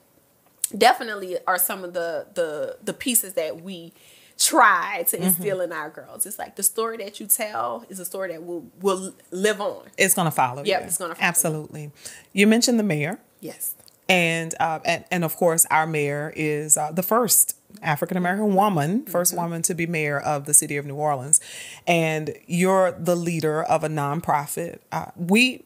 definitely 0.76 1.38
are 1.46 1.58
some 1.58 1.84
of 1.84 1.94
the 1.94 2.26
the 2.34 2.78
the 2.82 2.92
pieces 2.92 3.34
that 3.34 3.62
we 3.62 3.92
try 4.38 5.04
to 5.08 5.16
mm-hmm. 5.16 5.26
instill 5.26 5.58
mm-hmm. 5.58 5.72
in 5.72 5.78
our 5.78 5.88
girls. 5.88 6.26
It's 6.26 6.38
like 6.38 6.56
the 6.56 6.62
story 6.64 6.96
that 6.96 7.20
you 7.20 7.26
tell 7.26 7.84
is 7.88 8.00
a 8.00 8.04
story 8.04 8.32
that 8.32 8.44
will 8.44 8.66
will 8.80 9.14
live 9.30 9.60
on. 9.60 9.84
It's 9.96 10.14
gonna 10.14 10.32
follow. 10.32 10.64
Yeah, 10.64 10.80
it's 10.80 10.98
gonna 10.98 11.16
absolutely. 11.20 11.82
You. 11.82 11.92
you 12.32 12.46
mentioned 12.46 12.78
the 12.78 12.84
mayor. 12.84 13.20
Yes. 13.40 13.76
And, 14.08 14.54
uh, 14.60 14.80
and 14.84 15.04
and 15.10 15.24
of 15.24 15.36
course, 15.36 15.64
our 15.70 15.86
mayor 15.86 16.32
is 16.34 16.76
uh, 16.76 16.90
the 16.90 17.04
first 17.04 17.56
African 17.82 18.16
American 18.16 18.54
woman, 18.54 19.04
1st 19.04 19.10
mm-hmm. 19.10 19.36
woman 19.36 19.62
to 19.62 19.74
be 19.74 19.86
mayor 19.86 20.18
of 20.18 20.46
the 20.46 20.54
city 20.54 20.76
of 20.76 20.86
New 20.86 20.96
Orleans, 20.96 21.40
and 21.86 22.34
you're 22.46 22.92
the 22.92 23.16
leader 23.16 23.62
of 23.62 23.84
a 23.84 23.88
nonprofit. 23.88 24.78
Uh, 24.90 25.06
we, 25.16 25.64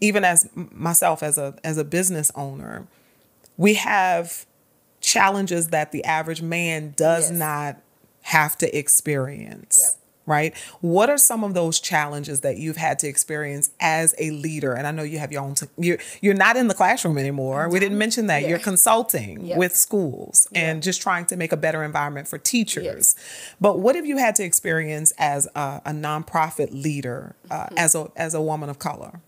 even 0.00 0.24
as 0.24 0.48
myself 0.54 1.22
as 1.22 1.38
a 1.38 1.54
as 1.64 1.78
a 1.78 1.84
business 1.84 2.30
owner, 2.34 2.86
we 3.56 3.74
have 3.74 4.46
challenges 5.00 5.68
that 5.68 5.92
the 5.92 6.04
average 6.04 6.42
man 6.42 6.94
does 6.96 7.30
yes. 7.30 7.38
not 7.38 7.76
have 8.22 8.56
to 8.58 8.78
experience. 8.78 9.80
Yep 9.82 10.01
right? 10.26 10.56
What 10.80 11.10
are 11.10 11.18
some 11.18 11.44
of 11.44 11.54
those 11.54 11.80
challenges 11.80 12.40
that 12.40 12.56
you've 12.58 12.76
had 12.76 12.98
to 13.00 13.08
experience 13.08 13.70
as 13.80 14.14
a 14.18 14.30
leader? 14.30 14.72
And 14.72 14.86
I 14.86 14.90
know 14.90 15.02
you 15.02 15.18
have 15.18 15.32
your 15.32 15.42
own. 15.42 15.54
T- 15.54 15.66
you're 15.78 15.98
you're 16.20 16.34
not 16.34 16.56
in 16.56 16.68
the 16.68 16.74
classroom 16.74 17.18
anymore. 17.18 17.68
We 17.68 17.80
didn't 17.80 17.98
mention 17.98 18.26
that. 18.26 18.42
Yeah. 18.42 18.48
You're 18.48 18.58
consulting 18.58 19.46
yep. 19.46 19.58
with 19.58 19.76
schools 19.76 20.46
and 20.54 20.82
just 20.82 21.02
trying 21.02 21.26
to 21.26 21.36
make 21.36 21.52
a 21.52 21.56
better 21.56 21.82
environment 21.82 22.28
for 22.28 22.38
teachers. 22.38 22.84
Yes. 22.84 23.14
But 23.60 23.78
what 23.78 23.96
have 23.96 24.06
you 24.06 24.18
had 24.18 24.34
to 24.36 24.44
experience 24.44 25.12
as 25.18 25.46
a, 25.54 25.82
a 25.84 25.90
nonprofit 25.90 26.70
leader, 26.72 27.34
uh, 27.50 27.64
mm-hmm. 27.64 27.78
as 27.78 27.94
a 27.94 28.10
as 28.16 28.34
a 28.34 28.40
woman 28.40 28.68
of 28.68 28.78
color? 28.78 29.20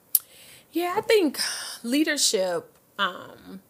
Yeah, 0.73 0.95
I 0.97 1.01
think 1.03 1.39
leadership. 1.83 2.71
Um, 2.99 3.61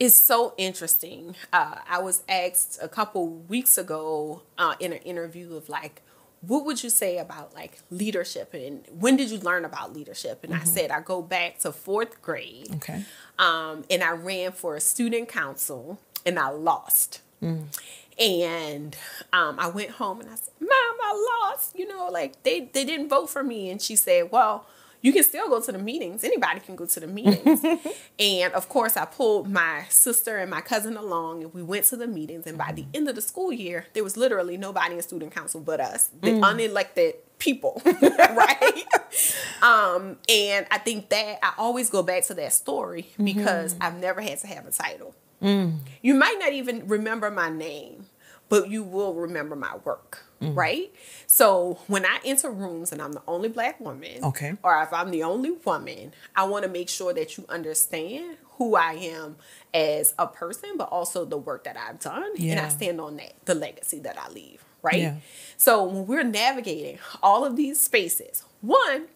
is 0.00 0.18
so 0.18 0.54
interesting. 0.56 1.34
Uh, 1.52 1.76
I 1.88 1.98
was 1.98 2.22
asked 2.28 2.78
a 2.82 2.88
couple 2.88 3.28
weeks 3.28 3.78
ago 3.78 4.42
uh, 4.58 4.74
in 4.80 4.92
an 4.92 4.98
interview 4.98 5.54
of 5.54 5.68
like, 5.68 6.02
what 6.40 6.64
would 6.66 6.82
you 6.82 6.90
say 6.90 7.18
about 7.18 7.54
like 7.54 7.78
leadership 7.90 8.52
and 8.52 8.84
when 8.98 9.16
did 9.16 9.30
you 9.30 9.38
learn 9.38 9.64
about 9.64 9.94
leadership? 9.94 10.40
And 10.42 10.52
mm-hmm. 10.52 10.62
I 10.62 10.66
said 10.66 10.90
I 10.90 11.00
go 11.00 11.22
back 11.22 11.58
to 11.60 11.72
fourth 11.72 12.20
grade. 12.20 12.68
Okay. 12.76 13.04
Um, 13.38 13.84
and 13.88 14.02
I 14.02 14.12
ran 14.12 14.52
for 14.52 14.76
a 14.76 14.80
student 14.80 15.28
council 15.28 15.98
and 16.26 16.38
I 16.38 16.48
lost. 16.48 17.20
Mm. 17.42 17.64
And 18.18 18.96
um, 19.32 19.58
I 19.58 19.68
went 19.68 19.90
home 19.92 20.20
and 20.20 20.30
I 20.30 20.36
said, 20.36 20.54
Mom, 20.60 20.70
I 20.70 21.48
lost. 21.48 21.76
You 21.78 21.88
know, 21.88 22.08
like 22.10 22.42
they, 22.42 22.68
they 22.72 22.84
didn't 22.84 23.08
vote 23.08 23.30
for 23.30 23.42
me. 23.42 23.70
And 23.70 23.80
she 23.80 23.96
said, 23.96 24.30
Well, 24.30 24.66
you 25.04 25.12
can 25.12 25.22
still 25.22 25.50
go 25.50 25.60
to 25.60 25.70
the 25.70 25.78
meetings. 25.78 26.24
Anybody 26.24 26.60
can 26.60 26.76
go 26.76 26.86
to 26.86 26.98
the 26.98 27.06
meetings. 27.06 27.62
and 28.18 28.54
of 28.54 28.70
course, 28.70 28.96
I 28.96 29.04
pulled 29.04 29.50
my 29.50 29.84
sister 29.90 30.38
and 30.38 30.50
my 30.50 30.62
cousin 30.62 30.96
along, 30.96 31.42
and 31.42 31.52
we 31.52 31.62
went 31.62 31.84
to 31.86 31.96
the 31.96 32.06
meetings. 32.06 32.46
And 32.46 32.56
by 32.56 32.72
the 32.72 32.86
end 32.94 33.06
of 33.10 33.14
the 33.14 33.20
school 33.20 33.52
year, 33.52 33.84
there 33.92 34.02
was 34.02 34.16
literally 34.16 34.56
nobody 34.56 34.94
in 34.94 35.02
student 35.02 35.32
council 35.32 35.60
but 35.60 35.78
us, 35.78 36.08
the 36.22 36.30
mm. 36.30 36.40
unelected 36.40 37.16
people, 37.38 37.82
right? 37.84 38.84
um, 39.62 40.16
and 40.26 40.66
I 40.70 40.78
think 40.78 41.10
that 41.10 41.38
I 41.42 41.52
always 41.58 41.90
go 41.90 42.02
back 42.02 42.24
to 42.28 42.34
that 42.34 42.54
story 42.54 43.10
because 43.22 43.74
mm-hmm. 43.74 43.82
I've 43.82 43.98
never 43.98 44.22
had 44.22 44.38
to 44.38 44.46
have 44.46 44.66
a 44.66 44.70
title. 44.70 45.14
Mm. 45.42 45.80
You 46.00 46.14
might 46.14 46.36
not 46.38 46.54
even 46.54 46.88
remember 46.88 47.30
my 47.30 47.50
name, 47.50 48.06
but 48.48 48.70
you 48.70 48.82
will 48.82 49.12
remember 49.12 49.54
my 49.54 49.76
work 49.84 50.24
mm. 50.44 50.56
right? 50.56 50.92
So 51.26 51.78
when 51.86 52.04
I 52.04 52.18
enter 52.24 52.50
rooms 52.50 52.92
and 52.92 53.00
I'm 53.02 53.12
the 53.12 53.22
only 53.26 53.48
black 53.48 53.80
woman, 53.80 54.24
okay, 54.24 54.54
or 54.62 54.82
if 54.82 54.92
I'm 54.92 55.10
the 55.10 55.22
only 55.22 55.52
woman, 55.52 56.12
I 56.36 56.44
want 56.44 56.64
to 56.64 56.70
make 56.70 56.88
sure 56.88 57.12
that 57.14 57.36
you 57.36 57.44
understand 57.48 58.36
who 58.58 58.76
I 58.76 58.92
am 58.92 59.36
as 59.72 60.14
a 60.18 60.26
person, 60.28 60.76
but 60.76 60.88
also 60.90 61.24
the 61.24 61.36
work 61.38 61.64
that 61.64 61.76
I've 61.76 61.98
done, 61.98 62.30
yeah. 62.36 62.52
and 62.52 62.60
I 62.60 62.68
stand 62.68 63.00
on 63.00 63.16
that, 63.16 63.32
the 63.46 63.54
legacy 63.54 63.98
that 64.00 64.16
I 64.18 64.28
leave, 64.30 64.64
right? 64.82 65.00
Yeah. 65.00 65.16
So 65.56 65.82
when 65.84 66.06
we're 66.06 66.22
navigating 66.22 66.98
all 67.22 67.44
of 67.44 67.56
these 67.56 67.80
spaces, 67.80 68.44
one, 68.60 69.06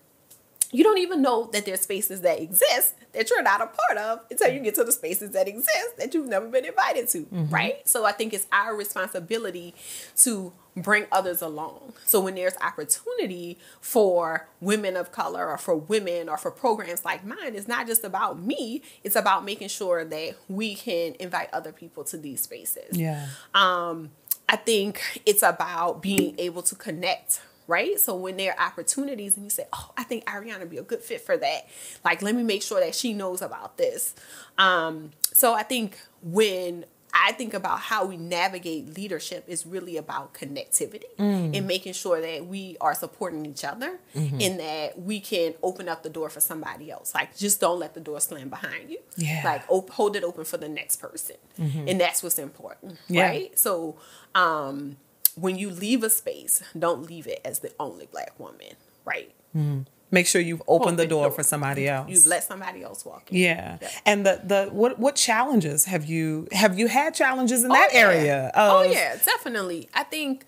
you 0.71 0.85
don't 0.85 0.99
even 0.99 1.23
know 1.23 1.49
that 1.53 1.65
there's 1.65 1.81
spaces 1.81 2.21
that 2.23 2.41
exist 2.41 2.95
that 3.13 3.31
you're 3.31 3.43
not 3.43 3.63
a 3.63 3.67
part 3.67 3.99
of 3.99 4.21
until 4.31 4.53
you 4.53 4.61
get 4.61 4.75
to 4.75 4.85
the 4.85 4.93
spaces 4.93 5.31
that 5.31 5.49
exist 5.49 5.97
that 5.97 6.13
you've 6.13 6.27
never 6.29 6.47
been 6.49 6.65
invited 6.65 7.09
to, 7.09 7.19
Mm-hmm. 7.21 7.49
right? 7.55 7.89
So 7.89 8.05
I 8.05 8.13
think 8.13 8.35
it's 8.35 8.47
our 8.53 8.77
responsibility 8.77 9.75
to 10.17 10.53
bring 10.83 11.07
others 11.13 11.43
along. 11.43 11.93
So 12.05 12.21
when 12.21 12.35
there's 12.35 12.57
opportunity 12.61 13.59
for 13.81 14.49
women 14.61 14.97
of 14.97 15.13
color 15.13 15.49
or 15.49 15.59
for 15.59 15.77
women 15.77 16.29
or 16.29 16.37
for 16.37 16.51
programs 16.51 17.05
like 17.05 17.25
mine, 17.25 17.55
it's 17.55 17.69
not 17.69 17.87
just 17.87 18.05
about 18.05 18.41
me, 18.41 18.83
it's 19.05 19.17
about 19.17 19.45
making 19.45 19.69
sure 19.69 20.05
that 20.05 20.35
we 20.49 20.75
can 20.75 21.15
invite 21.19 21.49
other 21.53 21.73
people 21.73 22.05
to 22.05 22.17
these 22.17 22.43
spaces. 22.43 22.97
Yeah. 22.97 23.27
Um, 23.55 24.11
I 24.49 24.57
think 24.57 25.23
it's 25.27 25.43
about 25.43 26.01
being 26.01 26.35
able 26.39 26.63
to 26.63 26.75
connect, 26.75 27.43
right? 27.67 28.01
So 28.01 28.17
when 28.17 28.39
there 28.39 28.59
are 28.59 28.67
opportunities 28.67 29.37
and 29.37 29.45
you 29.45 29.51
say, 29.51 29.67
"Oh, 29.73 29.91
I 29.97 30.05
think 30.05 30.25
Ariana 30.25 30.61
would 30.61 30.71
be 30.71 30.79
a 30.79 30.83
good 30.83 31.03
fit 31.03 31.21
for 31.21 31.37
that," 31.37 31.67
like 32.03 32.23
let 32.23 32.35
me 32.35 32.43
make 32.43 32.63
sure 32.63 32.81
that 32.81 32.95
she 32.95 33.13
knows 33.13 33.43
about 33.43 33.77
this. 33.77 34.15
Um, 34.57 35.11
so 35.35 35.53
I 35.53 35.65
think 35.65 35.99
when 36.23 36.87
I 37.27 37.33
think 37.33 37.53
about 37.55 37.81
how 37.81 38.05
we 38.05 38.17
navigate 38.17 38.97
leadership 38.97 39.45
is 39.49 39.67
really 39.67 39.97
about 39.97 40.35
connectivity 40.35 41.11
Mm. 41.19 41.57
and 41.57 41.67
making 41.67 41.95
sure 41.95 42.21
that 42.21 42.47
we 42.47 42.77
are 42.81 42.95
supporting 42.95 43.45
each 43.47 43.65
other 43.65 43.99
Mhm. 44.15 44.43
and 44.45 44.61
that 44.61 45.01
we 45.01 45.19
can 45.21 45.55
open 45.63 45.89
up 45.89 46.03
the 46.03 46.11
door 46.11 46.29
for 46.31 46.41
somebody 46.41 46.91
else. 46.91 47.15
Like 47.15 47.37
just 47.37 47.61
don't 47.61 47.79
let 47.79 47.95
the 47.95 48.01
door 48.01 48.21
slam 48.21 48.49
behind 48.49 48.91
you. 48.91 48.99
Yeah. 49.17 49.43
Like 49.45 49.63
op- 49.69 49.91
hold 49.91 50.17
it 50.17 50.23
open 50.25 50.45
for 50.45 50.59
the 50.59 50.69
next 50.69 50.97
person. 50.97 51.37
Mhm. 51.59 51.91
And 51.91 52.01
that's 52.01 52.23
what's 52.23 52.39
important, 52.39 52.99
Yeah. 53.09 53.23
right? 53.27 53.59
So 53.59 53.97
um, 54.35 54.97
when 55.35 55.57
you 55.57 55.71
leave 55.71 56.03
a 56.05 56.11
space, 56.11 56.63
don't 56.79 57.03
leave 57.09 57.27
it 57.27 57.41
as 57.45 57.59
the 57.61 57.73
only 57.81 58.07
black 58.07 58.39
woman, 58.39 58.75
right? 59.05 59.33
Mhm. 59.57 59.87
Make 60.11 60.27
sure 60.27 60.41
you've 60.41 60.63
opened 60.67 60.99
the 60.99 61.07
door 61.07 61.25
door. 61.27 61.33
for 61.33 61.43
somebody 61.43 61.87
else. 61.87 62.09
You've 62.11 62.27
let 62.27 62.43
somebody 62.45 62.83
else 62.83 63.05
walk 63.05 63.31
in. 63.31 63.37
Yeah. 63.39 63.79
And 64.07 64.25
the 64.25 64.41
the 64.43 64.69
what 64.73 64.99
what 64.99 65.17
challenges 65.17 65.85
have 65.85 66.07
you 66.07 66.49
have 66.53 66.79
you 66.79 66.89
had 66.89 67.15
challenges 67.15 67.63
in 67.65 67.71
Oh, 67.71 67.75
that 67.75 67.91
yeah. 67.93 68.01
area? 68.01 68.51
oh 68.55 68.83
yeah, 68.83 69.17
definitely. 69.23 69.89
I 69.95 70.05
think 70.05 70.45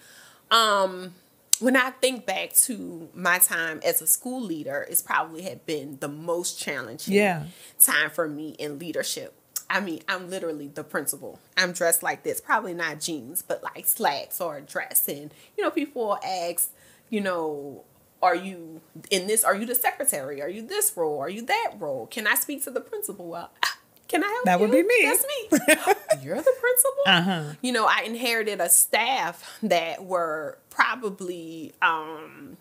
um 0.51 1.15
when 1.59 1.77
I 1.77 1.91
think 1.91 2.25
back 2.25 2.55
to 2.55 3.11
my 3.15 3.39
time 3.39 3.81
as 3.85 4.01
a 4.01 4.07
school 4.07 4.41
leader, 4.41 4.87
it's 4.89 5.03
probably 5.03 5.43
had 5.43 5.67
been 5.67 5.99
the 6.01 6.09
most 6.09 6.59
challenging 6.59 7.13
Yeah. 7.15 7.45
time 7.79 8.09
for 8.09 8.27
me 8.27 8.51
in 8.59 8.79
leadership. 8.79 9.35
I 9.69 9.81
mean, 9.81 10.01
I'm 10.09 10.31
literally 10.31 10.69
the 10.69 10.83
principal. 10.83 11.39
I'm 11.59 11.73
dressed 11.73 12.03
like 12.03 12.23
this, 12.23 12.41
probably 12.41 12.73
not 12.73 12.99
jeans, 12.99 13.43
but 13.43 13.63
like 13.63 13.87
slacks 13.87 14.41
or 14.41 14.57
a 14.57 14.61
dress. 14.63 15.07
And, 15.07 15.33
you 15.57 15.63
know, 15.63 15.71
people 15.71 16.19
ask, 16.25 16.71
you 17.11 17.21
know, 17.21 17.85
are 18.23 18.35
you 18.35 18.81
in 19.11 19.27
this? 19.27 19.45
Are 19.45 19.55
you 19.55 19.67
the 19.67 19.75
secretary? 19.75 20.41
Are 20.43 20.49
you 20.49 20.63
this 20.67 20.93
role? 20.97 21.19
Are 21.21 21.29
you 21.31 21.43
that 21.47 21.73
role? 21.79 22.07
Can 22.07 22.27
I 22.27 22.35
speak 22.35 22.65
to 22.65 22.71
the 22.71 22.81
principal? 22.81 23.27
Well, 23.29 23.51
can 24.09 24.23
I 24.25 24.29
help 24.29 24.45
That 24.45 24.61
you? 24.61 24.67
would 24.67 24.73
be 24.73 24.83
me. 24.83 25.03
That's 25.05 25.25
me. 25.25 25.95
You're 26.25 26.37
the 26.37 26.55
principal? 26.61 27.03
Uh-huh. 27.07 27.43
you 27.63 27.73
know, 27.73 27.87
I 27.87 28.03
inherited 28.05 28.61
a 28.61 28.69
staff 28.69 29.59
that 29.63 30.05
were 30.05 30.59
probably 30.71 31.73
um, 31.83 32.57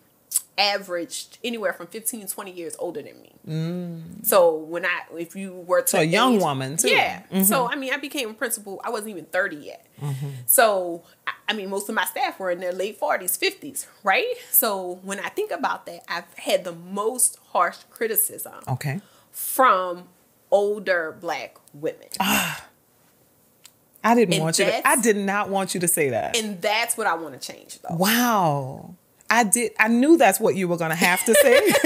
averaged 0.58 1.38
anywhere 1.42 1.72
from 1.72 1.86
15 1.86 2.26
to 2.26 2.32
20 2.34 2.50
years 2.52 2.76
older 2.78 3.00
than 3.02 3.20
me. 3.22 3.32
Mm. 3.48 4.26
So 4.26 4.54
when 4.56 4.84
I, 4.84 5.00
if 5.16 5.34
you 5.34 5.52
were 5.54 5.80
to 5.82 5.88
So 5.88 5.98
a 6.00 6.02
young 6.04 6.34
age- 6.36 6.42
woman, 6.42 6.76
too. 6.76 6.90
yeah. 6.90 7.22
Mhm. 7.32 7.44
So 7.46 7.66
I 7.66 7.76
mean, 7.76 7.92
I 7.94 7.96
became 7.96 8.30
a 8.30 8.34
principal. 8.34 8.80
I 8.84 8.90
wasn't 8.90 9.10
even 9.10 9.24
30 9.26 9.56
yet. 9.56 9.86
Mhm. 10.00 10.32
So 10.46 11.02
I- 11.26 11.32
I 11.48 11.52
mean, 11.54 11.70
most 11.70 11.88
of 11.88 11.94
my 11.94 12.04
staff 12.04 12.38
were 12.38 12.50
in 12.50 12.60
their 12.60 12.72
late 12.72 12.98
40s, 13.00 13.36
50s, 13.36 13.86
right? 14.04 14.34
So 14.52 15.00
when 15.02 15.18
I 15.18 15.30
think 15.30 15.50
about 15.50 15.86
that, 15.86 16.04
I've 16.08 16.32
had 16.36 16.64
the 16.64 16.72
most 16.72 17.38
harsh 17.52 17.78
criticism 17.90 18.54
Okay. 18.68 19.00
from 19.32 20.08
older 20.50 21.16
black 21.20 21.56
women. 21.72 22.08
I 22.20 24.14
didn't 24.14 24.34
And 24.34 24.42
want 24.44 24.58
you 24.58 24.64
to 24.66 24.88
I 24.88 24.96
did 24.96 25.16
not 25.16 25.48
want 25.50 25.74
you 25.74 25.80
to 25.80 25.88
say 25.88 26.10
that. 26.10 26.36
And 26.36 26.60
that's 26.62 26.96
what 26.96 27.06
I 27.06 27.14
want 27.14 27.40
to 27.40 27.52
change 27.52 27.78
though. 27.80 27.94
Wow. 27.96 28.94
I 29.30 29.44
did 29.44 29.72
I 29.78 29.88
knew 29.88 30.16
that's 30.16 30.40
what 30.40 30.56
you 30.56 30.66
were 30.68 30.76
gonna 30.76 30.94
have 30.96 31.24
to 31.24 31.34
say. 31.34 31.60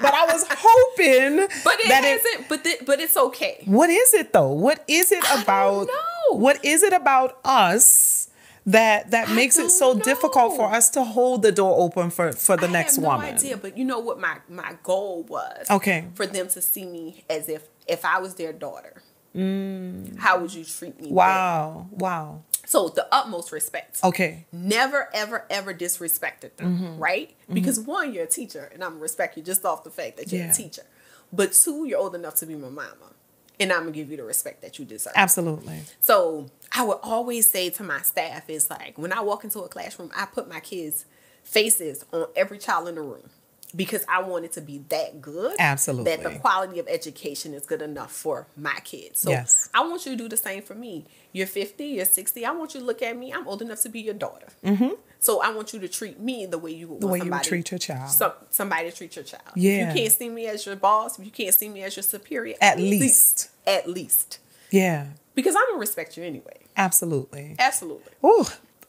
but 0.00 0.14
I 0.14 0.24
was 0.32 0.46
hoping 0.48 1.36
But 1.64 1.80
it 1.80 1.88
that 1.88 2.04
hasn't. 2.04 2.48
but 2.48 2.64
th- 2.64 2.82
but 2.86 3.00
it's 3.00 3.16
okay. 3.16 3.62
What 3.66 3.90
is 3.90 4.14
it 4.14 4.32
though? 4.32 4.52
What 4.52 4.84
is 4.88 5.12
it 5.12 5.24
about 5.42 5.88
what 6.30 6.64
is 6.64 6.82
it 6.82 6.92
about 6.92 7.38
us 7.44 8.28
that 8.64 9.10
that 9.10 9.28
makes 9.30 9.58
it 9.58 9.70
so 9.70 9.98
difficult 9.98 10.54
for 10.56 10.72
us 10.72 10.88
to 10.90 11.02
hold 11.02 11.42
the 11.42 11.50
door 11.52 11.74
open 11.80 12.10
for 12.10 12.32
for 12.32 12.56
the 12.56 12.68
next 12.68 12.98
I 12.98 13.00
have 13.00 13.02
no 13.02 13.08
woman? 13.16 13.34
idea, 13.34 13.56
but 13.56 13.76
you 13.76 13.84
know 13.84 13.98
what 13.98 14.20
my 14.20 14.36
my 14.48 14.76
goal 14.84 15.24
was? 15.24 15.66
Okay. 15.68 16.06
For 16.14 16.26
them 16.26 16.46
to 16.48 16.62
see 16.62 16.84
me 16.86 17.24
as 17.28 17.48
if 17.48 17.62
if 17.88 18.04
I 18.04 18.20
was 18.20 18.36
their 18.36 18.52
daughter, 18.52 19.02
Mm. 19.34 20.18
how 20.18 20.38
would 20.40 20.52
you 20.54 20.62
treat 20.64 20.96
me? 21.00 21.06
then? 21.08 21.14
Wow. 21.14 22.42
So 22.64 22.88
the 22.88 23.06
utmost 23.12 23.50
respect. 23.52 23.98
Okay. 24.04 24.46
Never, 24.52 25.08
ever, 25.12 25.46
ever 25.50 25.74
disrespected 25.74 26.56
them, 26.56 26.78
Mhm. 26.78 27.00
right? 27.00 27.34
Mhm. 27.50 27.54
Because 27.54 27.80
one, 27.80 28.14
you're 28.14 28.24
a 28.24 28.28
teacher, 28.28 28.70
and 28.72 28.82
I'm 28.84 28.90
gonna 28.92 29.02
respect 29.02 29.36
you 29.36 29.42
just 29.42 29.64
off 29.64 29.84
the 29.84 29.90
fact 29.90 30.16
that 30.18 30.30
you're 30.32 30.44
Yeah. 30.44 30.52
a 30.52 30.54
teacher. 30.54 30.84
But 31.32 31.52
two, 31.52 31.86
you're 31.86 31.98
old 31.98 32.14
enough 32.14 32.34
to 32.36 32.46
be 32.46 32.54
my 32.54 32.68
mama, 32.68 33.14
and 33.58 33.72
I'm 33.72 33.80
gonna 33.80 33.90
give 33.92 34.10
you 34.10 34.16
the 34.16 34.24
respect 34.24 34.62
that 34.62 34.78
you 34.78 34.84
deserve. 34.84 35.14
Absolutely. 35.16 35.82
So 36.00 36.50
I 36.72 36.84
would 36.84 36.98
always 37.02 37.50
say 37.50 37.68
to 37.70 37.82
my 37.82 38.00
staff, 38.02 38.48
is 38.48 38.70
like 38.70 38.96
when 38.96 39.12
I 39.12 39.20
walk 39.20 39.42
into 39.44 39.60
a 39.60 39.68
classroom, 39.68 40.10
I 40.14 40.26
put 40.26 40.48
my 40.48 40.60
kids' 40.60 41.04
faces 41.42 42.04
on 42.12 42.26
every 42.36 42.58
child 42.58 42.88
in 42.88 42.94
the 42.94 43.02
room 43.02 43.30
because 43.74 44.04
I 44.08 44.22
want 44.22 44.44
it 44.44 44.52
to 44.52 44.60
be 44.60 44.78
that 44.88 45.20
good. 45.20 45.54
Absolutely. 45.58 46.16
That 46.16 46.22
the 46.22 46.38
quality 46.38 46.78
of 46.78 46.86
education 46.88 47.54
is 47.54 47.64
good 47.66 47.82
enough 47.82 48.12
for 48.12 48.46
my 48.56 48.78
kids. 48.84 49.20
So 49.20 49.30
Yes. 49.30 49.68
I 49.74 49.80
want 49.86 50.04
you 50.06 50.12
to 50.12 50.18
do 50.18 50.28
the 50.28 50.36
same 50.36 50.62
for 50.62 50.74
me. 50.74 51.06
You're 51.32 51.46
50, 51.46 51.84
you're 51.84 52.04
60. 52.04 52.44
I 52.44 52.50
want 52.52 52.74
you 52.74 52.80
to 52.80 52.86
look 52.86 53.02
at 53.02 53.16
me. 53.16 53.32
I'm 53.32 53.46
old 53.48 53.62
enough 53.62 53.80
to 53.82 53.88
be 53.88 54.00
your 54.00 54.14
daughter. 54.14 54.48
Mm-hmm. 54.64 54.90
So 55.18 55.40
I 55.40 55.50
want 55.52 55.72
you 55.72 55.78
to 55.80 55.88
treat 55.88 56.18
me 56.20 56.46
the 56.46 56.58
way 56.58 56.72
you 56.72 56.88
would 56.88 57.00
The 57.00 57.06
way 57.06 57.20
you 57.20 57.38
treat 57.42 57.70
your 57.70 57.78
child. 57.78 58.10
some, 58.10 58.32
somebody 58.50 58.90
to 58.90 58.96
treat 58.96 59.16
your 59.16 59.24
child. 59.24 59.42
Yeah. 59.54 59.90
If 59.90 59.96
you 59.96 60.02
can't 60.02 60.12
see 60.12 60.28
me 60.28 60.46
as 60.48 60.66
your 60.66 60.76
boss, 60.76 61.18
if 61.18 61.24
you 61.24 61.30
can't 61.30 61.54
see 61.54 61.68
me 61.68 61.82
as 61.82 61.96
your 61.96 62.02
superior, 62.02 62.56
At 62.60 62.78
least. 62.78 63.50
At 63.66 63.88
least. 63.88 64.38
Yeah. 64.70 65.06
Because 65.34 65.54
I'm 65.56 65.64
gonna 65.68 65.78
respect 65.78 66.16
you 66.16 66.24
anyway. 66.24 66.66
Absolutely. 66.76 67.56
Absolutely. 67.58 68.12
Ooh, 68.24 68.44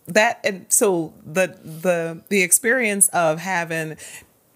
that 0.07 0.41
and 0.43 0.65
so 0.69 1.13
the 1.25 1.57
the 1.63 2.21
the 2.29 2.41
experience 2.41 3.07
of 3.09 3.39
having 3.39 3.95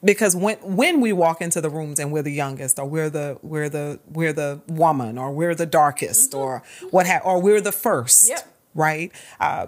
because 0.04 0.36
when 0.36 0.58
when 0.58 1.02
we 1.02 1.12
walk 1.14 1.42
into 1.42 1.60
the 1.62 1.70
rooms 1.70 2.00
and 2.00 2.12
we're 2.12 2.22
the 2.22 2.32
youngest 2.32 2.78
or 2.80 2.86
we're 2.86 3.10
the 3.10 3.38
we're 3.42 3.70
the 3.70 4.00
we're 4.08 4.34
the 4.34 4.62
woman 4.68 5.18
or 5.18 5.32
we're 5.32 5.56
the 5.56 5.66
darkest 5.66 6.34
or 6.34 6.62
what 6.92 7.08
ha- 7.08 7.22
or 7.24 7.42
we're 7.42 7.62
the 7.62 7.72
first 7.72 8.30
Yep. 8.30 8.48
right 8.76 9.12
uh, 9.40 9.68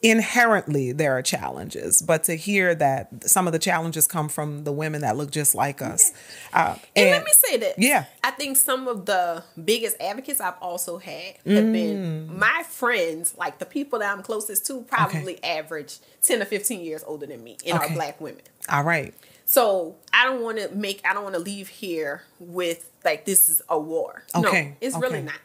inherently 0.00 0.92
there 0.92 1.12
are 1.18 1.22
challenges 1.22 2.00
but 2.02 2.22
to 2.24 2.36
hear 2.36 2.72
that 2.74 3.08
some 3.28 3.46
of 3.48 3.52
the 3.52 3.58
challenges 3.58 4.06
come 4.06 4.28
from 4.28 4.62
the 4.62 4.70
women 4.72 5.00
that 5.00 5.16
look 5.16 5.30
just 5.30 5.54
like 5.56 5.82
us 5.82 6.12
uh, 6.52 6.76
And, 6.94 7.10
let 7.10 7.24
me 7.24 7.32
say 7.34 7.56
that. 7.58 7.74
Yeah. 7.78 8.04
I 8.22 8.30
think 8.30 8.56
some 8.56 8.86
of 8.86 9.06
the 9.06 9.42
biggest 9.62 9.96
advocates 10.00 10.40
I've 10.40 10.54
also 10.62 10.98
had 10.98 11.34
have 11.44 11.64
Mm. 11.64 11.72
been 11.72 12.38
my 12.38 12.62
friends, 12.68 13.34
like 13.36 13.58
the 13.58 13.66
people 13.66 13.98
that 13.98 14.12
I'm 14.16 14.22
closest 14.22 14.66
to, 14.68 14.82
probably 14.82 15.42
average 15.42 15.98
10 16.22 16.42
or 16.42 16.44
15 16.44 16.80
years 16.80 17.02
older 17.06 17.26
than 17.26 17.42
me 17.42 17.56
and 17.66 17.76
Okay. 17.78 17.86
are 17.92 17.94
black 17.94 18.20
women. 18.20 18.42
all 18.68 18.84
right 18.84 19.12
So 19.48 19.96
I 20.12 20.26
don't 20.26 20.42
want 20.42 20.58
to 20.58 20.68
make, 20.74 21.00
I 21.06 21.14
don't 21.14 21.22
want 21.22 21.34
to 21.34 21.40
leave 21.40 21.68
here 21.68 22.22
with 22.38 22.90
like 23.02 23.24
this 23.24 23.48
is 23.48 23.62
a 23.70 23.80
war. 23.80 24.24
Okay, 24.34 24.64
No, 24.68 24.74
it's 24.82 24.94
really 24.98 25.22
not. 25.22 25.40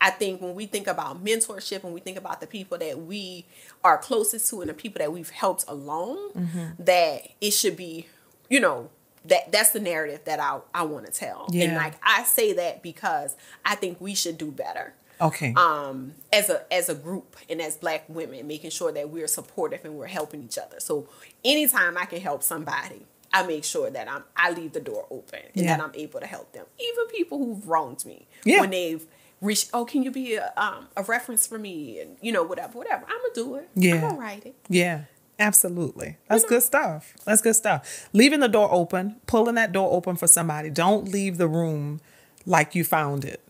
I 0.00 0.10
think 0.10 0.42
when 0.42 0.56
we 0.56 0.66
think 0.66 0.88
about 0.88 1.24
mentorship 1.24 1.84
and 1.84 1.94
we 1.94 2.00
think 2.00 2.18
about 2.18 2.40
the 2.40 2.48
people 2.48 2.76
that 2.78 3.02
we 3.02 3.46
are 3.84 3.98
closest 3.98 4.50
to 4.50 4.62
and 4.62 4.68
the 4.68 4.74
people 4.74 4.98
that 4.98 5.12
we've 5.12 5.30
helped 5.30 5.64
along, 5.68 6.32
Mm-hmm. 6.36 6.82
that 6.82 7.22
it 7.40 7.52
should 7.52 7.76
be, 7.76 8.08
you 8.50 8.58
know, 8.58 8.90
that 9.26 9.52
that's 9.52 9.70
the 9.70 9.80
narrative 9.80 10.22
that 10.24 10.40
I, 10.40 10.58
I 10.74 10.82
want 10.82 11.06
to 11.06 11.12
tell. 11.12 11.46
Yeah. 11.52 11.66
And 11.66 11.76
like 11.76 11.94
I 12.02 12.24
say 12.24 12.52
that 12.54 12.82
because 12.82 13.36
I 13.64 13.76
think 13.76 14.00
we 14.00 14.16
should 14.16 14.38
do 14.38 14.50
better 14.50 14.92
okay 15.18 15.54
um 15.56 16.12
as 16.30 16.50
a 16.50 16.70
as 16.70 16.90
a 16.90 16.94
group 16.94 17.36
and 17.48 17.62
as 17.62 17.78
black 17.78 18.04
women 18.06 18.46
making 18.46 18.68
sure 18.68 18.92
that 18.92 19.08
we're 19.08 19.26
supportive 19.26 19.82
and 19.82 19.94
we're 19.94 20.06
helping 20.06 20.44
each 20.44 20.58
other 20.58 20.78
so 20.78 21.08
anytime 21.42 21.96
i 21.96 22.04
can 22.04 22.20
help 22.20 22.42
somebody 22.42 23.00
i 23.32 23.42
make 23.46 23.64
sure 23.64 23.90
that 23.90 24.08
i'm 24.10 24.22
i 24.36 24.50
leave 24.50 24.72
the 24.72 24.80
door 24.80 25.06
open 25.10 25.40
and 25.54 25.64
Yeah. 25.64 25.76
that 25.76 25.84
i'm 25.84 25.92
able 25.94 26.20
to 26.20 26.26
help 26.26 26.52
them 26.52 26.66
even 26.78 27.06
people 27.08 27.38
who've 27.38 27.66
wronged 27.68 28.04
me 28.06 28.26
Yeah. 28.44 28.60
when 28.60 28.70
they've 28.70 29.04
reached 29.40 29.70
oh 29.74 29.84
can 29.84 30.02
you 30.02 30.10
be 30.10 30.34
a 30.36 30.52
um 30.56 30.88
a 30.96 31.02
reference 31.02 31.46
for 31.46 31.58
me 31.58 32.00
and 32.00 32.16
you 32.20 32.32
know 32.32 32.42
whatever 32.42 32.78
whatever 32.78 33.04
i'm 33.08 33.18
gonna 33.18 33.34
do 33.34 33.54
it 33.56 33.68
Yeah, 33.74 33.94
i'm 33.96 34.00
gonna 34.00 34.14
write 34.18 34.46
it 34.46 34.54
Yeah, 34.68 35.02
absolutely. 35.38 36.16
That's 36.28 36.44
good 36.44 36.62
stuff. 36.62 37.14
That's 37.24 37.42
good 37.42 37.54
stuff. 37.56 38.08
Leaving 38.14 38.40
the 38.40 38.48
door 38.48 38.68
open, 38.72 39.16
pulling 39.26 39.54
that 39.56 39.70
door 39.72 39.92
open 39.92 40.16
for 40.16 40.26
somebody. 40.26 40.70
Don't 40.70 41.08
leave 41.12 41.36
the 41.36 41.46
room 41.46 42.00
like 42.46 42.74
you 42.74 42.84
found 42.84 43.24
it. 43.24 43.40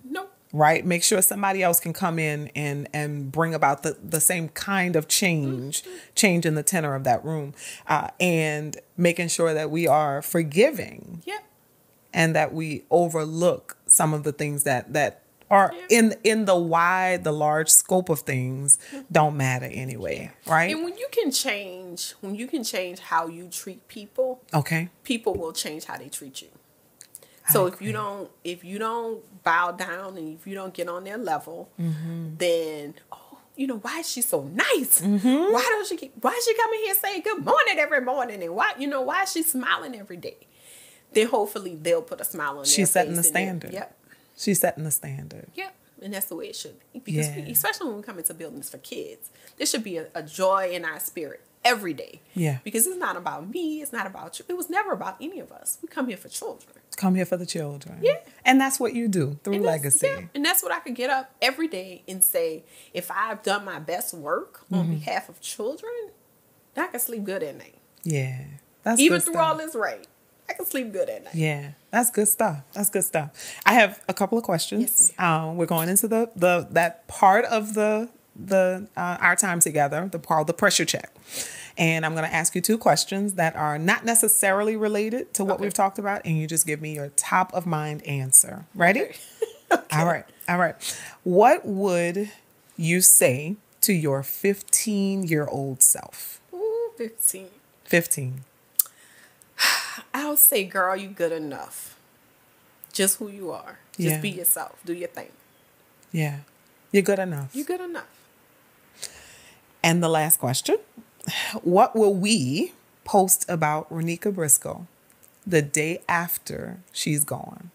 Right? 0.53 0.85
Make 0.87 1.03
sure 1.03 1.21
somebody 1.23 1.63
else 1.63 1.81
can 1.81 1.93
come 1.93 2.19
in 2.19 2.51
and 2.55 2.89
and 2.93 3.31
bring 3.33 3.55
about 3.55 3.83
the 3.83 3.97
the 4.03 4.21
same 4.21 4.49
kind 4.51 4.97
of 4.97 5.09
change 5.09 5.83
change 6.15 6.47
in 6.47 6.55
the 6.55 6.63
tenor 6.63 6.95
of 6.95 7.05
that 7.05 7.25
room 7.25 7.53
uh, 7.89 8.09
and 8.21 8.79
making 8.97 9.29
sure 9.29 9.53
that 9.53 9.71
we 9.71 9.87
are 9.87 10.23
forgiving 10.23 11.23
Yeah. 11.27 11.39
and 12.15 12.35
that 12.35 12.55
we 12.55 12.85
overlook 12.91 13.77
some 13.87 14.15
of 14.15 14.23
the 14.23 14.33
things 14.33 14.63
that 14.65 14.93
that 14.93 15.23
are 15.51 15.73
in 15.91 16.15
in 16.25 16.45
the 16.45 16.57
wide 16.57 17.23
the 17.25 17.33
large 17.33 17.69
scope 17.69 18.09
of 18.09 18.21
things 18.21 18.79
don't 19.13 19.37
matter 19.37 19.67
anyway 19.71 20.33
right? 20.47 20.73
And 20.75 20.83
when 20.85 20.97
you 20.97 21.09
can 21.13 21.31
change, 21.31 22.15
when 22.21 22.35
you 22.35 22.47
can 22.47 22.65
change 22.65 22.99
how 23.01 23.27
you 23.27 23.49
treat 23.49 23.87
people, 23.89 24.41
okay. 24.55 24.89
people 25.05 25.35
will 25.35 25.53
change 25.53 25.85
how 25.85 25.97
they 25.99 26.09
treat 26.09 26.41
you. 26.43 26.49
So 27.53 27.67
if 27.67 27.81
you 27.81 27.93
don't 27.93 28.31
if 28.45 28.65
you 28.65 28.79
don't 28.79 29.23
bow 29.45 29.73
down 29.73 30.17
and 30.19 30.35
if 30.39 30.47
you 30.47 30.55
don't 30.55 30.75
get 30.75 30.89
on 30.89 31.05
their 31.05 31.19
level, 31.19 31.71
Mm-hmm. 31.81 32.37
then 32.39 32.95
oh, 33.13 33.39
you 33.57 33.67
know, 33.67 33.79
why 33.79 34.01
is 34.01 34.11
she 34.11 34.21
so 34.23 34.43
nice? 34.45 35.01
Mm-hmm. 35.01 35.53
Why 35.53 35.63
don't 35.71 35.87
she 35.87 35.97
keep, 35.97 36.13
why 36.21 36.33
is 36.33 36.45
she 36.45 36.55
coming 36.55 36.81
here 36.81 36.95
saying 36.95 37.23
good 37.23 37.45
morning 37.45 37.79
every 37.79 38.01
morning 38.01 38.43
and 38.43 38.55
why 38.55 38.73
you 38.79 38.87
know 38.87 39.01
why 39.03 39.23
is 39.23 39.33
she 39.33 39.43
smiling 39.43 39.95
every 39.97 40.17
day? 40.17 40.37
Then 41.13 41.29
hopefully 41.29 41.77
they'll 41.81 42.03
put 42.03 42.21
a 42.21 42.25
smile 42.25 42.51
on 42.51 42.57
their 42.57 42.65
she's 42.67 42.91
setting 42.91 43.13
the 43.13 43.19
and 43.19 43.25
then- 43.25 43.33
standard 43.33 43.73
Yep. 43.73 43.97
she's 44.37 44.61
setting 44.61 44.85
the 44.85 44.91
standard 44.91 45.49
Yep. 45.55 45.75
And 46.03 46.13
that's 46.13 46.27
the 46.27 46.37
way 46.37 46.49
it 46.49 46.57
should 46.57 46.77
be. 46.93 46.99
Because 46.99 47.29
Yeah. 47.29 47.45
we, 47.47 47.53
especially 47.53 47.87
when 47.89 47.97
we 47.97 48.03
come 48.03 48.19
into 48.19 48.35
buildings 48.35 48.69
for 48.69 48.77
kids, 48.79 49.31
there 49.57 49.67
should 49.67 49.83
be 49.83 49.97
a, 49.97 50.09
a 50.15 50.23
joy 50.23 50.69
in 50.73 50.85
our 50.85 51.01
spirit 51.01 51.41
every 51.67 51.93
day. 51.95 52.21
Yeah. 52.35 52.59
Because 52.65 52.87
it's 52.87 52.97
not 52.97 53.17
about 53.17 53.49
me, 53.51 53.83
it's 53.83 53.93
not 53.93 54.07
about 54.07 54.39
you. 54.39 54.45
It 54.49 54.57
was 54.57 54.71
never 54.71 54.93
about 54.93 55.17
any 55.21 55.41
of 55.41 55.51
us. 55.53 55.79
We 55.83 55.89
come 55.89 56.07
here 56.09 56.17
for 56.17 56.29
children. 56.29 56.75
come 56.97 57.15
here 57.15 57.27
for 57.27 57.37
the 57.37 57.45
children 57.45 57.99
Yeah. 58.01 58.15
and 58.43 58.59
that's 58.59 58.81
what 58.81 58.95
you 58.95 59.07
do 59.07 59.39
through 59.45 59.55
And 59.57 59.65
legacy 59.65 60.07
yeah, 60.07 60.21
and 60.35 60.43
that's 60.43 60.63
what 60.63 60.73
I 60.73 60.79
could 60.79 60.95
get 60.95 61.11
up 61.11 61.31
every 61.43 61.69
day 61.69 62.03
and 62.09 62.25
say, 62.25 62.65
if 62.95 63.11
I've 63.11 63.43
done 63.43 63.67
my 63.67 63.79
best 63.79 64.15
work 64.15 64.65
on 64.73 64.87
Mhm. 64.87 64.91
behalf 65.01 65.29
of 65.29 65.39
children, 65.43 65.93
I 66.75 66.87
can 66.87 66.99
sleep 67.01 67.25
good 67.25 67.43
at 67.43 67.55
night. 67.59 67.79
yeah 68.03 68.39
that's 68.83 68.99
Even 69.01 69.21
through 69.21 69.35
stuff. 69.35 69.45
all 69.45 69.57
this 69.57 69.75
rain, 69.75 70.05
I 70.49 70.55
can 70.55 70.65
sleep 70.65 70.91
good 70.93 71.11
at 71.11 71.25
night. 71.25 71.35
Yeah, 71.35 71.73
that's 71.91 72.09
good 72.11 72.29
stuff. 72.29 72.63
That's 72.73 72.89
good 72.89 73.05
stuff. 73.05 73.29
I 73.67 73.73
have 73.75 74.01
a 74.09 74.15
couple 74.15 74.39
of 74.39 74.45
questions. 74.45 75.13
um, 75.19 75.57
we're 75.59 75.67
going 75.67 75.89
into 75.91 76.07
the 76.09 76.31
the 76.37 76.67
that 76.71 77.07
part 77.09 77.45
of 77.47 77.75
the 77.75 78.09
the 78.39 78.89
uh, 78.97 79.19
our 79.21 79.37
time 79.37 79.61
together, 79.61 80.09
the 80.11 80.19
part 80.19 80.47
the 80.47 80.53
pressure 80.55 80.85
check, 80.85 81.11
and 81.79 82.05
I'm 82.07 82.13
going 82.15 82.25
to 82.29 82.35
ask 82.35 82.55
you 82.55 82.61
two 82.61 82.79
questions 82.79 83.35
that 83.35 83.57
are 83.57 83.79
not 83.79 84.05
necessarily 84.05 84.77
related 84.77 85.33
to 85.35 85.45
what 85.45 85.61
we've 85.61 85.75
talked 85.75 85.99
about, 85.99 86.23
and 86.25 86.39
you 86.39 86.47
just 86.47 86.67
give 86.67 86.81
me 86.81 86.95
your 86.95 87.09
top 87.17 87.53
of 87.55 87.67
mind 87.67 88.03
answer. 88.07 88.67
Ready? 88.75 89.09
All 89.93 90.07
right. 90.07 90.25
All 90.49 90.59
right. 90.59 90.77
What 91.25 91.67
would 91.67 92.31
you 92.77 93.01
say 93.01 93.57
to 93.81 93.93
your 93.93 94.23
15 94.23 95.25
year 95.25 95.47
old 95.47 95.83
self? 95.83 96.41
Ooh, 96.55 96.91
15. 96.97 97.49
15. 97.85 98.45
I'll 100.15 100.37
say, 100.37 100.65
girl, 100.65 100.97
you 100.97 101.09
good 101.09 101.33
enough. 101.33 101.97
Just 102.93 103.19
who 103.19 103.29
you 103.29 103.51
are. 103.51 103.79
Just 103.99 104.17
Yeah. 104.17 104.21
be 104.21 104.31
yourself. 104.31 104.79
Do 104.85 104.93
your 104.93 105.09
thing. 105.09 105.31
Yeah. 106.13 106.41
You're 106.93 107.03
good 107.03 107.19
enough. 107.19 107.55
You're 107.55 107.67
good 107.67 107.81
enough. 107.81 108.07
And 109.87 110.03
the 110.03 110.09
last 110.09 110.41
question 110.41 110.79
What 111.63 111.95
will 111.95 112.13
we 112.13 112.73
post 113.05 113.47
about 113.49 113.89
Renika 113.89 114.35
Briscoe 114.35 114.89
the 115.47 115.63
day 115.63 116.01
after 116.09 116.79
she's 116.91 117.23
gone? 117.23 117.71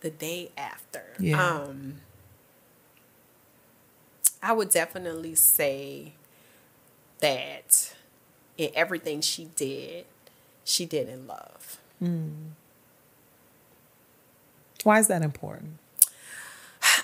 The 0.00 0.10
day 0.10 0.52
after. 0.56 1.02
Yeah. 1.18 1.44
Um 1.44 2.02
I 4.40 4.52
would 4.52 4.70
definitely 4.70 5.34
say 5.34 6.12
that 7.18 7.94
in 8.56 8.70
everything 8.76 9.20
she 9.22 9.46
did, 9.56 10.04
she 10.62 10.86
did 10.86 11.08
in 11.08 11.26
love. 11.26 11.78
Why 14.84 15.00
is 15.00 15.08
that 15.08 15.22
important? 15.22 15.78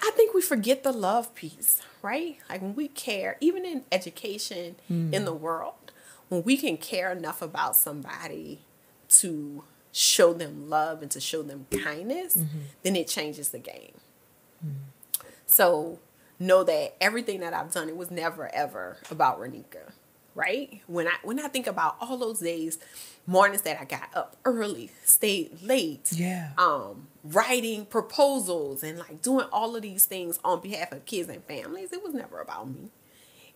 I 0.02 0.10
think 0.14 0.34
we 0.34 0.40
forget 0.42 0.82
the 0.82 0.92
love 0.92 1.34
piece, 1.34 1.80
right? 2.02 2.38
Like 2.48 2.62
when 2.62 2.74
we 2.74 2.88
care, 2.88 3.36
even 3.40 3.64
in 3.64 3.84
education 3.92 4.76
Mm. 4.90 5.12
in 5.12 5.24
the 5.24 5.32
world, 5.34 5.92
when 6.28 6.42
we 6.44 6.56
can 6.56 6.76
care 6.76 7.10
enough 7.12 7.40
about 7.42 7.76
somebody 7.76 8.60
to 9.20 9.64
show 9.92 10.32
them 10.32 10.68
love 10.68 11.02
and 11.02 11.10
to 11.10 11.20
show 11.20 11.42
them 11.42 11.66
kindness, 11.82 12.36
Mm-hmm. 12.36 12.58
then 12.82 12.96
it 12.96 13.08
changes 13.08 13.48
the 13.50 13.58
game. 13.58 13.94
Mm. 14.64 14.74
So 15.46 15.98
know 16.38 16.62
that 16.64 16.94
everything 17.00 17.40
that 17.40 17.52
I've 17.54 17.72
done, 17.72 17.88
it 17.88 17.96
was 17.96 18.10
never 18.10 18.54
ever 18.54 18.98
about 19.10 19.40
Renika, 19.40 19.92
right? 20.38 20.80
When 20.86 21.08
I 21.08 21.14
when 21.24 21.38
I 21.40 21.48
think 21.48 21.66
about 21.66 21.96
all 22.00 22.16
those 22.16 22.38
days, 22.38 22.78
mornings 23.26 23.62
that 23.62 23.78
I 23.80 23.84
got 23.84 24.08
up 24.14 24.36
early, 24.44 24.90
stayed 25.04 25.60
late, 25.62 26.12
Yeah. 26.12 26.50
um, 26.56 27.08
writing 27.24 27.84
proposals 27.86 28.82
and 28.82 28.98
like 28.98 29.20
doing 29.20 29.46
all 29.52 29.74
of 29.76 29.82
these 29.82 30.04
things 30.06 30.38
on 30.44 30.60
behalf 30.60 30.92
of 30.92 31.04
kids 31.04 31.28
and 31.28 31.42
families, 31.44 31.92
it 31.92 32.02
was 32.02 32.14
never 32.14 32.40
about 32.40 32.68
me. 32.70 32.90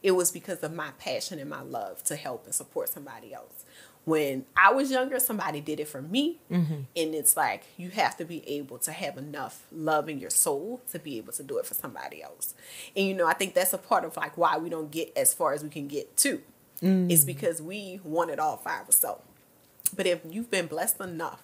It 0.03 0.13
was 0.13 0.33
because 0.33 0.63
of 0.65 0.75
my 0.75 0.91
passion 0.99 1.39
and 1.39 1.49
my 1.49 1.63
love 1.63 2.03
to 2.05 2.17
help 2.17 2.45
and 2.47 2.55
support 2.55 2.89
somebody 2.89 3.33
else. 3.33 3.65
When 4.05 4.47
I 4.57 4.73
was 4.73 4.91
younger, 4.91 5.21
somebody 5.21 5.61
did 5.61 5.79
it 5.79 5.87
for 5.87 6.03
me. 6.03 6.41
Mhm. 6.51 6.87
And 6.97 7.15
it's 7.15 7.37
like 7.37 7.63
you 7.77 7.91
have 7.91 8.17
to 8.17 8.25
be 8.25 8.43
able 8.49 8.79
to 8.79 8.91
have 8.91 9.17
enough 9.17 9.63
love 9.71 10.09
in 10.09 10.19
your 10.19 10.29
soul 10.31 10.81
to 10.91 10.99
be 10.99 11.19
able 11.19 11.33
to 11.35 11.45
do 11.45 11.57
it 11.59 11.67
for 11.67 11.75
somebody 11.75 12.21
else. 12.21 12.55
And 12.97 13.07
you 13.07 13.15
know, 13.15 13.29
I 13.29 13.33
think 13.35 13.55
that's 13.55 13.73
a 13.73 13.79
part 13.79 14.05
of 14.05 14.17
like 14.17 14.37
why 14.37 14.59
we 14.59 14.69
don't 14.71 14.91
get 14.91 15.17
as 15.17 15.33
far 15.33 15.53
as 15.53 15.63
we 15.63 15.71
can 15.71 15.87
get 15.87 16.17
too. 16.17 16.43
It's 16.83 17.25
because 17.25 17.63
we 17.63 18.01
want 18.03 18.31
it 18.31 18.39
all 18.41 18.57
for 18.57 18.71
ourselves. 18.71 19.23
But 19.95 20.07
if 20.07 20.21
you've 20.29 20.51
been 20.51 20.67
blessed 20.67 21.01
enough 21.01 21.43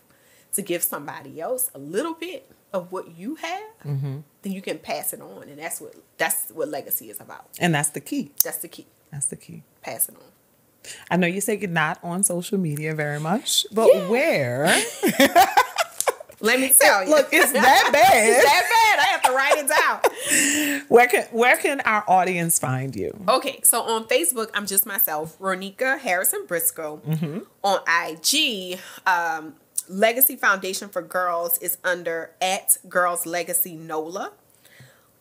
to 0.55 0.62
give 0.62 0.82
somebody 0.82 1.41
else 1.41 1.70
a 1.74 1.78
little 1.78 2.14
bit 2.14 2.51
of 2.72 2.91
what 2.91 3.16
you 3.16 3.36
have, 3.36 3.62
Mhm. 3.86 4.22
then 4.43 4.53
you 4.53 4.61
can 4.62 4.78
pass 4.78 5.12
it 5.12 5.20
on. 5.20 5.45
And 5.49 5.59
that's 5.59 5.80
what 5.80 5.95
that's 6.16 6.51
what 6.51 6.68
legacy 6.68 7.09
is 7.11 7.20
about. 7.20 7.47
And 7.61 7.74
that's 7.74 7.91
the 7.91 8.01
key. 8.01 8.32
That's 8.43 8.59
the 8.59 8.68
key. 8.68 8.86
That's 9.12 9.26
the 9.26 9.36
key. 9.36 9.62
Pass 9.82 10.09
it 10.09 10.16
on. 10.16 10.22
I 11.11 11.16
know 11.16 11.26
you 11.26 11.41
say 11.41 11.57
you're 11.57 11.70
not 11.70 11.99
on 12.03 12.24
social 12.24 12.59
media 12.59 12.95
very 12.95 13.20
much, 13.20 13.66
but 13.72 14.09
where? 14.09 14.74
Let 16.41 16.61
me 16.61 16.72
tell 16.78 17.05
you. 17.05 17.11
Look, 17.11 17.28
it's 17.32 17.51
that 17.53 17.62
bad. 17.93 18.28
it's 18.28 18.45
that 18.45 18.68
bad. 18.70 18.99
I 19.01 19.05
have 19.11 19.22
to 19.22 19.32
write 19.32 19.59
it 19.59 19.68
down. 19.68 20.01
Where 20.89 21.07
can 21.07 21.24
where 21.32 21.57
can 21.57 21.80
our 21.82 22.05
audience 22.09 22.59
find 22.59 22.95
you? 22.95 23.16
Okay, 23.28 23.61
so 23.62 23.82
on 23.82 24.05
Facebook, 24.05 24.51
I'm 24.55 24.66
just 24.66 24.86
myself, 24.86 25.39
Ronika 25.39 25.99
Harrison 25.99 26.47
Briscoe. 26.47 27.01
Mm-hmm. 27.07 27.39
On 27.62 27.78
IG, 27.86 28.78
um, 29.07 29.55
Legacy 29.89 30.36
Foundation 30.36 30.89
for 30.89 31.03
Girls 31.03 31.59
is 31.59 31.76
under 31.84 32.30
at 32.41 32.76
Girls 32.89 33.26
Legacy 33.26 33.76
NOLA. 33.76 34.32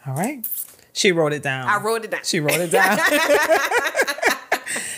All 0.07 0.14
right. 0.14 0.47
She 0.95 1.12
wrote 1.12 1.34
it 1.34 1.43
down. 1.43 1.68
I 1.68 1.82
wrote 1.82 2.05
it 2.05 2.11
down. 2.11 2.20
She 2.24 2.41
wrote 2.41 2.61
it 2.61 2.70
down. 2.70 2.99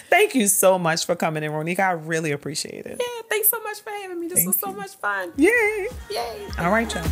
Thank 0.09 0.34
you 0.34 0.47
so 0.47 0.78
much 0.78 1.07
for 1.07 1.16
coming 1.16 1.43
in, 1.43 1.51
Ronika. 1.51 1.80
I 1.80 1.93
really 1.93 2.30
appreciate 2.32 2.84
it. 2.84 3.01
Yeah, 3.01 3.22
thanks 3.28 3.49
so 3.49 3.61
much 3.62 3.80
for 3.80 3.91
having 3.91 4.20
me. 4.20 4.26
This 4.26 4.45
was 4.45 4.59
so 4.59 4.72
much 4.72 4.97
fun. 4.97 5.32
Yay. 5.36 5.88
Yay. 6.11 6.47
All 6.59 6.70
right, 6.70 6.93
y'all. 6.93 7.05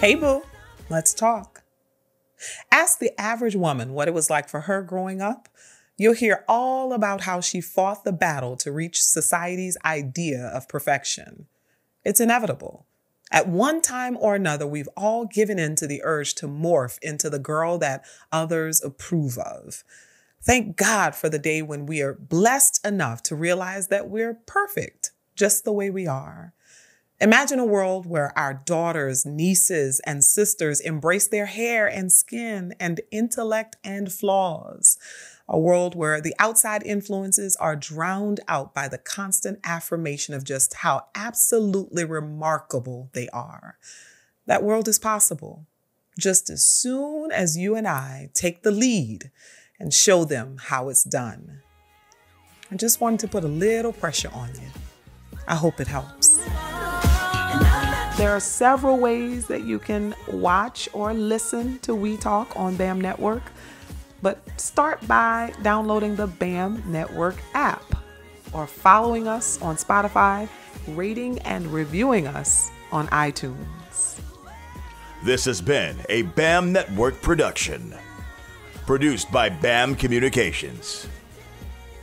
Hey, 0.00 0.14
boo. 0.14 0.42
Let's 0.90 1.14
talk. 1.14 1.62
Ask 2.72 2.98
the 2.98 3.18
average 3.20 3.56
woman 3.56 3.92
what 3.92 4.08
it 4.08 4.14
was 4.14 4.28
like 4.28 4.48
for 4.48 4.60
her 4.62 4.82
growing 4.82 5.20
up. 5.22 5.48
You'll 5.96 6.14
hear 6.14 6.44
all 6.48 6.92
about 6.92 7.22
how 7.22 7.40
she 7.40 7.60
fought 7.60 8.04
the 8.04 8.12
battle 8.12 8.56
to 8.56 8.72
reach 8.72 9.02
society's 9.02 9.76
idea 9.84 10.46
of 10.46 10.68
perfection. 10.68 11.46
It's 12.04 12.20
inevitable. 12.20 12.86
At 13.30 13.48
one 13.48 13.80
time 13.80 14.16
or 14.20 14.34
another, 14.34 14.66
we've 14.66 14.88
all 14.96 15.24
given 15.24 15.58
in 15.58 15.76
to 15.76 15.86
the 15.86 16.02
urge 16.04 16.34
to 16.36 16.48
morph 16.48 16.98
into 17.00 17.30
the 17.30 17.38
girl 17.38 17.78
that 17.78 18.04
others 18.30 18.82
approve 18.82 19.38
of. 19.38 19.84
Thank 20.42 20.76
God 20.76 21.14
for 21.14 21.28
the 21.28 21.38
day 21.38 21.62
when 21.62 21.86
we 21.86 22.02
are 22.02 22.14
blessed 22.14 22.84
enough 22.86 23.22
to 23.24 23.36
realize 23.36 23.88
that 23.88 24.10
we're 24.10 24.34
perfect 24.34 25.12
just 25.34 25.64
the 25.64 25.72
way 25.72 25.90
we 25.90 26.06
are. 26.06 26.52
Imagine 27.20 27.58
a 27.58 27.64
world 27.64 28.06
where 28.06 28.36
our 28.36 28.52
daughters, 28.52 29.24
nieces, 29.24 30.00
and 30.04 30.22
sisters 30.22 30.80
embrace 30.80 31.28
their 31.28 31.46
hair 31.46 31.86
and 31.86 32.12
skin 32.12 32.74
and 32.78 33.00
intellect 33.10 33.76
and 33.82 34.12
flaws. 34.12 34.98
A 35.48 35.58
world 35.58 35.94
where 35.94 36.20
the 36.20 36.34
outside 36.38 36.82
influences 36.84 37.54
are 37.56 37.76
drowned 37.76 38.40
out 38.48 38.74
by 38.74 38.88
the 38.88 38.98
constant 38.98 39.58
affirmation 39.64 40.34
of 40.34 40.44
just 40.44 40.74
how 40.76 41.06
absolutely 41.14 42.04
remarkable 42.04 43.10
they 43.12 43.28
are. 43.28 43.78
That 44.46 44.62
world 44.62 44.88
is 44.88 44.98
possible 44.98 45.66
just 46.18 46.48
as 46.48 46.64
soon 46.64 47.32
as 47.32 47.56
you 47.56 47.74
and 47.74 47.86
I 47.86 48.30
take 48.34 48.62
the 48.62 48.70
lead 48.70 49.30
and 49.78 49.92
show 49.92 50.24
them 50.24 50.56
how 50.60 50.88
it's 50.88 51.04
done. 51.04 51.60
I 52.70 52.76
just 52.76 53.00
wanted 53.00 53.20
to 53.20 53.28
put 53.28 53.44
a 53.44 53.48
little 53.48 53.92
pressure 53.92 54.30
on 54.32 54.50
you. 54.54 54.68
I 55.46 55.56
hope 55.56 55.80
it 55.80 55.88
helps. 55.88 56.38
There 58.16 58.30
are 58.30 58.40
several 58.40 58.98
ways 58.98 59.48
that 59.48 59.64
you 59.64 59.78
can 59.78 60.14
watch 60.28 60.88
or 60.92 61.12
listen 61.12 61.80
to 61.80 61.94
We 61.94 62.16
Talk 62.16 62.52
on 62.56 62.76
BAM 62.76 63.00
Network, 63.00 63.42
but 64.24 64.40
start 64.58 65.06
by 65.06 65.52
downloading 65.62 66.16
the 66.16 66.26
BAM 66.26 66.82
Network 66.90 67.36
app 67.52 67.84
or 68.54 68.66
following 68.66 69.28
us 69.28 69.60
on 69.60 69.76
Spotify, 69.76 70.48
rating 70.88 71.38
and 71.40 71.66
reviewing 71.66 72.26
us 72.26 72.70
on 72.90 73.06
iTunes. 73.08 74.18
This 75.22 75.44
has 75.44 75.60
been 75.60 75.98
a 76.08 76.22
BAM 76.22 76.72
Network 76.72 77.20
production, 77.20 77.94
produced 78.86 79.30
by 79.30 79.50
BAM 79.50 79.94
Communications. 79.94 81.06